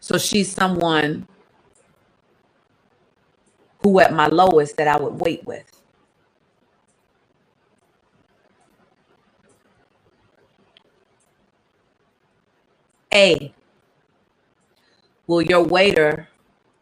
So 0.00 0.18
she's 0.18 0.52
someone 0.52 1.28
who, 3.80 4.00
at 4.00 4.14
my 4.14 4.28
lowest, 4.28 4.76
that 4.78 4.88
I 4.88 4.98
would 5.00 5.20
wait 5.20 5.46
with. 5.46 5.64
A, 13.14 13.54
will 15.26 15.42
your 15.42 15.62
waiter 15.62 16.28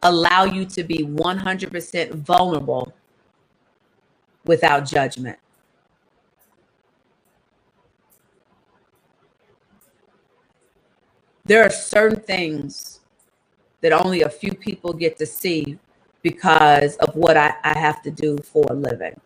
allow 0.03 0.45
you 0.45 0.65
to 0.65 0.83
be 0.83 0.99
100% 0.99 2.13
vulnerable 2.15 2.93
without 4.45 4.85
judgment? 4.85 5.39
There 11.45 11.63
are 11.63 11.69
certain 11.69 12.19
things 12.21 13.01
that 13.81 13.93
only 13.93 14.21
a 14.23 14.29
few 14.29 14.53
people 14.53 14.93
get 14.93 15.17
to 15.19 15.25
see 15.25 15.77
because 16.23 16.95
of 16.97 17.15
what 17.15 17.37
I, 17.37 17.53
I 17.63 17.77
have 17.77 18.01
to 18.03 18.11
do 18.11 18.37
for 18.39 18.65
a 18.69 18.73
living. 18.73 19.19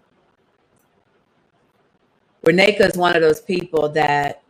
Reneka 2.45 2.81
is 2.89 2.97
one 2.97 3.15
of 3.15 3.21
those 3.21 3.41
people 3.41 3.89
that 3.89 4.43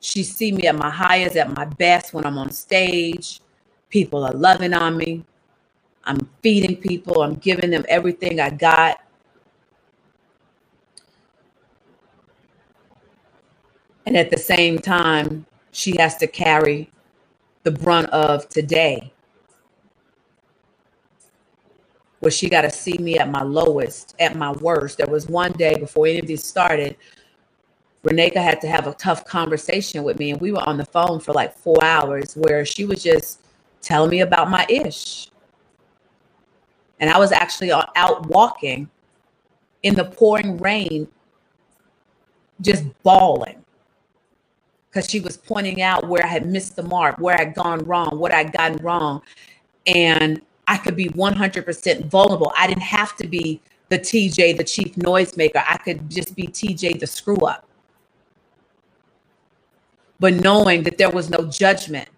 she 0.00 0.22
see 0.22 0.52
me 0.52 0.66
at 0.66 0.76
my 0.76 0.90
highest, 0.90 1.36
at 1.36 1.52
my 1.54 1.64
best 1.64 2.14
when 2.14 2.26
I'm 2.26 2.38
on 2.38 2.50
stage. 2.50 3.40
People 3.94 4.24
are 4.24 4.32
loving 4.32 4.74
on 4.74 4.96
me. 4.96 5.22
I'm 6.02 6.28
feeding 6.42 6.78
people. 6.78 7.22
I'm 7.22 7.36
giving 7.36 7.70
them 7.70 7.84
everything 7.88 8.40
I 8.40 8.50
got. 8.50 9.00
And 14.04 14.16
at 14.16 14.32
the 14.32 14.36
same 14.36 14.80
time, 14.80 15.46
she 15.70 15.96
has 15.98 16.16
to 16.16 16.26
carry 16.26 16.90
the 17.62 17.70
brunt 17.70 18.10
of 18.10 18.48
today. 18.48 19.12
Where 22.18 22.32
she 22.32 22.48
got 22.48 22.62
to 22.62 22.70
see 22.70 22.98
me 22.98 23.20
at 23.20 23.30
my 23.30 23.44
lowest, 23.44 24.16
at 24.18 24.34
my 24.34 24.50
worst. 24.50 24.98
There 24.98 25.06
was 25.06 25.28
one 25.28 25.52
day 25.52 25.78
before 25.78 26.08
any 26.08 26.18
of 26.18 26.26
these 26.26 26.42
started, 26.42 26.96
Reneka 28.02 28.42
had 28.42 28.60
to 28.62 28.66
have 28.66 28.88
a 28.88 28.94
tough 28.94 29.24
conversation 29.24 30.02
with 30.02 30.18
me, 30.18 30.32
and 30.32 30.40
we 30.40 30.50
were 30.50 30.68
on 30.68 30.78
the 30.78 30.84
phone 30.84 31.20
for 31.20 31.32
like 31.32 31.56
four 31.56 31.82
hours 31.84 32.36
where 32.36 32.64
she 32.64 32.84
was 32.84 33.00
just 33.00 33.43
telling 33.84 34.10
me 34.10 34.20
about 34.20 34.50
my 34.50 34.66
ish. 34.68 35.28
And 37.00 37.10
I 37.10 37.18
was 37.18 37.32
actually 37.32 37.72
out 37.72 38.26
walking 38.28 38.88
in 39.82 39.94
the 39.94 40.04
pouring 40.04 40.58
rain, 40.58 41.08
just 42.60 42.84
bawling 43.02 43.64
because 44.94 45.10
she 45.10 45.18
was 45.18 45.36
pointing 45.36 45.82
out 45.82 46.08
where 46.08 46.24
I 46.24 46.28
had 46.28 46.46
missed 46.46 46.76
the 46.76 46.82
mark, 46.84 47.18
where 47.18 47.38
I'd 47.40 47.54
gone 47.54 47.80
wrong, 47.80 48.16
what 48.16 48.32
I'd 48.32 48.52
gotten 48.52 48.78
wrong. 48.78 49.22
And 49.86 50.40
I 50.68 50.78
could 50.78 50.94
be 50.94 51.08
100% 51.08 52.06
vulnerable. 52.06 52.52
I 52.56 52.68
didn't 52.68 52.82
have 52.82 53.16
to 53.16 53.26
be 53.26 53.60
the 53.88 53.98
TJ, 53.98 54.56
the 54.56 54.64
chief 54.64 54.94
noisemaker. 54.94 55.64
I 55.66 55.78
could 55.78 56.08
just 56.08 56.36
be 56.36 56.46
TJ, 56.46 57.00
the 57.00 57.08
screw 57.08 57.38
up. 57.38 57.68
But 60.20 60.34
knowing 60.34 60.84
that 60.84 60.96
there 60.96 61.10
was 61.10 61.28
no 61.28 61.44
judgment, 61.44 62.08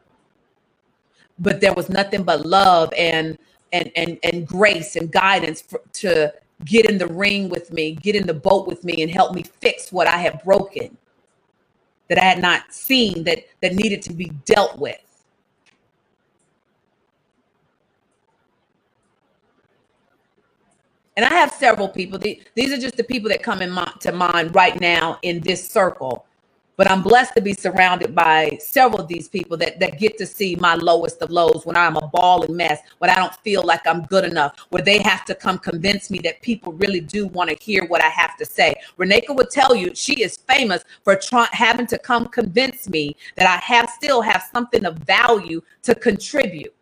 but 1.38 1.60
there 1.60 1.74
was 1.74 1.88
nothing 1.88 2.22
but 2.22 2.46
love 2.46 2.92
and 2.96 3.38
and 3.72 3.90
and 3.96 4.18
and 4.22 4.46
grace 4.46 4.96
and 4.96 5.12
guidance 5.12 5.62
for, 5.62 5.80
to 5.94 6.32
get 6.64 6.88
in 6.88 6.98
the 6.98 7.06
ring 7.08 7.48
with 7.48 7.72
me, 7.72 7.92
get 7.94 8.16
in 8.16 8.26
the 8.26 8.34
boat 8.34 8.66
with 8.66 8.84
me, 8.84 9.02
and 9.02 9.10
help 9.10 9.34
me 9.34 9.44
fix 9.60 9.92
what 9.92 10.06
I 10.06 10.18
had 10.18 10.42
broken 10.44 10.96
that 12.08 12.18
I 12.18 12.24
had 12.24 12.40
not 12.40 12.72
seen 12.72 13.24
that 13.24 13.40
that 13.62 13.74
needed 13.74 14.02
to 14.02 14.12
be 14.12 14.26
dealt 14.44 14.78
with. 14.78 14.98
And 21.16 21.24
I 21.24 21.34
have 21.34 21.52
several 21.52 21.88
people. 21.88 22.18
These 22.18 22.72
are 22.72 22.78
just 22.78 22.96
the 22.96 23.04
people 23.04 23.30
that 23.30 23.42
come 23.42 23.62
in 23.62 23.70
my, 23.70 23.90
to 24.00 24.12
mind 24.12 24.54
right 24.54 24.78
now 24.80 25.18
in 25.22 25.40
this 25.40 25.66
circle 25.66 26.26
but 26.76 26.90
I'm 26.90 27.02
blessed 27.02 27.34
to 27.34 27.40
be 27.40 27.54
surrounded 27.54 28.14
by 28.14 28.58
several 28.60 29.00
of 29.00 29.08
these 29.08 29.28
people 29.28 29.56
that, 29.58 29.80
that 29.80 29.98
get 29.98 30.18
to 30.18 30.26
see 30.26 30.56
my 30.56 30.74
lowest 30.74 31.22
of 31.22 31.30
lows 31.30 31.64
when 31.64 31.76
I'm 31.76 31.96
a 31.96 32.06
bawling 32.08 32.54
mess, 32.54 32.80
when 32.98 33.10
I 33.10 33.16
don't 33.16 33.34
feel 33.36 33.62
like 33.62 33.86
I'm 33.86 34.02
good 34.02 34.24
enough, 34.24 34.58
where 34.68 34.82
they 34.82 34.98
have 35.02 35.24
to 35.26 35.34
come 35.34 35.58
convince 35.58 36.10
me 36.10 36.18
that 36.18 36.42
people 36.42 36.72
really 36.74 37.00
do 37.00 37.26
want 37.28 37.50
to 37.50 37.56
hear 37.56 37.86
what 37.86 38.02
I 38.02 38.08
have 38.08 38.36
to 38.36 38.44
say. 38.44 38.74
Reneka 38.98 39.34
would 39.34 39.50
tell 39.50 39.74
you 39.74 39.94
she 39.94 40.22
is 40.22 40.36
famous 40.36 40.84
for 41.02 41.18
having 41.52 41.86
to 41.86 41.98
come 41.98 42.26
convince 42.26 42.88
me 42.88 43.16
that 43.36 43.46
I 43.46 43.56
have 43.64 43.88
still 43.90 44.20
have 44.20 44.44
something 44.52 44.84
of 44.84 44.98
value 44.98 45.62
to 45.82 45.94
contribute. 45.94 46.74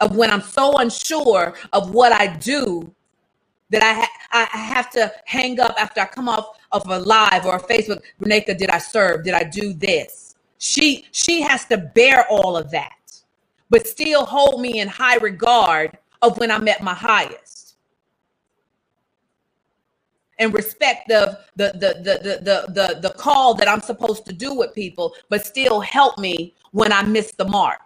Of 0.00 0.16
when 0.16 0.30
I'm 0.30 0.40
so 0.40 0.78
unsure 0.78 1.54
of 1.72 1.94
what 1.94 2.12
I 2.12 2.26
do 2.26 2.94
that 3.70 3.82
I 3.82 3.94
ha- 3.94 4.50
I 4.54 4.58
have 4.58 4.90
to 4.92 5.12
hang 5.26 5.60
up 5.60 5.74
after 5.80 6.00
I 6.02 6.06
come 6.06 6.28
off 6.28 6.58
of 6.72 6.88
a 6.88 6.98
live 7.00 7.46
or 7.46 7.56
a 7.56 7.60
Facebook. 7.62 8.02
Reneka, 8.22 8.58
did 8.58 8.70
I 8.70 8.78
serve? 8.78 9.24
Did 9.24 9.34
I 9.34 9.44
do 9.44 9.74
this? 9.74 10.36
She 10.58 11.06
she 11.12 11.42
has 11.42 11.66
to 11.66 11.78
bear 11.78 12.26
all 12.30 12.56
of 12.56 12.70
that, 12.72 12.92
but 13.70 13.86
still 13.86 14.26
hold 14.26 14.60
me 14.62 14.80
in 14.80 14.88
high 14.88 15.16
regard 15.16 15.98
of 16.22 16.38
when 16.38 16.50
I'm 16.50 16.68
at 16.68 16.82
my 16.82 16.94
highest. 16.94 17.76
And 20.38 20.54
respect 20.54 21.10
of 21.12 21.36
the 21.56 21.72
the 21.74 21.94
the 22.02 22.18
the 22.20 22.40
the 22.42 22.72
the, 22.72 23.00
the 23.08 23.14
call 23.14 23.54
that 23.54 23.68
I'm 23.68 23.82
supposed 23.82 24.26
to 24.26 24.34
do 24.34 24.54
with 24.54 24.74
people, 24.74 25.14
but 25.30 25.46
still 25.46 25.80
help 25.80 26.18
me 26.18 26.54
when 26.72 26.92
I 26.92 27.02
miss 27.04 27.32
the 27.32 27.46
mark. 27.46 27.80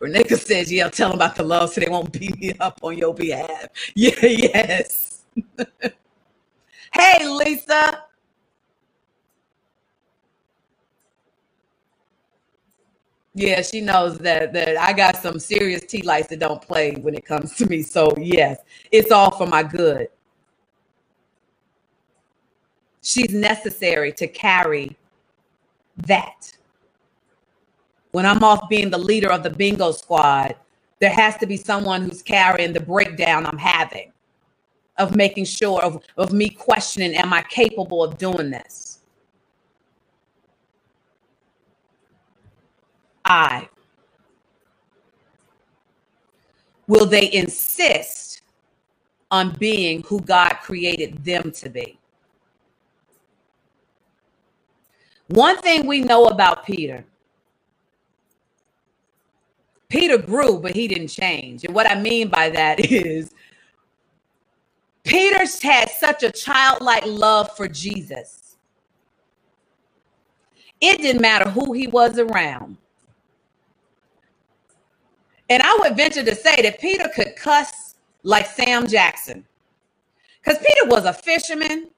Reneka 0.00 0.38
says, 0.38 0.72
yeah, 0.72 0.88
tell 0.90 1.10
them 1.10 1.18
about 1.18 1.36
the 1.36 1.44
love 1.44 1.72
so 1.72 1.80
they 1.80 1.88
won't 1.90 2.12
beat 2.12 2.38
me 2.40 2.54
up 2.60 2.80
on 2.82 2.98
your 2.98 3.14
behalf. 3.14 3.66
Yeah, 3.94 4.24
yes. 4.26 5.24
hey, 6.94 7.28
Lisa. 7.28 8.04
Yeah, 13.34 13.62
she 13.62 13.80
knows 13.80 14.18
that 14.20 14.52
that 14.54 14.78
I 14.80 14.92
got 14.92 15.16
some 15.16 15.38
serious 15.40 15.84
tea 15.86 16.02
lights 16.02 16.28
that 16.28 16.40
don't 16.40 16.62
play 16.62 16.92
when 16.96 17.14
it 17.14 17.24
comes 17.26 17.56
to 17.56 17.66
me. 17.66 17.82
So 17.82 18.14
yes, 18.18 18.60
it's 18.92 19.12
all 19.12 19.30
for 19.32 19.46
my 19.46 19.62
good. 19.62 20.08
She's 23.02 23.34
necessary 23.34 24.12
to 24.14 24.28
carry 24.28 24.96
that 26.06 26.57
when 28.12 28.26
I'm 28.26 28.42
off 28.42 28.68
being 28.68 28.90
the 28.90 28.98
leader 28.98 29.30
of 29.30 29.42
the 29.42 29.50
bingo 29.50 29.92
squad, 29.92 30.56
there 31.00 31.10
has 31.10 31.36
to 31.38 31.46
be 31.46 31.56
someone 31.56 32.02
who's 32.02 32.22
carrying 32.22 32.72
the 32.72 32.80
breakdown 32.80 33.46
I'm 33.46 33.58
having 33.58 34.12
of 34.96 35.14
making 35.14 35.44
sure 35.44 35.82
of, 35.82 36.02
of 36.16 36.32
me 36.32 36.48
questioning, 36.48 37.14
am 37.14 37.32
I 37.32 37.42
capable 37.42 38.02
of 38.02 38.18
doing 38.18 38.50
this? 38.50 39.00
I. 43.24 43.68
Will 46.86 47.06
they 47.06 47.30
insist 47.32 48.42
on 49.30 49.54
being 49.58 50.02
who 50.04 50.20
God 50.20 50.54
created 50.62 51.22
them 51.24 51.52
to 51.52 51.68
be? 51.68 51.98
One 55.28 55.58
thing 55.58 55.86
we 55.86 56.00
know 56.00 56.24
about 56.26 56.64
Peter 56.64 57.04
Peter 59.88 60.18
grew, 60.18 60.58
but 60.58 60.74
he 60.74 60.86
didn't 60.86 61.08
change. 61.08 61.64
And 61.64 61.74
what 61.74 61.90
I 61.90 62.00
mean 62.00 62.28
by 62.28 62.50
that 62.50 62.80
is 62.92 63.32
Peter's 65.04 65.62
had 65.62 65.90
such 65.90 66.22
a 66.22 66.30
childlike 66.30 67.04
love 67.06 67.56
for 67.56 67.68
Jesus. 67.68 68.56
It 70.80 71.00
didn't 71.00 71.22
matter 71.22 71.48
who 71.50 71.72
he 71.72 71.86
was 71.86 72.18
around. 72.18 72.76
And 75.50 75.62
I 75.62 75.76
would 75.80 75.96
venture 75.96 76.22
to 76.22 76.34
say 76.34 76.56
that 76.62 76.80
Peter 76.80 77.08
could 77.14 77.34
cuss 77.36 77.96
like 78.22 78.46
Sam 78.46 78.86
Jackson. 78.86 79.44
Because 80.40 80.58
Peter 80.58 80.86
was 80.88 81.04
a 81.04 81.12
fisherman. 81.12 81.90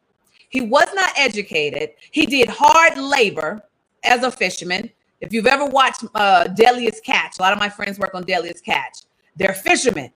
He 0.49 0.61
was 0.61 0.87
not 0.95 1.13
educated. 1.17 1.91
He 2.11 2.27
did 2.27 2.49
hard 2.49 2.97
labor 2.97 3.63
as 4.05 4.23
a 4.23 4.31
fisherman. 4.31 4.91
If 5.21 5.33
you've 5.33 5.47
ever 5.47 5.67
watched 5.67 6.05
uh, 6.15 6.45
Deadliest 6.45 7.05
Catch, 7.05 7.39
a 7.39 7.43
lot 7.43 7.53
of 7.53 7.59
my 7.59 7.69
friends 7.69 7.99
work 7.99 8.15
on 8.15 8.25
Deadliest 8.25 8.65
Catch. 8.65 9.01
They're 9.37 9.55
fishermen. 9.55 10.11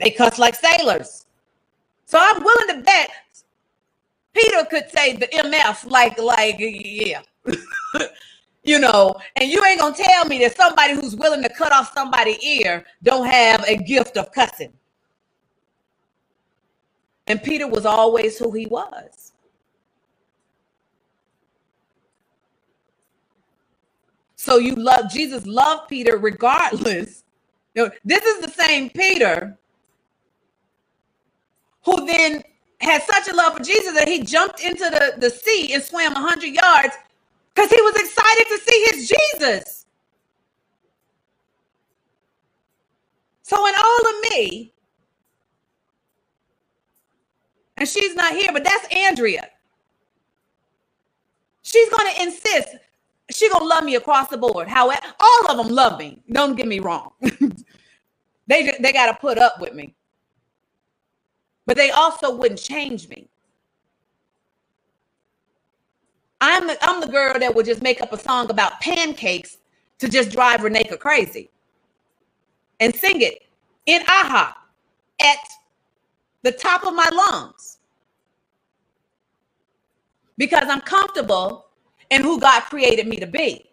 They 0.00 0.10
cuss 0.10 0.38
like 0.38 0.54
sailors. 0.56 1.26
So 2.06 2.18
I'm 2.20 2.42
willing 2.42 2.76
to 2.76 2.82
bet 2.82 3.10
Peter 4.34 4.64
could 4.68 4.90
say 4.90 5.14
the 5.16 5.26
MF 5.28 5.90
like, 5.90 6.18
like, 6.18 6.56
yeah. 6.58 7.22
you 8.64 8.78
know, 8.78 9.14
and 9.36 9.50
you 9.50 9.62
ain't 9.64 9.80
gonna 9.80 9.94
tell 9.94 10.24
me 10.26 10.38
that 10.40 10.56
somebody 10.56 10.94
who's 10.94 11.14
willing 11.16 11.42
to 11.42 11.48
cut 11.48 11.72
off 11.72 11.92
somebody's 11.94 12.42
ear 12.42 12.84
don't 13.02 13.26
have 13.26 13.64
a 13.68 13.76
gift 13.76 14.16
of 14.16 14.32
cussing. 14.32 14.72
And 17.26 17.42
Peter 17.42 17.68
was 17.68 17.86
always 17.86 18.38
who 18.38 18.52
he 18.52 18.66
was. 18.66 19.33
So 24.44 24.58
you 24.58 24.74
love 24.74 25.10
Jesus 25.10 25.46
loved 25.46 25.88
Peter 25.88 26.18
regardless. 26.18 27.24
You 27.74 27.86
know, 27.86 27.92
this 28.04 28.22
is 28.24 28.42
the 28.44 28.50
same 28.50 28.90
Peter 28.90 29.56
who 31.84 32.06
then 32.06 32.42
had 32.80 33.02
such 33.04 33.28
a 33.28 33.36
love 33.36 33.56
for 33.56 33.64
Jesus 33.64 33.94
that 33.94 34.08
he 34.08 34.22
jumped 34.22 34.60
into 34.62 34.84
the, 34.90 35.14
the 35.18 35.30
sea 35.30 35.72
and 35.74 35.82
swam 35.82 36.14
100 36.14 36.46
yards 36.48 36.94
because 37.54 37.70
he 37.70 37.80
was 37.82 37.96
excited 37.96 38.46
to 38.48 38.58
see 38.60 38.86
his 38.92 39.12
Jesus. 39.34 39.86
So, 43.42 43.66
in 43.66 43.74
all 43.74 44.00
of 44.10 44.30
me, 44.30 44.74
and 47.78 47.88
she's 47.88 48.14
not 48.16 48.34
here, 48.34 48.50
but 48.52 48.64
that's 48.64 48.86
Andrea. 48.94 49.48
She's 51.62 51.90
going 51.90 52.14
to 52.14 52.22
insist 52.22 52.76
she 53.30 53.48
gonna 53.50 53.64
love 53.64 53.84
me 53.84 53.96
across 53.96 54.28
the 54.28 54.36
board. 54.38 54.68
However, 54.68 55.06
all 55.20 55.50
of 55.50 55.56
them 55.56 55.74
love 55.74 55.98
me. 55.98 56.22
Don't 56.30 56.56
get 56.56 56.66
me 56.68 56.80
wrong. 56.80 57.12
they 58.46 58.72
they 58.80 58.92
gotta 58.92 59.14
put 59.14 59.38
up 59.38 59.60
with 59.60 59.74
me, 59.74 59.94
but 61.66 61.76
they 61.76 61.90
also 61.90 62.34
wouldn't 62.36 62.60
change 62.60 63.08
me. 63.08 63.28
I'm 66.40 66.66
the, 66.66 66.76
I'm 66.82 67.00
the 67.00 67.08
girl 67.08 67.38
that 67.38 67.54
would 67.54 67.66
just 67.66 67.82
make 67.82 68.02
up 68.02 68.12
a 68.12 68.18
song 68.18 68.50
about 68.50 68.80
pancakes 68.80 69.58
to 69.98 70.08
just 70.08 70.30
drive 70.30 70.60
Reneka 70.60 70.98
crazy 70.98 71.50
and 72.80 72.94
sing 72.94 73.22
it 73.22 73.44
in 73.86 74.02
aha 74.08 74.56
at 75.20 75.38
the 76.42 76.52
top 76.52 76.84
of 76.84 76.94
my 76.94 77.08
lungs 77.12 77.78
because 80.36 80.64
I'm 80.68 80.82
comfortable 80.82 81.66
and 82.10 82.22
who 82.22 82.40
God 82.40 82.62
created 82.62 83.06
me 83.06 83.16
to 83.16 83.26
be. 83.26 83.68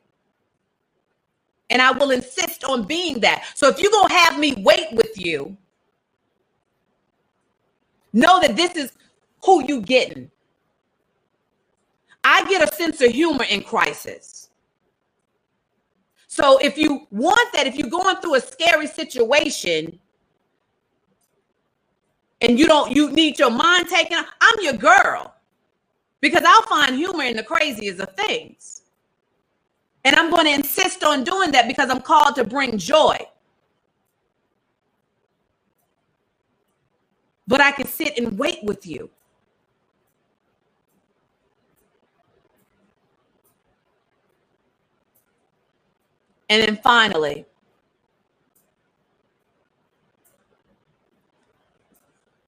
And 1.69 1.81
I 1.81 1.91
will 1.91 2.11
insist 2.11 2.63
on 2.65 2.83
being 2.83 3.19
that. 3.21 3.45
So 3.55 3.69
if 3.69 3.79
you're 3.79 3.91
going 3.91 4.09
to 4.09 4.13
have 4.13 4.37
me 4.39 4.55
wait 4.57 4.87
with 4.91 5.17
you, 5.17 5.55
know 8.13 8.41
that 8.41 8.55
this 8.55 8.75
is 8.75 8.91
who 9.43 9.65
you 9.65 9.81
getting. 9.81 10.29
I 12.23 12.45
get 12.49 12.67
a 12.67 12.75
sense 12.75 13.01
of 13.01 13.11
humor 13.11 13.45
in 13.49 13.63
crisis. 13.63 14.49
So 16.27 16.57
if 16.59 16.77
you 16.77 17.07
want 17.11 17.51
that, 17.53 17.67
if 17.67 17.75
you're 17.75 17.89
going 17.89 18.17
through 18.17 18.35
a 18.35 18.41
scary 18.41 18.87
situation 18.87 19.99
and 22.41 22.59
you 22.59 22.67
don't, 22.67 22.95
you 22.95 23.11
need 23.11 23.39
your 23.39 23.49
mind 23.49 23.89
taken, 23.89 24.17
I'm 24.17 24.55
your 24.61 24.73
girl 24.73 25.33
because 26.21 26.43
I'll 26.45 26.61
find 26.63 26.95
humor 26.95 27.23
in 27.23 27.35
the 27.35 27.43
craziest 27.43 27.99
of 27.99 28.13
things. 28.15 28.83
And 30.05 30.15
I'm 30.15 30.29
going 30.31 30.45
to 30.45 30.53
insist 30.53 31.03
on 31.03 31.23
doing 31.23 31.51
that 31.51 31.67
because 31.67 31.89
I'm 31.89 32.01
called 32.01 32.35
to 32.35 32.43
bring 32.43 32.77
joy. 32.77 33.17
But 37.47 37.59
I 37.59 37.71
can 37.71 37.87
sit 37.87 38.17
and 38.17 38.37
wait 38.37 38.63
with 38.63 38.85
you. 38.87 39.09
And 46.49 46.61
then 46.63 46.77
finally, 46.83 47.45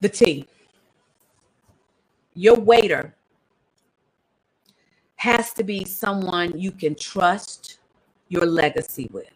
the 0.00 0.08
T. 0.08 0.46
Your 2.34 2.56
waiter 2.56 3.14
has 5.24 5.54
to 5.54 5.64
be 5.64 5.86
someone 5.86 6.58
you 6.58 6.70
can 6.70 6.94
trust 6.94 7.78
your 8.28 8.44
legacy 8.44 9.08
with. 9.10 9.30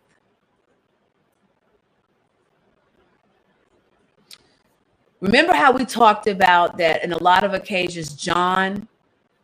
Remember 5.21 5.55
how 5.55 5.73
we 5.73 5.87
talked 5.87 6.29
about 6.29 6.77
that 6.77 7.03
in 7.03 7.13
a 7.13 7.23
lot 7.23 7.43
of 7.43 7.55
occasions, 7.55 8.13
John 8.13 8.87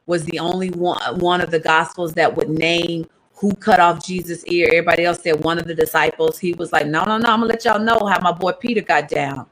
was 0.07 0.25
the 0.27 0.39
only 0.39 0.69
one, 0.71 1.19
one 1.19 1.41
of 1.41 1.51
the 1.51 1.59
gospels 1.59 2.13
that 2.13 2.37
would 2.37 2.51
name 2.51 3.09
who 3.37 3.55
cut 3.55 3.81
off 3.81 4.05
Jesus' 4.05 4.45
ear. 4.47 4.69
Everybody 4.69 5.05
else 5.07 5.23
said 5.23 5.43
one 5.43 5.59
of 5.59 5.67
the 5.67 5.75
disciples. 5.75 6.39
He 6.39 6.53
was 6.53 6.73
like, 6.73 6.87
no, 6.87 7.05
no, 7.05 7.17
no, 7.17 7.31
I'm 7.31 7.41
gonna 7.41 7.47
let 7.47 7.65
y'all 7.65 7.81
know 7.81 8.07
how 8.07 8.21
my 8.21 8.33
boy 8.33 8.53
Peter 8.53 8.83
got 8.83 9.09
down. 9.09 9.47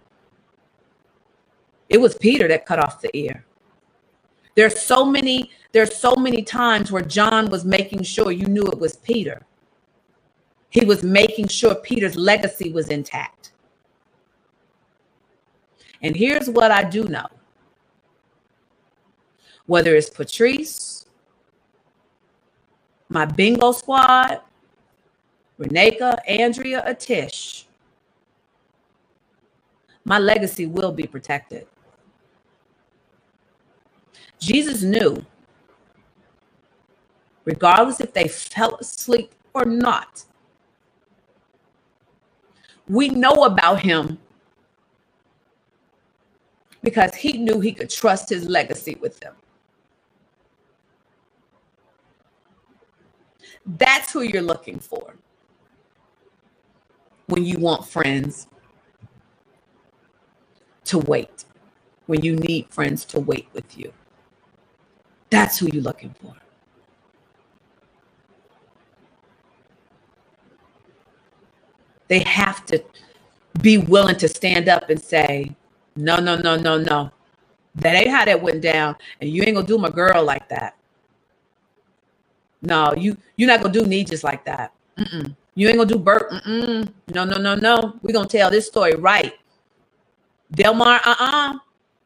It 1.89 2.01
was 2.01 2.15
Peter 2.17 2.47
that 2.49 2.67
cut 2.67 2.79
off 2.79 3.01
the 3.01 3.15
ear. 3.17 3.47
There's 4.55 4.79
so 4.79 5.05
many, 5.05 5.51
there's 5.73 5.97
so 5.97 6.15
many 6.15 6.43
times 6.43 6.93
where 6.93 7.03
John 7.03 7.49
was 7.51 7.65
making 7.65 8.03
sure 8.03 8.31
you 8.31 8.47
knew 8.47 8.65
it 8.65 8.79
was 8.79 8.97
Peter. 8.97 9.43
He 10.69 10.85
was 10.85 11.03
making 11.03 11.49
sure 11.49 11.75
Peter's 11.75 12.17
legacy 12.17 12.73
was 12.73 12.89
intact. 12.89 13.53
And 16.03 16.17
here's 16.17 16.49
what 16.49 16.71
I 16.71 16.85
do 16.85 17.05
know. 17.05 17.27
Whether 19.67 19.95
it's 19.95 20.11
Patrice, 20.11 21.07
my 23.09 23.25
bingo 23.25 23.73
squad, 23.73 24.41
Reneka, 25.59 26.19
Andrea, 26.27 26.83
or 26.87 26.95
Tish, 26.95 27.67
my 30.05 30.19
legacy 30.19 30.67
will 30.67 30.93
be 30.93 31.07
protected. 31.07 31.67
Jesus 34.41 34.83
knew, 34.83 35.25
regardless 37.45 38.01
if 38.01 38.13
they 38.13 38.29
fell 38.29 38.77
asleep 38.77 39.35
or 39.55 39.65
not, 39.65 40.25
we 42.89 43.09
know 43.09 43.45
about 43.45 43.81
him 43.81 44.19
because 46.83 47.15
he 47.15 47.39
knew 47.39 47.61
he 47.61 47.73
could 47.73 47.91
trust 47.91 48.29
his 48.29 48.49
legacy 48.49 48.97
with 49.01 49.19
them. 49.21 49.35
That's 53.65 54.13
who 54.13 54.23
you're 54.23 54.43
looking 54.43 54.79
for 54.79 55.15
when 57.27 57.45
you 57.45 57.59
want 57.59 57.87
friends 57.87 58.49
to 60.85 60.99
wait, 60.99 61.45
when 62.07 62.23
you 62.23 62.35
need 62.37 62.69
friends 62.71 63.05
to 63.07 63.21
wait 63.21 63.49
with 63.53 63.79
you. 63.79 63.93
That's 65.31 65.59
who 65.59 65.69
you're 65.73 65.83
looking 65.83 66.15
for. 66.21 66.35
They 72.13 72.21
have 72.25 72.67
to 72.67 72.85
be 73.63 73.79
willing 73.79 74.17
to 74.17 74.29
stand 74.29 74.69
up 74.69 74.91
and 74.91 75.01
say, 75.01 75.57
no, 75.97 76.19
no, 76.19 76.37
no, 76.37 76.57
no, 76.57 76.77
no. 76.77 77.11
That 77.77 77.95
ain't 77.97 78.11
how 78.11 78.27
that 78.27 78.43
went 78.43 78.61
down. 78.61 78.97
And 79.23 79.31
you 79.31 79.43
ain't 79.45 79.55
gonna 79.55 79.67
do 79.67 79.79
my 79.79 79.89
girl 79.89 80.23
like 80.23 80.47
that. 80.51 80.77
No, 82.61 82.93
you 82.95 83.17
you're 83.37 83.49
not 83.49 83.63
gonna 83.63 83.73
do 83.73 83.87
me 83.87 84.05
just 84.05 84.25
like 84.25 84.45
that. 84.45 84.75
Mm-mm. 84.99 85.35
You 85.55 85.69
ain't 85.69 85.79
gonna 85.79 85.89
do 85.89 85.99
Bert. 85.99 86.31
Mm-mm. 86.31 86.93
No, 87.15 87.25
no, 87.25 87.39
no, 87.39 87.55
no. 87.55 87.97
We're 88.03 88.13
gonna 88.13 88.29
tell 88.29 88.51
this 88.51 88.67
story 88.67 88.95
right. 88.95 89.33
Delmar, 90.53 91.01
uh-uh. 91.07 91.61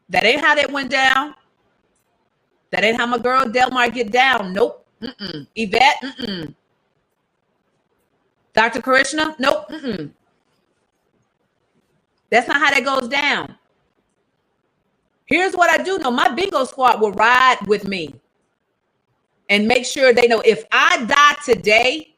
That 0.07 0.23
ain't 0.23 0.39
how 0.39 0.55
that 0.55 0.71
went 0.71 0.89
down. 0.89 1.35
That 2.71 2.85
ain't 2.85 2.97
how 2.97 3.07
my 3.07 3.17
girl 3.17 3.49
Delmar 3.49 3.89
get 3.89 4.13
down. 4.13 4.53
Nope. 4.53 4.87
Mm-mm. 5.01 5.47
Yvette, 5.57 5.97
mm-mm. 6.01 6.55
Dr. 8.57 8.81
Karishna, 8.81 9.39
nope. 9.39 9.69
Mm-mm. 9.69 10.11
That's 12.31 12.47
not 12.47 12.57
how 12.59 12.71
that 12.71 12.83
goes 12.85 13.09
down. 13.09 13.55
Here's 15.27 15.53
what 15.55 15.69
I 15.69 15.83
do 15.83 15.99
know 15.99 16.11
my 16.11 16.29
bingo 16.29 16.65
squad 16.65 17.01
will 17.01 17.13
ride 17.13 17.59
with 17.67 17.87
me 17.87 18.15
and 19.49 19.67
make 19.67 19.85
sure 19.85 20.13
they 20.13 20.27
know 20.27 20.41
if 20.45 20.65
I 20.71 21.05
die 21.05 21.35
today 21.45 22.15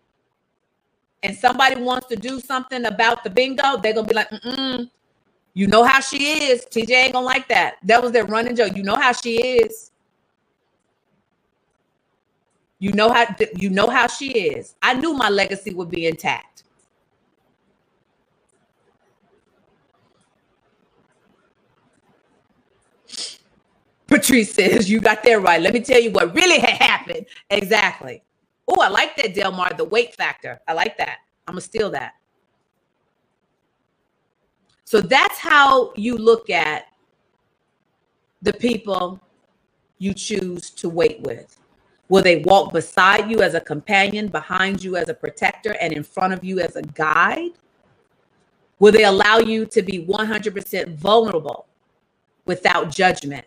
and 1.24 1.36
somebody 1.38 1.82
wants 1.82 2.08
to 2.08 2.16
do 2.16 2.40
something 2.40 2.86
about 2.86 3.24
the 3.24 3.30
bingo, 3.32 3.78
they're 3.78 3.94
going 3.94 4.08
to 4.08 4.10
be 4.10 4.16
like, 4.16 4.30
mm 4.32 4.90
you 5.56 5.68
know 5.68 5.84
how 5.84 6.00
she 6.00 6.44
is. 6.52 6.66
TJ 6.68 6.92
ain't 6.92 7.14
going 7.14 7.24
to 7.24 7.28
like 7.28 7.48
that. 7.50 7.78
That 7.84 8.02
was 8.02 8.12
their 8.14 8.26
running 8.26 8.56
joke. 8.56 8.76
You 8.78 8.84
know 8.84 8.96
how 8.96 9.12
she 9.14 9.38
is. 9.38 9.92
You 12.80 12.94
know 12.94 13.12
how 13.12 13.28
you 13.58 13.70
know 13.72 13.90
how 13.90 14.08
she 14.08 14.32
is. 14.34 14.76
I 14.82 14.96
knew 14.96 15.14
my 15.14 15.30
legacy 15.30 15.74
would 15.74 15.90
be 15.92 16.08
intact. 16.08 16.64
Patrice 24.08 24.54
says, 24.54 24.90
You 24.90 25.02
got 25.02 25.24
that 25.24 25.42
right. 25.42 25.62
Let 25.62 25.74
me 25.74 25.82
tell 25.82 26.02
you 26.02 26.12
what 26.12 26.36
really 26.36 26.60
had 26.60 26.72
happened. 26.82 27.28
Exactly. 27.50 28.24
Oh, 28.68 28.82
I 28.82 28.90
like 28.90 29.18
that, 29.18 29.36
Delmar, 29.36 29.74
the 29.78 29.86
weight 29.86 30.16
factor. 30.16 30.60
I 30.68 30.74
like 30.74 30.98
that. 30.98 31.20
I'm 31.48 31.56
going 31.56 31.62
to 31.62 31.68
steal 31.68 31.92
that. 31.92 32.14
So 34.86 35.02
that's 35.02 35.40
how 35.40 35.94
you 35.98 36.18
look 36.18 36.50
at 36.52 36.86
the 38.42 38.54
people 38.54 39.22
you 40.00 40.16
choose 40.16 40.72
to 40.72 40.90
wait 40.90 41.22
with. 41.22 41.59
Will 42.10 42.24
they 42.24 42.38
walk 42.38 42.74
beside 42.74 43.30
you 43.30 43.42
as 43.42 43.54
a 43.54 43.62
companion, 43.62 44.28
behind 44.28 44.84
you 44.84 44.98
as 44.98 45.10
a 45.10 45.14
protector, 45.14 45.76
and 45.80 45.94
in 45.94 46.04
front 46.04 46.34
of 46.34 46.44
you 46.44 46.60
as 46.60 46.76
a 46.76 46.82
guide? 46.82 47.52
Will 48.80 48.92
they 48.92 49.04
allow 49.04 49.38
you 49.38 49.66
to 49.68 49.82
be 49.84 50.06
100% 50.06 50.96
vulnerable 50.96 51.68
without 52.46 52.90
judgment? 52.92 53.46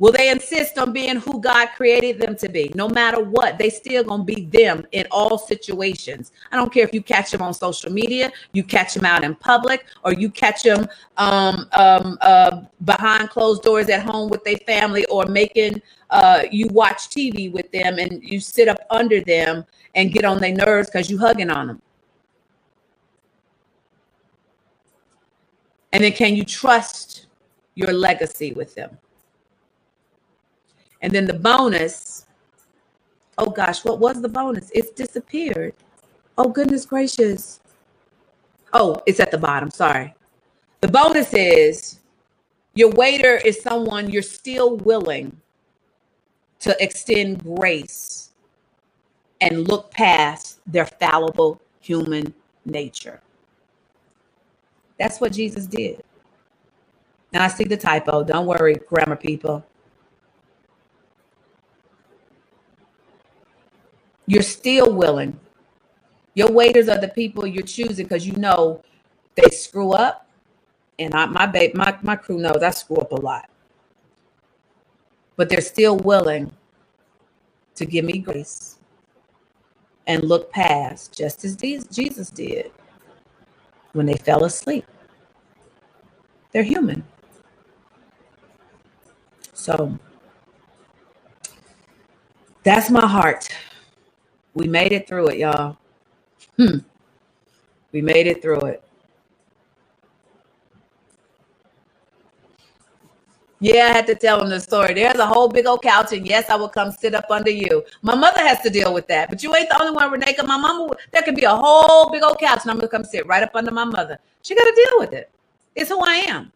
Will 0.00 0.12
they 0.12 0.30
insist 0.30 0.78
on 0.78 0.94
being 0.94 1.16
who 1.16 1.42
God 1.42 1.68
created 1.76 2.18
them 2.18 2.34
to 2.36 2.48
be? 2.48 2.72
No 2.74 2.88
matter 2.88 3.22
what, 3.22 3.58
they 3.58 3.68
still 3.68 4.02
gonna 4.02 4.24
be 4.24 4.46
them 4.46 4.86
in 4.92 5.06
all 5.10 5.36
situations. 5.36 6.32
I 6.50 6.56
don't 6.56 6.72
care 6.72 6.84
if 6.84 6.94
you 6.94 7.02
catch 7.02 7.30
them 7.30 7.42
on 7.42 7.52
social 7.52 7.92
media, 7.92 8.32
you 8.54 8.64
catch 8.64 8.94
them 8.94 9.04
out 9.04 9.24
in 9.24 9.34
public, 9.34 9.84
or 10.02 10.14
you 10.14 10.30
catch 10.30 10.62
them 10.62 10.88
um, 11.18 11.68
um, 11.72 12.16
uh, 12.22 12.62
behind 12.86 13.28
closed 13.28 13.62
doors 13.62 13.90
at 13.90 14.02
home 14.02 14.30
with 14.30 14.42
their 14.42 14.56
family, 14.66 15.04
or 15.04 15.26
making 15.26 15.82
uh, 16.08 16.44
you 16.50 16.68
watch 16.68 17.10
TV 17.10 17.52
with 17.52 17.70
them 17.70 17.98
and 17.98 18.22
you 18.24 18.40
sit 18.40 18.68
up 18.68 18.78
under 18.88 19.20
them 19.20 19.66
and 19.94 20.12
get 20.12 20.24
on 20.24 20.38
their 20.38 20.54
nerves 20.54 20.88
because 20.88 21.10
you 21.10 21.18
hugging 21.18 21.50
on 21.50 21.66
them. 21.66 21.82
And 25.92 26.02
then, 26.02 26.12
can 26.12 26.34
you 26.34 26.44
trust 26.44 27.26
your 27.74 27.92
legacy 27.92 28.52
with 28.52 28.74
them? 28.74 28.96
And 31.02 31.12
then 31.12 31.26
the 31.26 31.34
bonus, 31.34 32.26
oh 33.38 33.50
gosh, 33.50 33.84
what 33.84 34.00
was 34.00 34.20
the 34.20 34.28
bonus? 34.28 34.70
It's 34.74 34.90
disappeared. 34.90 35.74
Oh, 36.38 36.48
goodness 36.48 36.86
gracious. 36.86 37.60
Oh, 38.72 39.02
it's 39.06 39.20
at 39.20 39.30
the 39.30 39.38
bottom. 39.38 39.70
Sorry. 39.70 40.14
The 40.80 40.88
bonus 40.88 41.34
is 41.34 42.00
your 42.74 42.90
waiter 42.90 43.36
is 43.36 43.60
someone 43.62 44.10
you're 44.10 44.22
still 44.22 44.76
willing 44.78 45.36
to 46.60 46.76
extend 46.82 47.42
grace 47.42 48.30
and 49.40 49.68
look 49.68 49.90
past 49.90 50.60
their 50.66 50.86
fallible 50.86 51.60
human 51.80 52.34
nature. 52.64 53.20
That's 54.98 55.20
what 55.20 55.32
Jesus 55.32 55.66
did. 55.66 56.02
Now 57.32 57.44
I 57.44 57.48
see 57.48 57.64
the 57.64 57.76
typo. 57.76 58.24
Don't 58.24 58.46
worry, 58.46 58.74
grammar 58.88 59.16
people. 59.16 59.64
You're 64.30 64.42
still 64.42 64.92
willing. 64.94 65.40
Your 66.34 66.52
waiters 66.52 66.88
are 66.88 67.00
the 67.00 67.08
people 67.08 67.44
you're 67.44 67.64
choosing 67.66 68.06
because 68.06 68.24
you 68.28 68.34
know 68.34 68.80
they 69.34 69.50
screw 69.50 69.90
up. 69.92 70.28
And 71.00 71.14
I, 71.14 71.26
my 71.26 71.46
babe, 71.46 71.74
my, 71.74 71.98
my 72.02 72.14
crew 72.14 72.38
knows 72.38 72.62
I 72.62 72.70
screw 72.70 72.98
up 72.98 73.10
a 73.10 73.16
lot. 73.16 73.50
But 75.34 75.48
they're 75.48 75.60
still 75.60 75.96
willing 75.98 76.52
to 77.74 77.84
give 77.84 78.04
me 78.04 78.18
grace 78.18 78.78
and 80.06 80.22
look 80.22 80.52
past, 80.52 81.16
just 81.16 81.44
as 81.44 81.56
Jesus 81.56 82.30
did 82.30 82.70
when 83.94 84.06
they 84.06 84.14
fell 84.16 84.44
asleep. 84.44 84.86
they're 86.52 86.62
human. 86.62 87.04
So 89.54 89.98
that's 92.62 92.90
my 92.90 93.06
heart. 93.06 93.48
We 94.54 94.66
made 94.66 94.92
it 94.92 95.06
through 95.06 95.28
it, 95.28 95.38
y'all. 95.38 95.76
Hmm. 96.56 96.78
We 97.92 98.02
made 98.02 98.26
it 98.26 98.42
through 98.42 98.60
it. 98.60 98.84
Yeah, 103.62 103.88
I 103.90 103.92
had 103.92 104.06
to 104.06 104.14
tell 104.14 104.42
him 104.42 104.48
the 104.48 104.58
story. 104.58 104.94
There's 104.94 105.18
a 105.18 105.26
whole 105.26 105.46
big 105.46 105.66
old 105.66 105.82
couch, 105.82 106.12
and 106.14 106.26
yes, 106.26 106.48
I 106.48 106.56
will 106.56 106.68
come 106.68 106.90
sit 106.90 107.14
up 107.14 107.26
under 107.30 107.50
you. 107.50 107.84
My 108.00 108.14
mother 108.14 108.40
has 108.40 108.60
to 108.62 108.70
deal 108.70 108.94
with 108.94 109.06
that, 109.08 109.28
but 109.28 109.42
you 109.42 109.54
ain't 109.54 109.68
the 109.68 109.78
only 109.82 109.94
one, 109.94 110.10
Renee. 110.10 110.34
My 110.46 110.56
mama, 110.56 110.94
there 111.12 111.22
could 111.22 111.34
be 111.34 111.44
a 111.44 111.54
whole 111.54 112.10
big 112.10 112.22
old 112.22 112.38
couch, 112.38 112.60
and 112.62 112.70
I'm 112.70 112.78
gonna 112.78 112.88
come 112.88 113.04
sit 113.04 113.26
right 113.26 113.42
up 113.42 113.50
under 113.54 113.70
my 113.70 113.84
mother. 113.84 114.18
She 114.42 114.54
got 114.54 114.64
to 114.64 114.72
deal 114.74 114.98
with 115.00 115.12
it. 115.12 115.30
It's 115.76 115.90
who 115.90 116.00
I 116.00 116.24
am. 116.28 116.50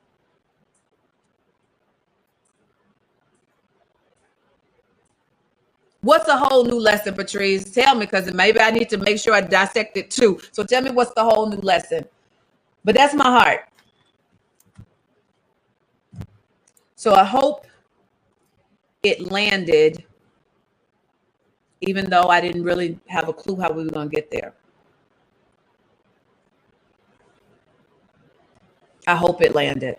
What's 6.04 6.28
a 6.28 6.36
whole 6.36 6.64
new 6.64 6.78
lesson, 6.78 7.14
Patrice? 7.14 7.72
Tell 7.72 7.94
me, 7.94 8.04
because 8.04 8.30
maybe 8.34 8.60
I 8.60 8.70
need 8.70 8.90
to 8.90 8.98
make 8.98 9.18
sure 9.18 9.32
I 9.32 9.40
dissect 9.40 9.96
it 9.96 10.10
too. 10.10 10.38
So 10.52 10.62
tell 10.62 10.82
me 10.82 10.90
what's 10.90 11.14
the 11.14 11.24
whole 11.24 11.48
new 11.48 11.56
lesson. 11.56 12.04
But 12.84 12.94
that's 12.94 13.14
my 13.14 13.24
heart. 13.24 13.66
So 16.94 17.14
I 17.14 17.24
hope 17.24 17.66
it 19.02 19.32
landed, 19.32 20.04
even 21.80 22.10
though 22.10 22.28
I 22.28 22.42
didn't 22.42 22.64
really 22.64 22.98
have 23.06 23.30
a 23.30 23.32
clue 23.32 23.56
how 23.56 23.72
we 23.72 23.84
were 23.84 23.90
going 23.90 24.10
to 24.10 24.14
get 24.14 24.30
there. 24.30 24.52
I 29.06 29.16
hope 29.16 29.40
it 29.40 29.54
landed. 29.54 29.96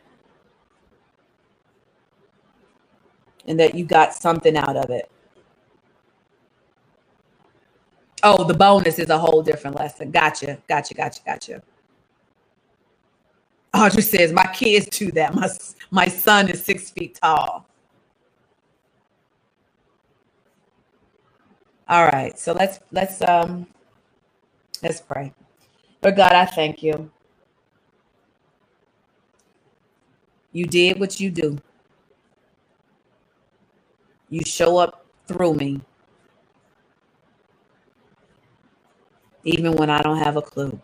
And 3.48 3.60
that 3.60 3.74
you 3.74 3.86
got 3.86 4.14
something 4.14 4.56
out 4.56 4.78
of 4.78 4.92
it. 4.92 5.10
Oh, 8.26 8.44
the 8.44 8.56
bonus 8.56 9.00
is 9.00 9.12
a 9.12 9.20
whole 9.20 9.44
different 9.44 9.78
lesson. 9.78 10.12
Gotcha. 10.12 10.58
Gotcha. 10.68 10.96
Gotcha. 10.96 11.22
Gotcha. 11.26 11.64
Audrey 13.74 14.02
says, 14.02 14.34
my 14.34 14.48
kids 14.48 14.88
do 14.88 15.12
that. 15.12 15.36
My, 15.36 15.50
my 15.92 16.08
son 16.08 16.50
is 16.50 16.64
six 16.66 16.90
feet 16.90 17.20
tall. 17.22 17.68
All 21.88 22.06
right. 22.08 22.38
So 22.40 22.54
let's 22.54 22.80
let's 22.92 23.22
um 23.22 23.68
let's 24.84 25.02
pray. 25.02 25.34
Lord 26.04 26.18
God, 26.18 26.34
I 26.34 26.46
thank 26.46 26.84
you. 26.84 27.12
You 30.54 30.66
did 30.66 31.00
what 31.00 31.20
you 31.20 31.32
do. 31.32 31.60
You 34.30 34.42
show 34.46 34.78
up 34.78 35.06
through 35.28 35.56
me. 35.56 35.82
Even 39.46 39.74
when 39.74 39.90
I 39.92 40.02
don't 40.04 40.20
have 40.20 40.38
a 40.38 40.44
clue. 40.44 40.80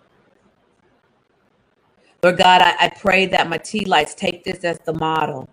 Lord 2.24 2.38
God, 2.38 2.62
I, 2.62 2.76
I 2.82 2.90
pray 2.90 3.28
that 3.28 3.50
my 3.50 3.58
tea 3.60 3.86
lights 3.86 4.16
take 4.16 4.44
this 4.44 4.64
as 4.64 4.80
the 4.80 4.94
model. 4.94 5.50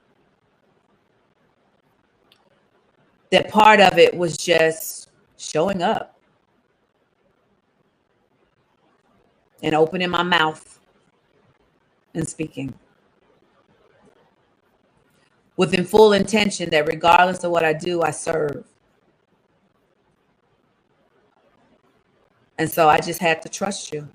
That 3.33 3.51
part 3.51 3.81
of 3.81 3.99
it 3.99 4.17
was 4.17 4.37
just 4.37 5.11
showing 5.39 5.83
up 5.83 6.19
and 9.63 9.75
opening 9.75 10.11
my 10.11 10.23
mouth 10.25 10.81
and 12.15 12.29
speaking 12.29 12.75
within 15.57 15.85
full 15.85 16.13
intention 16.15 16.71
that 16.71 16.87
regardless 16.89 17.45
of 17.45 17.53
what 17.53 17.65
I 17.65 17.73
do, 17.75 18.03
I 18.03 18.13
serve. 18.13 18.65
And 22.59 22.71
so 22.71 22.89
I 22.89 22.99
just 22.99 23.21
had 23.21 23.41
to 23.43 23.49
trust 23.49 23.93
you 23.93 24.09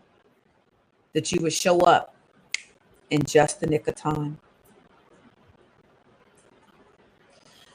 that 1.14 1.32
you 1.32 1.42
would 1.42 1.54
show 1.54 1.80
up 1.82 2.16
in 3.10 3.24
just 3.24 3.62
the 3.62 3.68
nick 3.68 3.88
of 3.88 3.96
time. 3.96 4.40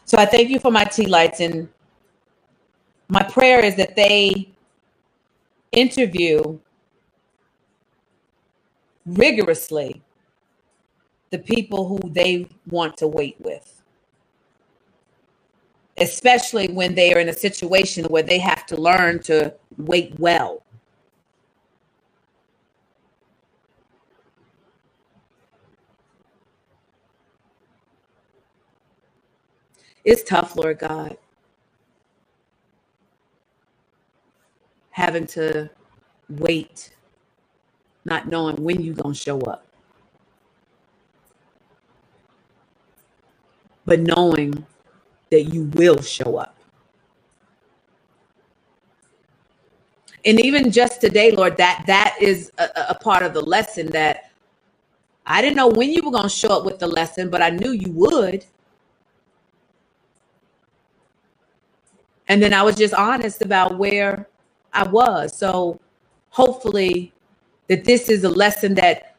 So 0.04 0.18
I 0.18 0.26
thank 0.26 0.50
you 0.50 0.58
for 0.58 0.70
my 0.70 0.84
tea 0.84 1.06
lights. 1.06 1.40
And 1.40 1.68
my 3.08 3.22
prayer 3.22 3.64
is 3.64 3.76
that 3.76 3.96
they 3.96 4.50
interview 5.72 6.58
rigorously 9.06 10.02
the 11.30 11.38
people 11.38 11.88
who 11.88 12.10
they 12.10 12.46
want 12.66 12.96
to 12.98 13.06
wait 13.06 13.36
with 13.40 13.77
especially 16.00 16.68
when 16.68 16.94
they 16.94 17.14
are 17.14 17.18
in 17.20 17.28
a 17.28 17.32
situation 17.34 18.04
where 18.06 18.22
they 18.22 18.38
have 18.38 18.66
to 18.66 18.76
learn 18.80 19.20
to 19.24 19.54
wait 19.78 20.14
well. 20.18 20.62
It's 30.04 30.22
tough, 30.22 30.56
Lord 30.56 30.78
God. 30.78 31.16
Having 34.90 35.26
to 35.28 35.70
wait, 36.28 36.96
not 38.04 38.28
knowing 38.28 38.56
when 38.56 38.82
you're 38.82 38.94
going 38.94 39.14
to 39.14 39.20
show 39.20 39.40
up. 39.42 39.66
But 43.84 44.00
knowing 44.00 44.66
that 45.30 45.44
you 45.44 45.64
will 45.74 46.00
show 46.02 46.36
up. 46.36 46.56
And 50.24 50.44
even 50.44 50.70
just 50.70 51.00
today, 51.00 51.30
Lord, 51.30 51.56
that 51.58 51.84
that 51.86 52.16
is 52.20 52.52
a, 52.58 52.68
a 52.90 52.94
part 52.94 53.22
of 53.22 53.34
the 53.34 53.40
lesson 53.40 53.88
that 53.88 54.30
I 55.26 55.42
didn't 55.42 55.56
know 55.56 55.68
when 55.68 55.90
you 55.90 56.02
were 56.04 56.10
going 56.10 56.24
to 56.24 56.28
show 56.28 56.48
up 56.48 56.64
with 56.64 56.78
the 56.78 56.86
lesson, 56.86 57.30
but 57.30 57.42
I 57.42 57.50
knew 57.50 57.72
you 57.72 57.92
would. 57.92 58.44
And 62.28 62.42
then 62.42 62.52
I 62.52 62.62
was 62.62 62.76
just 62.76 62.94
honest 62.94 63.42
about 63.42 63.78
where 63.78 64.28
I 64.72 64.86
was. 64.88 65.36
So 65.36 65.80
hopefully 66.30 67.12
that 67.68 67.84
this 67.84 68.08
is 68.08 68.24
a 68.24 68.28
lesson 68.28 68.74
that 68.76 69.16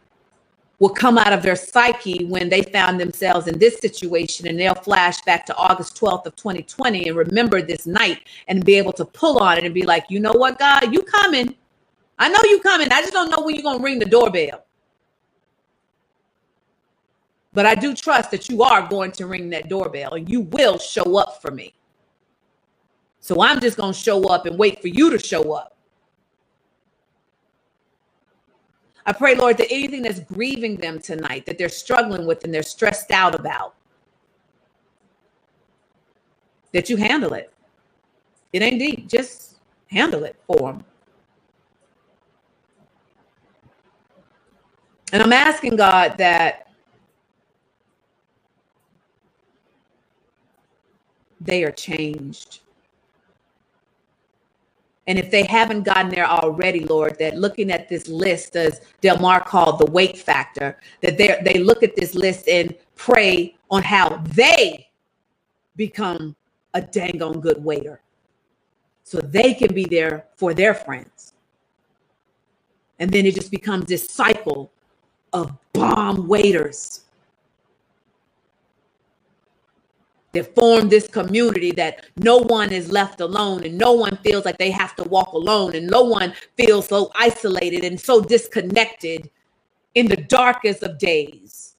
will 0.79 0.89
come 0.89 1.17
out 1.17 1.33
of 1.33 1.43
their 1.43 1.55
psyche 1.55 2.25
when 2.25 2.49
they 2.49 2.61
found 2.63 2.99
themselves 2.99 3.47
in 3.47 3.59
this 3.59 3.77
situation 3.79 4.47
and 4.47 4.57
they'll 4.57 4.73
flash 4.73 5.21
back 5.21 5.45
to 5.45 5.55
August 5.55 5.99
12th 5.99 6.25
of 6.25 6.35
2020 6.35 7.09
and 7.09 7.17
remember 7.17 7.61
this 7.61 7.85
night 7.85 8.21
and 8.47 8.63
be 8.65 8.75
able 8.75 8.93
to 8.93 9.05
pull 9.05 9.39
on 9.39 9.57
it 9.57 9.65
and 9.65 9.73
be 9.73 9.83
like, 9.83 10.05
you 10.09 10.19
know 10.19 10.31
what, 10.31 10.57
God, 10.57 10.93
you 10.93 11.03
coming. 11.03 11.53
I 12.17 12.29
know 12.29 12.39
you 12.45 12.61
coming. 12.61 12.91
I 12.91 13.01
just 13.01 13.13
don't 13.13 13.29
know 13.29 13.43
when 13.43 13.55
you're 13.55 13.63
going 13.63 13.79
to 13.79 13.83
ring 13.83 13.99
the 13.99 14.05
doorbell. 14.05 14.65
But 17.53 17.65
I 17.65 17.75
do 17.75 17.93
trust 17.93 18.31
that 18.31 18.47
you 18.49 18.63
are 18.63 18.87
going 18.87 19.11
to 19.13 19.25
ring 19.25 19.49
that 19.49 19.69
doorbell 19.69 20.13
and 20.13 20.29
you 20.29 20.41
will 20.41 20.77
show 20.77 21.17
up 21.17 21.41
for 21.41 21.51
me. 21.51 21.73
So 23.19 23.41
I'm 23.41 23.59
just 23.59 23.75
going 23.75 23.93
to 23.93 23.99
show 23.99 24.29
up 24.29 24.45
and 24.45 24.57
wait 24.57 24.81
for 24.81 24.87
you 24.87 25.09
to 25.09 25.19
show 25.19 25.53
up. 25.53 25.75
I 29.09 29.11
pray, 29.11 29.33
Lord, 29.33 29.57
that 29.57 29.71
anything 29.71 30.03
that's 30.03 30.19
grieving 30.19 30.75
them 30.75 30.99
tonight, 30.99 31.47
that 31.47 31.57
they're 31.57 31.67
struggling 31.67 32.27
with 32.27 32.43
and 32.43 32.53
they're 32.53 32.61
stressed 32.61 33.09
out 33.09 33.33
about, 33.33 33.73
that 36.73 36.91
you 36.91 36.95
handle 36.95 37.33
it. 37.33 37.51
It 38.53 38.61
ain't 38.61 38.77
deep. 38.77 39.09
Just 39.09 39.55
handle 39.87 40.25
it 40.25 40.35
for 40.45 40.59
them. 40.59 40.85
And 45.11 45.23
I'm 45.23 45.33
asking 45.33 45.75
God 45.75 46.15
that 46.19 46.67
they 51.41 51.63
are 51.63 51.71
changed. 51.71 52.59
And 55.09 55.17
if 55.17 55.31
they 55.31 55.41
haven't 55.41 55.85
gotten 55.85 56.11
there 56.11 56.27
already, 56.27 56.81
Lord, 56.81 57.17
that 57.17 57.35
looking 57.35 57.71
at 57.71 57.89
this 57.89 58.07
list, 58.07 58.55
as 58.55 58.81
Delmar 59.01 59.43
called 59.43 59.79
the 59.79 59.89
wait 59.89 60.15
factor, 60.15 60.79
that 61.01 61.17
they 61.17 61.35
they 61.43 61.57
look 61.63 61.81
at 61.81 61.95
this 61.95 62.13
list 62.13 62.47
and 62.47 62.75
pray 62.95 63.55
on 63.71 63.81
how 63.81 64.17
they 64.35 64.87
become 65.75 66.35
a 66.75 66.81
dang 66.81 67.23
on 67.23 67.39
good 67.39 67.63
waiter. 67.63 68.01
So 69.03 69.19
they 69.19 69.55
can 69.55 69.73
be 69.73 69.85
there 69.85 70.27
for 70.35 70.53
their 70.53 70.75
friends. 70.75 71.33
And 72.99 73.09
then 73.09 73.25
it 73.25 73.33
just 73.33 73.49
becomes 73.49 73.85
this 73.85 74.07
cycle 74.11 74.71
of 75.33 75.57
bomb 75.73 76.27
waiters 76.27 77.05
that 80.33 80.55
form 80.55 80.89
this 80.89 81.07
community 81.07 81.71
that 81.71 82.05
no 82.17 82.37
one 82.37 82.71
is 82.71 82.91
left 82.91 83.21
alone 83.21 83.63
and 83.65 83.77
no 83.77 83.93
one 83.93 84.17
feels 84.17 84.45
like 84.45 84.57
they 84.57 84.71
have 84.71 84.95
to 84.95 85.03
walk 85.05 85.33
alone 85.33 85.75
and 85.75 85.87
no 85.87 86.03
one 86.03 86.33
feels 86.57 86.87
so 86.87 87.11
isolated 87.15 87.83
and 87.83 87.99
so 87.99 88.21
disconnected 88.21 89.29
in 89.95 90.07
the 90.07 90.17
darkest 90.17 90.83
of 90.83 90.97
days. 90.99 91.69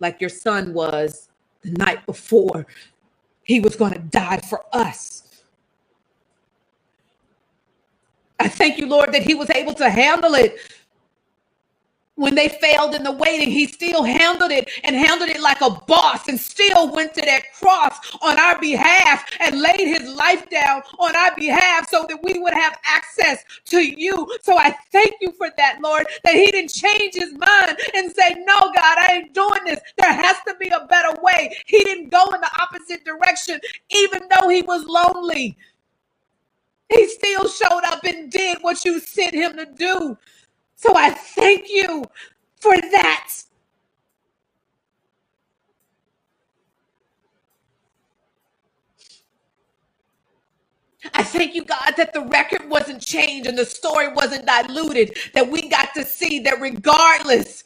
like 0.00 0.20
your 0.20 0.30
son 0.30 0.74
was 0.74 1.28
the 1.62 1.70
night 1.72 2.04
before. 2.06 2.66
He 3.44 3.60
was 3.60 3.76
going 3.76 3.92
to 3.92 3.98
die 3.98 4.38
for 4.38 4.64
us. 4.72 5.24
I 8.40 8.48
thank 8.48 8.78
you, 8.78 8.86
Lord, 8.86 9.12
that 9.12 9.22
he 9.22 9.34
was 9.34 9.50
able 9.50 9.74
to 9.74 9.90
handle 9.90 10.34
it 10.34 10.58
when 12.16 12.34
they 12.34 12.48
failed 12.48 12.94
in 12.94 13.04
the 13.04 13.12
waiting, 13.12 13.50
he 13.50 13.66
still 13.66 14.04
handled 14.04 14.52
it 14.52 14.70
and 14.84 14.96
handled 14.96 15.30
it 15.30 15.40
like 15.40 15.60
a 15.62 15.70
boss 15.70 16.28
and 16.28 16.40
still 16.40 16.92
went 16.92 17.14
to 17.14 17.22
that 17.22 17.42
cross 17.60 17.96
on 18.22 18.38
our 18.38 18.60
behalf 18.60 19.24
and 19.40 19.60
laid 19.60 19.80
his 19.80 20.08
life 20.16 20.48
down 20.50 20.82
on 20.98 21.16
our 21.16 21.34
behalf 21.36 21.88
so 21.90 22.06
that 22.08 22.22
we 22.24 22.38
would 22.38 22.54
have 22.54 22.78
access 22.86 23.44
to 23.66 23.80
you. 23.82 24.28
So 24.42 24.58
I 24.58 24.76
thank 24.92 25.14
you 25.20 25.32
for 25.32 25.50
that, 25.58 25.78
Lord, 25.82 26.06
that 26.24 26.34
he 26.34 26.50
didn't 26.52 26.72
change 26.72 27.14
his 27.14 27.32
mind 27.32 27.78
and 27.94 28.12
say, 28.12 28.34
No, 28.46 28.58
God, 28.60 28.98
I 28.98 29.08
ain't 29.12 29.34
doing 29.34 29.64
this. 29.66 29.80
There 29.98 30.12
has 30.12 30.36
to 30.48 30.54
be 30.60 30.68
a 30.68 30.86
better 30.88 31.20
way. 31.22 31.56
He 31.66 31.80
didn't 31.84 32.10
go 32.10 32.24
in 32.34 32.40
the 32.40 32.50
opposite 32.60 33.04
direction, 33.04 33.60
even 33.90 34.22
though 34.30 34.48
he 34.48 34.62
was 34.62 34.84
lonely. 34.86 35.56
He 36.90 37.08
still 37.08 37.48
showed 37.48 37.82
up 37.86 38.04
and 38.04 38.30
did 38.32 38.58
what 38.62 38.84
you 38.84 39.00
sent 39.00 39.34
him 39.34 39.56
to 39.56 39.66
do. 39.66 40.18
So 40.76 40.94
I 40.96 41.10
thank 41.12 41.66
you 41.70 42.04
for 42.60 42.76
that. 42.76 43.32
I 51.14 51.22
thank 51.24 51.54
you, 51.54 51.64
God, 51.64 51.94
that 51.96 52.12
the 52.14 52.22
record 52.22 52.68
wasn't 52.70 53.02
changed 53.02 53.48
and 53.48 53.58
the 53.58 53.66
story 53.66 54.08
wasn't 54.12 54.46
diluted, 54.46 55.16
that 55.34 55.50
we 55.50 55.68
got 55.68 55.94
to 55.94 56.04
see 56.04 56.40
that 56.40 56.60
regardless 56.60 57.64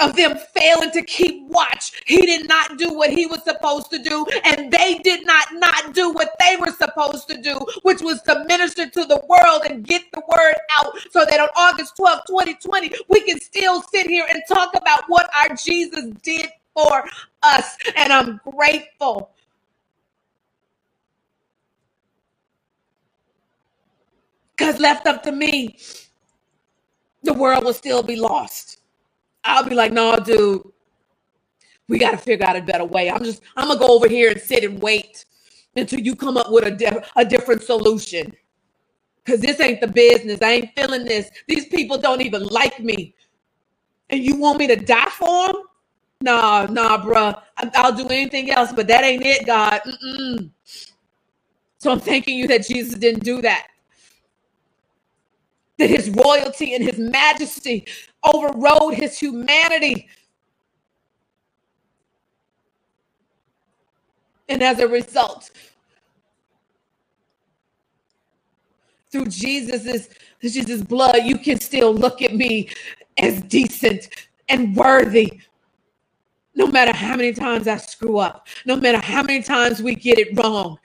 of 0.00 0.16
them 0.16 0.36
failing 0.54 0.90
to 0.92 1.02
keep 1.02 1.46
watch. 1.48 1.92
He 2.06 2.26
did 2.26 2.48
not 2.48 2.78
do 2.78 2.92
what 2.94 3.10
he 3.10 3.26
was 3.26 3.42
supposed 3.44 3.90
to 3.90 3.98
do, 3.98 4.26
and 4.44 4.72
they 4.72 4.98
did 4.98 5.26
not 5.26 5.46
not 5.54 5.94
do 5.94 6.12
what 6.12 6.32
they 6.40 6.56
were 6.58 6.72
supposed 6.72 7.28
to 7.28 7.40
do, 7.40 7.58
which 7.82 8.02
was 8.02 8.22
to 8.22 8.44
minister 8.46 8.88
to 8.88 9.04
the 9.06 9.22
world 9.28 9.62
and 9.68 9.84
get 9.84 10.02
the 10.12 10.22
word 10.36 10.54
out 10.78 10.94
so 11.10 11.24
that 11.24 11.40
on 11.40 11.48
August 11.56 11.96
12, 11.96 12.22
2020, 12.28 12.92
we 13.08 13.20
can 13.22 13.40
still 13.40 13.82
sit 13.82 14.06
here 14.06 14.26
and 14.30 14.42
talk 14.48 14.74
about 14.76 15.04
what 15.08 15.30
our 15.34 15.54
Jesus 15.56 16.06
did 16.22 16.48
for 16.74 17.04
us. 17.42 17.76
And 17.96 18.12
I'm 18.12 18.40
grateful. 18.56 19.30
Because 24.56 24.80
left 24.80 25.06
up 25.06 25.22
to 25.24 25.32
me, 25.32 25.78
the 27.24 27.34
world 27.34 27.64
will 27.64 27.74
still 27.74 28.02
be 28.04 28.16
lost. 28.16 28.79
I'll 29.44 29.64
be 29.68 29.74
like, 29.74 29.92
no, 29.92 30.16
dude, 30.18 30.62
we 31.88 31.98
got 31.98 32.12
to 32.12 32.18
figure 32.18 32.46
out 32.46 32.56
a 32.56 32.62
better 32.62 32.84
way. 32.84 33.10
I'm 33.10 33.24
just, 33.24 33.42
I'm 33.56 33.68
gonna 33.68 33.80
go 33.80 33.88
over 33.88 34.08
here 34.08 34.30
and 34.32 34.40
sit 34.40 34.64
and 34.64 34.80
wait 34.82 35.26
until 35.76 36.00
you 36.00 36.16
come 36.16 36.36
up 36.38 36.50
with 36.52 36.66
a, 36.66 36.72
di- 36.72 37.04
a 37.16 37.24
different 37.24 37.62
solution. 37.62 38.32
Cause 39.26 39.40
this 39.40 39.60
ain't 39.60 39.80
the 39.80 39.88
business. 39.88 40.40
I 40.42 40.52
ain't 40.52 40.70
feeling 40.76 41.04
this. 41.04 41.30
These 41.48 41.66
people 41.68 41.98
don't 41.98 42.22
even 42.22 42.44
like 42.48 42.80
me. 42.80 43.14
And 44.10 44.24
you 44.24 44.36
want 44.36 44.58
me 44.58 44.68
to 44.68 44.76
die 44.76 45.10
for 45.10 45.48
them? 45.48 45.56
Nah, 46.22 46.66
nah, 46.70 47.02
bruh. 47.04 47.40
I'll 47.74 47.94
do 47.96 48.06
anything 48.08 48.50
else, 48.50 48.72
but 48.72 48.88
that 48.88 49.04
ain't 49.04 49.24
it, 49.26 49.46
God. 49.46 49.80
Mm-mm. 49.86 50.50
So 51.78 51.92
I'm 51.92 52.00
thanking 52.00 52.38
you 52.38 52.48
that 52.48 52.66
Jesus 52.66 52.94
didn't 52.98 53.24
do 53.24 53.42
that. 53.42 53.68
That 55.80 55.90
his 55.90 56.10
royalty 56.10 56.76
and 56.76 56.84
his 56.84 56.98
majesty 56.98 57.86
overrode 58.24 58.94
his 58.94 59.18
humanity. 59.18 60.08
And 64.48 64.62
as 64.62 64.80
a 64.80 64.88
result, 64.88 65.50
through 69.10 69.26
Jesus's 69.26 70.10
Jesus' 70.42 70.82
blood, 70.82 71.20
you 71.24 71.38
can 71.38 71.60
still 71.60 71.94
look 71.94 72.22
at 72.22 72.34
me 72.34 72.70
as 73.18 73.42
decent 73.42 74.10
and 74.48 74.76
worthy. 74.76 75.40
No 76.54 76.66
matter 76.66 76.96
how 76.96 77.16
many 77.16 77.32
times 77.32 77.68
I 77.68 77.78
screw 77.78 78.18
up, 78.18 78.48
no 78.66 78.76
matter 78.76 78.98
how 78.98 79.22
many 79.22 79.42
times 79.42 79.82
we 79.82 79.94
get 79.96 80.18
it 80.18 80.38
wrong. 80.38 80.78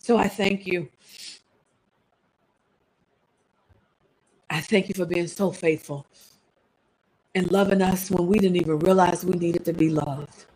So 0.00 0.16
I 0.18 0.28
thank 0.28 0.66
you. 0.66 0.88
I 4.52 4.60
thank 4.60 4.88
you 4.88 4.94
for 4.94 5.06
being 5.06 5.28
so 5.28 5.52
faithful 5.52 6.06
and 7.34 7.50
loving 7.52 7.82
us 7.82 8.10
when 8.10 8.26
we 8.28 8.38
didn't 8.38 8.56
even 8.56 8.80
realize 8.80 9.24
we 9.24 9.38
needed 9.38 9.64
to 9.66 9.72
be 9.72 9.90
loved. 9.90 10.46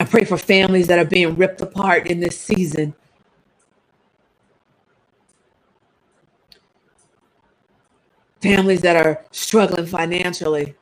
I 0.00 0.04
pray 0.04 0.24
for 0.24 0.38
families 0.38 0.88
that 0.88 0.98
are 0.98 1.06
being 1.06 1.36
ripped 1.36 1.60
apart 1.62 2.08
in 2.08 2.20
this 2.20 2.38
season. 2.40 2.94
Families 8.42 8.82
that 8.82 8.96
are 8.96 9.24
struggling 9.32 9.86
financially. 9.86 10.74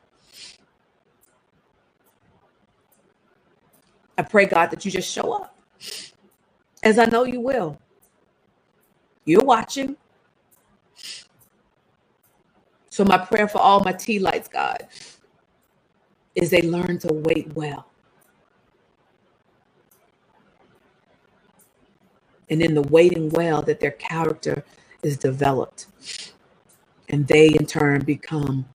I 4.17 4.23
pray, 4.23 4.45
God, 4.45 4.71
that 4.71 4.85
you 4.85 4.91
just 4.91 5.11
show 5.11 5.33
up, 5.33 5.57
as 6.83 6.99
I 6.99 7.05
know 7.05 7.25
you 7.25 7.41
will. 7.41 7.79
You're 9.25 9.43
watching. 9.45 9.97
So, 12.89 13.05
my 13.05 13.17
prayer 13.17 13.47
for 13.47 13.59
all 13.59 13.81
my 13.81 13.93
tea 13.93 14.19
lights, 14.19 14.47
God, 14.49 14.87
is 16.35 16.49
they 16.51 16.61
learn 16.63 16.99
to 16.99 17.13
wait 17.13 17.53
well. 17.55 17.87
And 22.49 22.61
in 22.61 22.75
the 22.75 22.83
waiting 22.83 23.29
well, 23.29 23.61
that 23.63 23.79
their 23.79 23.91
character 23.91 24.63
is 25.03 25.17
developed. 25.17 25.87
And 27.09 27.27
they, 27.27 27.49
in 27.49 27.65
turn, 27.65 28.03
become 28.05 28.65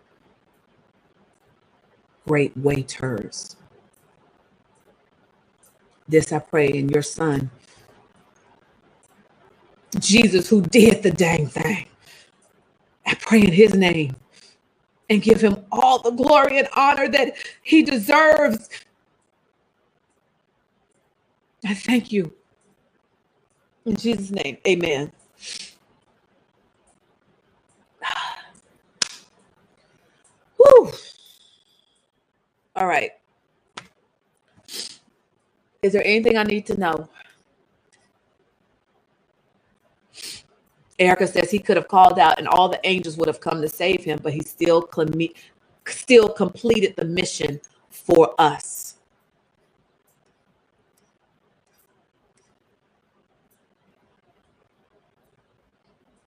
great 2.26 2.56
waiters. 2.56 3.56
This 6.08 6.32
I 6.32 6.40
pray 6.40 6.68
in 6.68 6.88
your 6.90 7.02
Son, 7.02 7.50
Jesus 10.00 10.48
who 10.48 10.62
did 10.62 11.02
the 11.02 11.10
dang 11.10 11.46
thing. 11.48 11.86
I 13.06 13.14
pray 13.16 13.42
in 13.42 13.52
his 13.52 13.74
name 13.74 14.16
and 15.10 15.22
give 15.22 15.40
him 15.40 15.64
all 15.72 16.00
the 16.02 16.12
glory 16.12 16.58
and 16.58 16.68
honor 16.76 17.08
that 17.08 17.36
he 17.62 17.82
deserves. 17.82 18.68
I 21.66 21.74
thank 21.74 22.12
you. 22.12 22.32
In 23.86 23.96
Jesus' 23.96 24.30
name, 24.30 24.58
amen. 24.66 25.12
Whew. 30.58 30.92
All 32.76 32.86
right. 32.88 33.12
Is 35.82 35.92
there 35.94 36.06
anything 36.06 36.36
I 36.38 36.44
need 36.44 36.66
to 36.66 36.78
know? 36.78 37.08
Erica 40.98 41.26
says 41.28 41.50
he 41.50 41.60
could 41.60 41.76
have 41.76 41.88
called 41.88 42.18
out 42.18 42.38
and 42.38 42.48
all 42.48 42.68
the 42.68 42.80
angels 42.84 43.16
would 43.18 43.28
have 43.28 43.40
come 43.40 43.62
to 43.62 43.68
save 43.68 44.04
him, 44.04 44.20
but 44.22 44.32
he 44.34 44.40
still 44.40 44.88
cl- 44.94 45.08
still 45.86 46.28
completed 46.28 46.94
the 46.96 47.04
mission 47.06 47.60
for 47.90 48.34
us. 48.38 48.96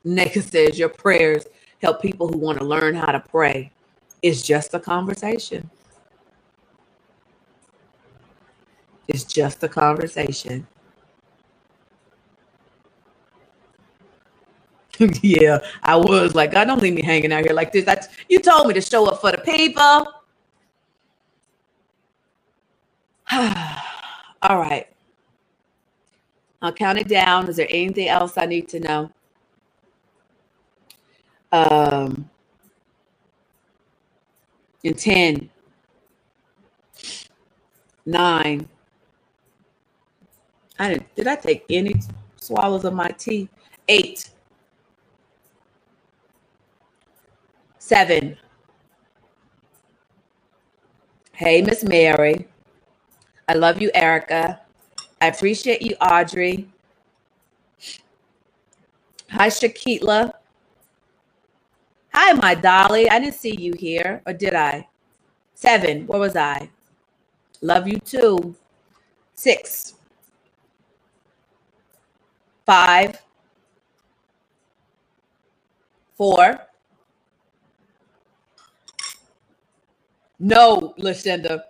Neka 0.06 0.44
says 0.44 0.80
your 0.80 0.90
prayers 0.90 1.46
help 1.82 2.02
people 2.02 2.28
who 2.28 2.38
want 2.40 2.60
to 2.60 2.66
learn 2.66 2.96
how 2.96 3.12
to 3.12 3.20
pray. 3.20 3.72
It's 4.24 4.42
just 4.42 4.74
a 4.74 4.80
conversation. 4.80 5.70
It's 9.08 9.24
just 9.26 9.64
a 9.64 9.70
conversation. 9.70 10.68
yeah, 15.22 15.60
I 15.84 15.96
was 15.96 16.36
like, 16.36 16.52
God, 16.52 16.66
don't 16.66 16.82
leave 16.82 16.94
me 16.94 17.02
hanging 17.02 17.32
out 17.32 17.44
here 17.46 17.54
like 17.54 17.72
this. 17.72 17.86
That's 17.86 18.08
you 18.30 18.40
told 18.40 18.68
me 18.68 18.74
to 18.76 18.82
show 18.82 19.08
up 19.08 19.22
for 19.22 19.32
the 19.32 19.40
people. 19.40 20.14
All 23.32 24.60
right. 24.60 24.88
I'll 26.62 26.74
count 26.74 27.00
it 27.00 27.08
down. 27.08 27.48
Is 27.48 27.56
there 27.56 27.68
anything 27.70 28.08
else 28.08 28.38
I 28.38 28.46
need 28.46 28.68
to 28.70 28.80
know? 28.80 29.12
Um, 31.52 32.30
in 34.84 34.94
10, 34.94 35.50
9, 38.06 38.70
I 40.80 40.90
didn't, 40.90 41.16
did 41.16 41.28
I 41.28 41.36
take 41.36 41.66
any 41.70 41.96
swallows 42.38 42.86
of 42.86 42.94
my 42.94 43.10
tea? 43.10 43.50
Eight, 43.88 44.30
Seven. 47.92 48.38
Hey, 51.34 51.62
Miss 51.62 51.84
Mary. 51.84 52.48
I 53.50 53.56
love 53.56 53.82
you, 53.82 53.92
Erica. 53.94 54.62
I 55.20 55.28
appreciate 55.28 55.82
you, 55.82 55.96
Audrey. 56.00 56.70
Hi, 59.32 59.50
Shakitla. 59.50 60.32
Hi, 62.14 62.32
my 62.32 62.56
dolly. 62.56 63.10
I 63.10 63.20
didn't 63.20 63.36
see 63.36 63.58
you 63.60 63.74
here, 63.78 64.22
or 64.26 64.32
did 64.32 64.56
I? 64.56 64.88
Seven. 65.54 66.08
Where 66.08 66.22
was 66.22 66.38
I? 66.38 66.70
Love 67.62 67.90
you 67.90 68.00
too. 68.00 68.56
Six. 69.36 69.96
Five. 72.66 73.22
Four. 76.16 76.71
No, 80.42 80.96
Lucinda. 80.98 81.66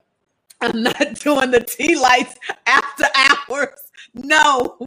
I'm 0.62 0.84
not 0.84 1.16
doing 1.22 1.52
the 1.52 1.62
tea 1.62 1.98
lights 1.98 2.36
after 2.68 3.06
hours. 3.50 3.92
No. 4.16 4.80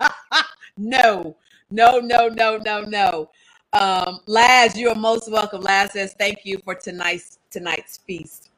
no. 0.78 1.36
No, 1.70 2.00
no, 2.00 2.28
no, 2.28 2.58
no, 2.58 2.82
no. 2.82 3.30
Um, 3.72 4.20
Laz, 4.26 4.76
you 4.76 4.90
are 4.90 4.96
most 4.96 5.30
welcome. 5.30 5.62
Laz 5.62 5.92
says 5.92 6.14
thank 6.18 6.40
you 6.44 6.58
for 6.64 6.74
tonight's 6.76 7.38
tonight's 7.50 7.98
feast. 7.98 8.50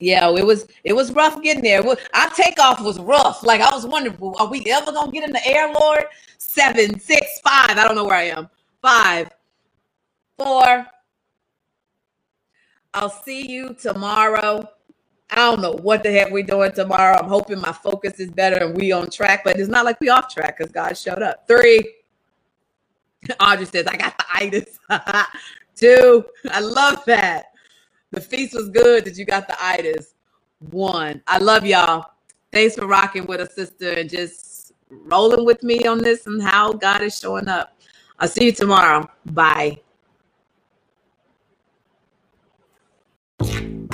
Yeah, 0.00 0.30
it 0.36 0.46
was 0.46 0.66
it 0.84 0.94
was 0.94 1.12
rough 1.12 1.42
getting 1.42 1.62
there. 1.64 1.82
Our 2.14 2.30
takeoff 2.30 2.80
was 2.82 3.00
rough. 3.00 3.42
Like 3.44 3.60
I 3.62 3.74
was 3.74 3.86
wondering, 3.86 4.18
are 4.38 4.48
we 4.48 4.64
ever 4.70 4.92
gonna 4.92 5.12
get 5.12 5.24
in 5.24 5.32
the 5.32 5.46
air, 5.46 5.72
Lord? 5.72 6.04
Seven, 6.38 7.00
six, 7.00 7.40
five. 7.42 7.78
I 7.78 7.84
don't 7.84 7.96
know 7.96 8.04
where 8.04 8.16
I 8.16 8.24
am. 8.24 8.50
Five, 8.82 9.30
four. 10.38 10.86
I'll 12.94 13.10
see 13.10 13.50
you 13.50 13.74
tomorrow. 13.74 14.68
I 15.30 15.36
don't 15.36 15.60
know 15.62 15.72
what 15.72 16.04
the 16.04 16.12
heck 16.12 16.30
we're 16.30 16.44
doing 16.44 16.72
tomorrow. 16.72 17.18
I'm 17.18 17.28
hoping 17.28 17.60
my 17.60 17.72
focus 17.72 18.20
is 18.20 18.30
better 18.30 18.64
and 18.64 18.76
we 18.76 18.92
on 18.92 19.10
track, 19.10 19.42
but 19.44 19.58
it's 19.58 19.68
not 19.68 19.84
like 19.84 20.00
we 20.00 20.10
off 20.10 20.32
track 20.32 20.58
because 20.58 20.72
God 20.72 20.96
showed 20.96 21.22
up. 21.22 21.46
Three. 21.48 21.82
Audrey 23.40 23.66
says, 23.66 23.86
I 23.86 23.96
got 23.96 24.16
the 24.18 24.24
itis. 24.32 24.78
Two, 25.76 26.24
I 26.50 26.60
love 26.60 27.04
that. 27.06 27.46
The 28.12 28.20
feast 28.20 28.54
was 28.54 28.70
good 28.70 29.04
that 29.06 29.16
you 29.18 29.24
got 29.24 29.48
the 29.48 29.56
itis. 29.62 30.14
One, 30.70 31.22
I 31.26 31.38
love 31.38 31.66
y'all. 31.66 32.12
Thanks 32.52 32.76
for 32.76 32.86
rocking 32.86 33.26
with 33.26 33.40
a 33.40 33.50
sister 33.50 33.90
and 33.92 34.08
just 34.10 34.72
rolling 34.90 35.44
with 35.44 35.62
me 35.64 35.86
on 35.86 35.98
this 35.98 36.26
and 36.26 36.42
how 36.42 36.72
God 36.72 37.02
is 37.02 37.18
showing 37.18 37.48
up. 37.48 37.76
I'll 38.20 38.28
see 38.28 38.46
you 38.46 38.52
tomorrow. 38.52 39.08
Bye. 39.26 39.80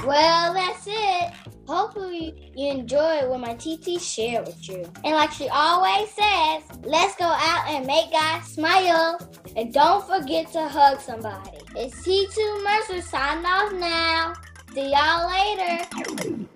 Well, 0.05 0.55
that's 0.55 0.87
it. 0.87 1.33
Hopefully, 1.69 2.53
you 2.57 2.71
enjoyed 2.71 3.29
what 3.29 3.41
my 3.41 3.55
TT 3.55 4.01
shared 4.01 4.47
with 4.47 4.69
you. 4.69 4.91
And 5.05 5.15
like 5.15 5.31
she 5.31 5.49
always 5.49 6.11
says, 6.11 6.63
let's 6.83 7.17
go 7.17 7.27
out 7.27 7.69
and 7.69 7.87
make 7.87 8.11
God 8.11 8.41
smile. 8.43 9.19
And 9.57 9.73
don't 9.73 10.07
forget 10.07 10.51
to 10.53 10.67
hug 10.67 11.01
somebody. 11.01 11.59
It's 11.77 11.97
T2 12.03 12.65
Mercer 12.65 13.03
signing 13.03 13.45
off 13.45 13.73
now. 13.73 14.33
See 14.75 14.91
y'all 14.91 15.29
later. 15.29 16.47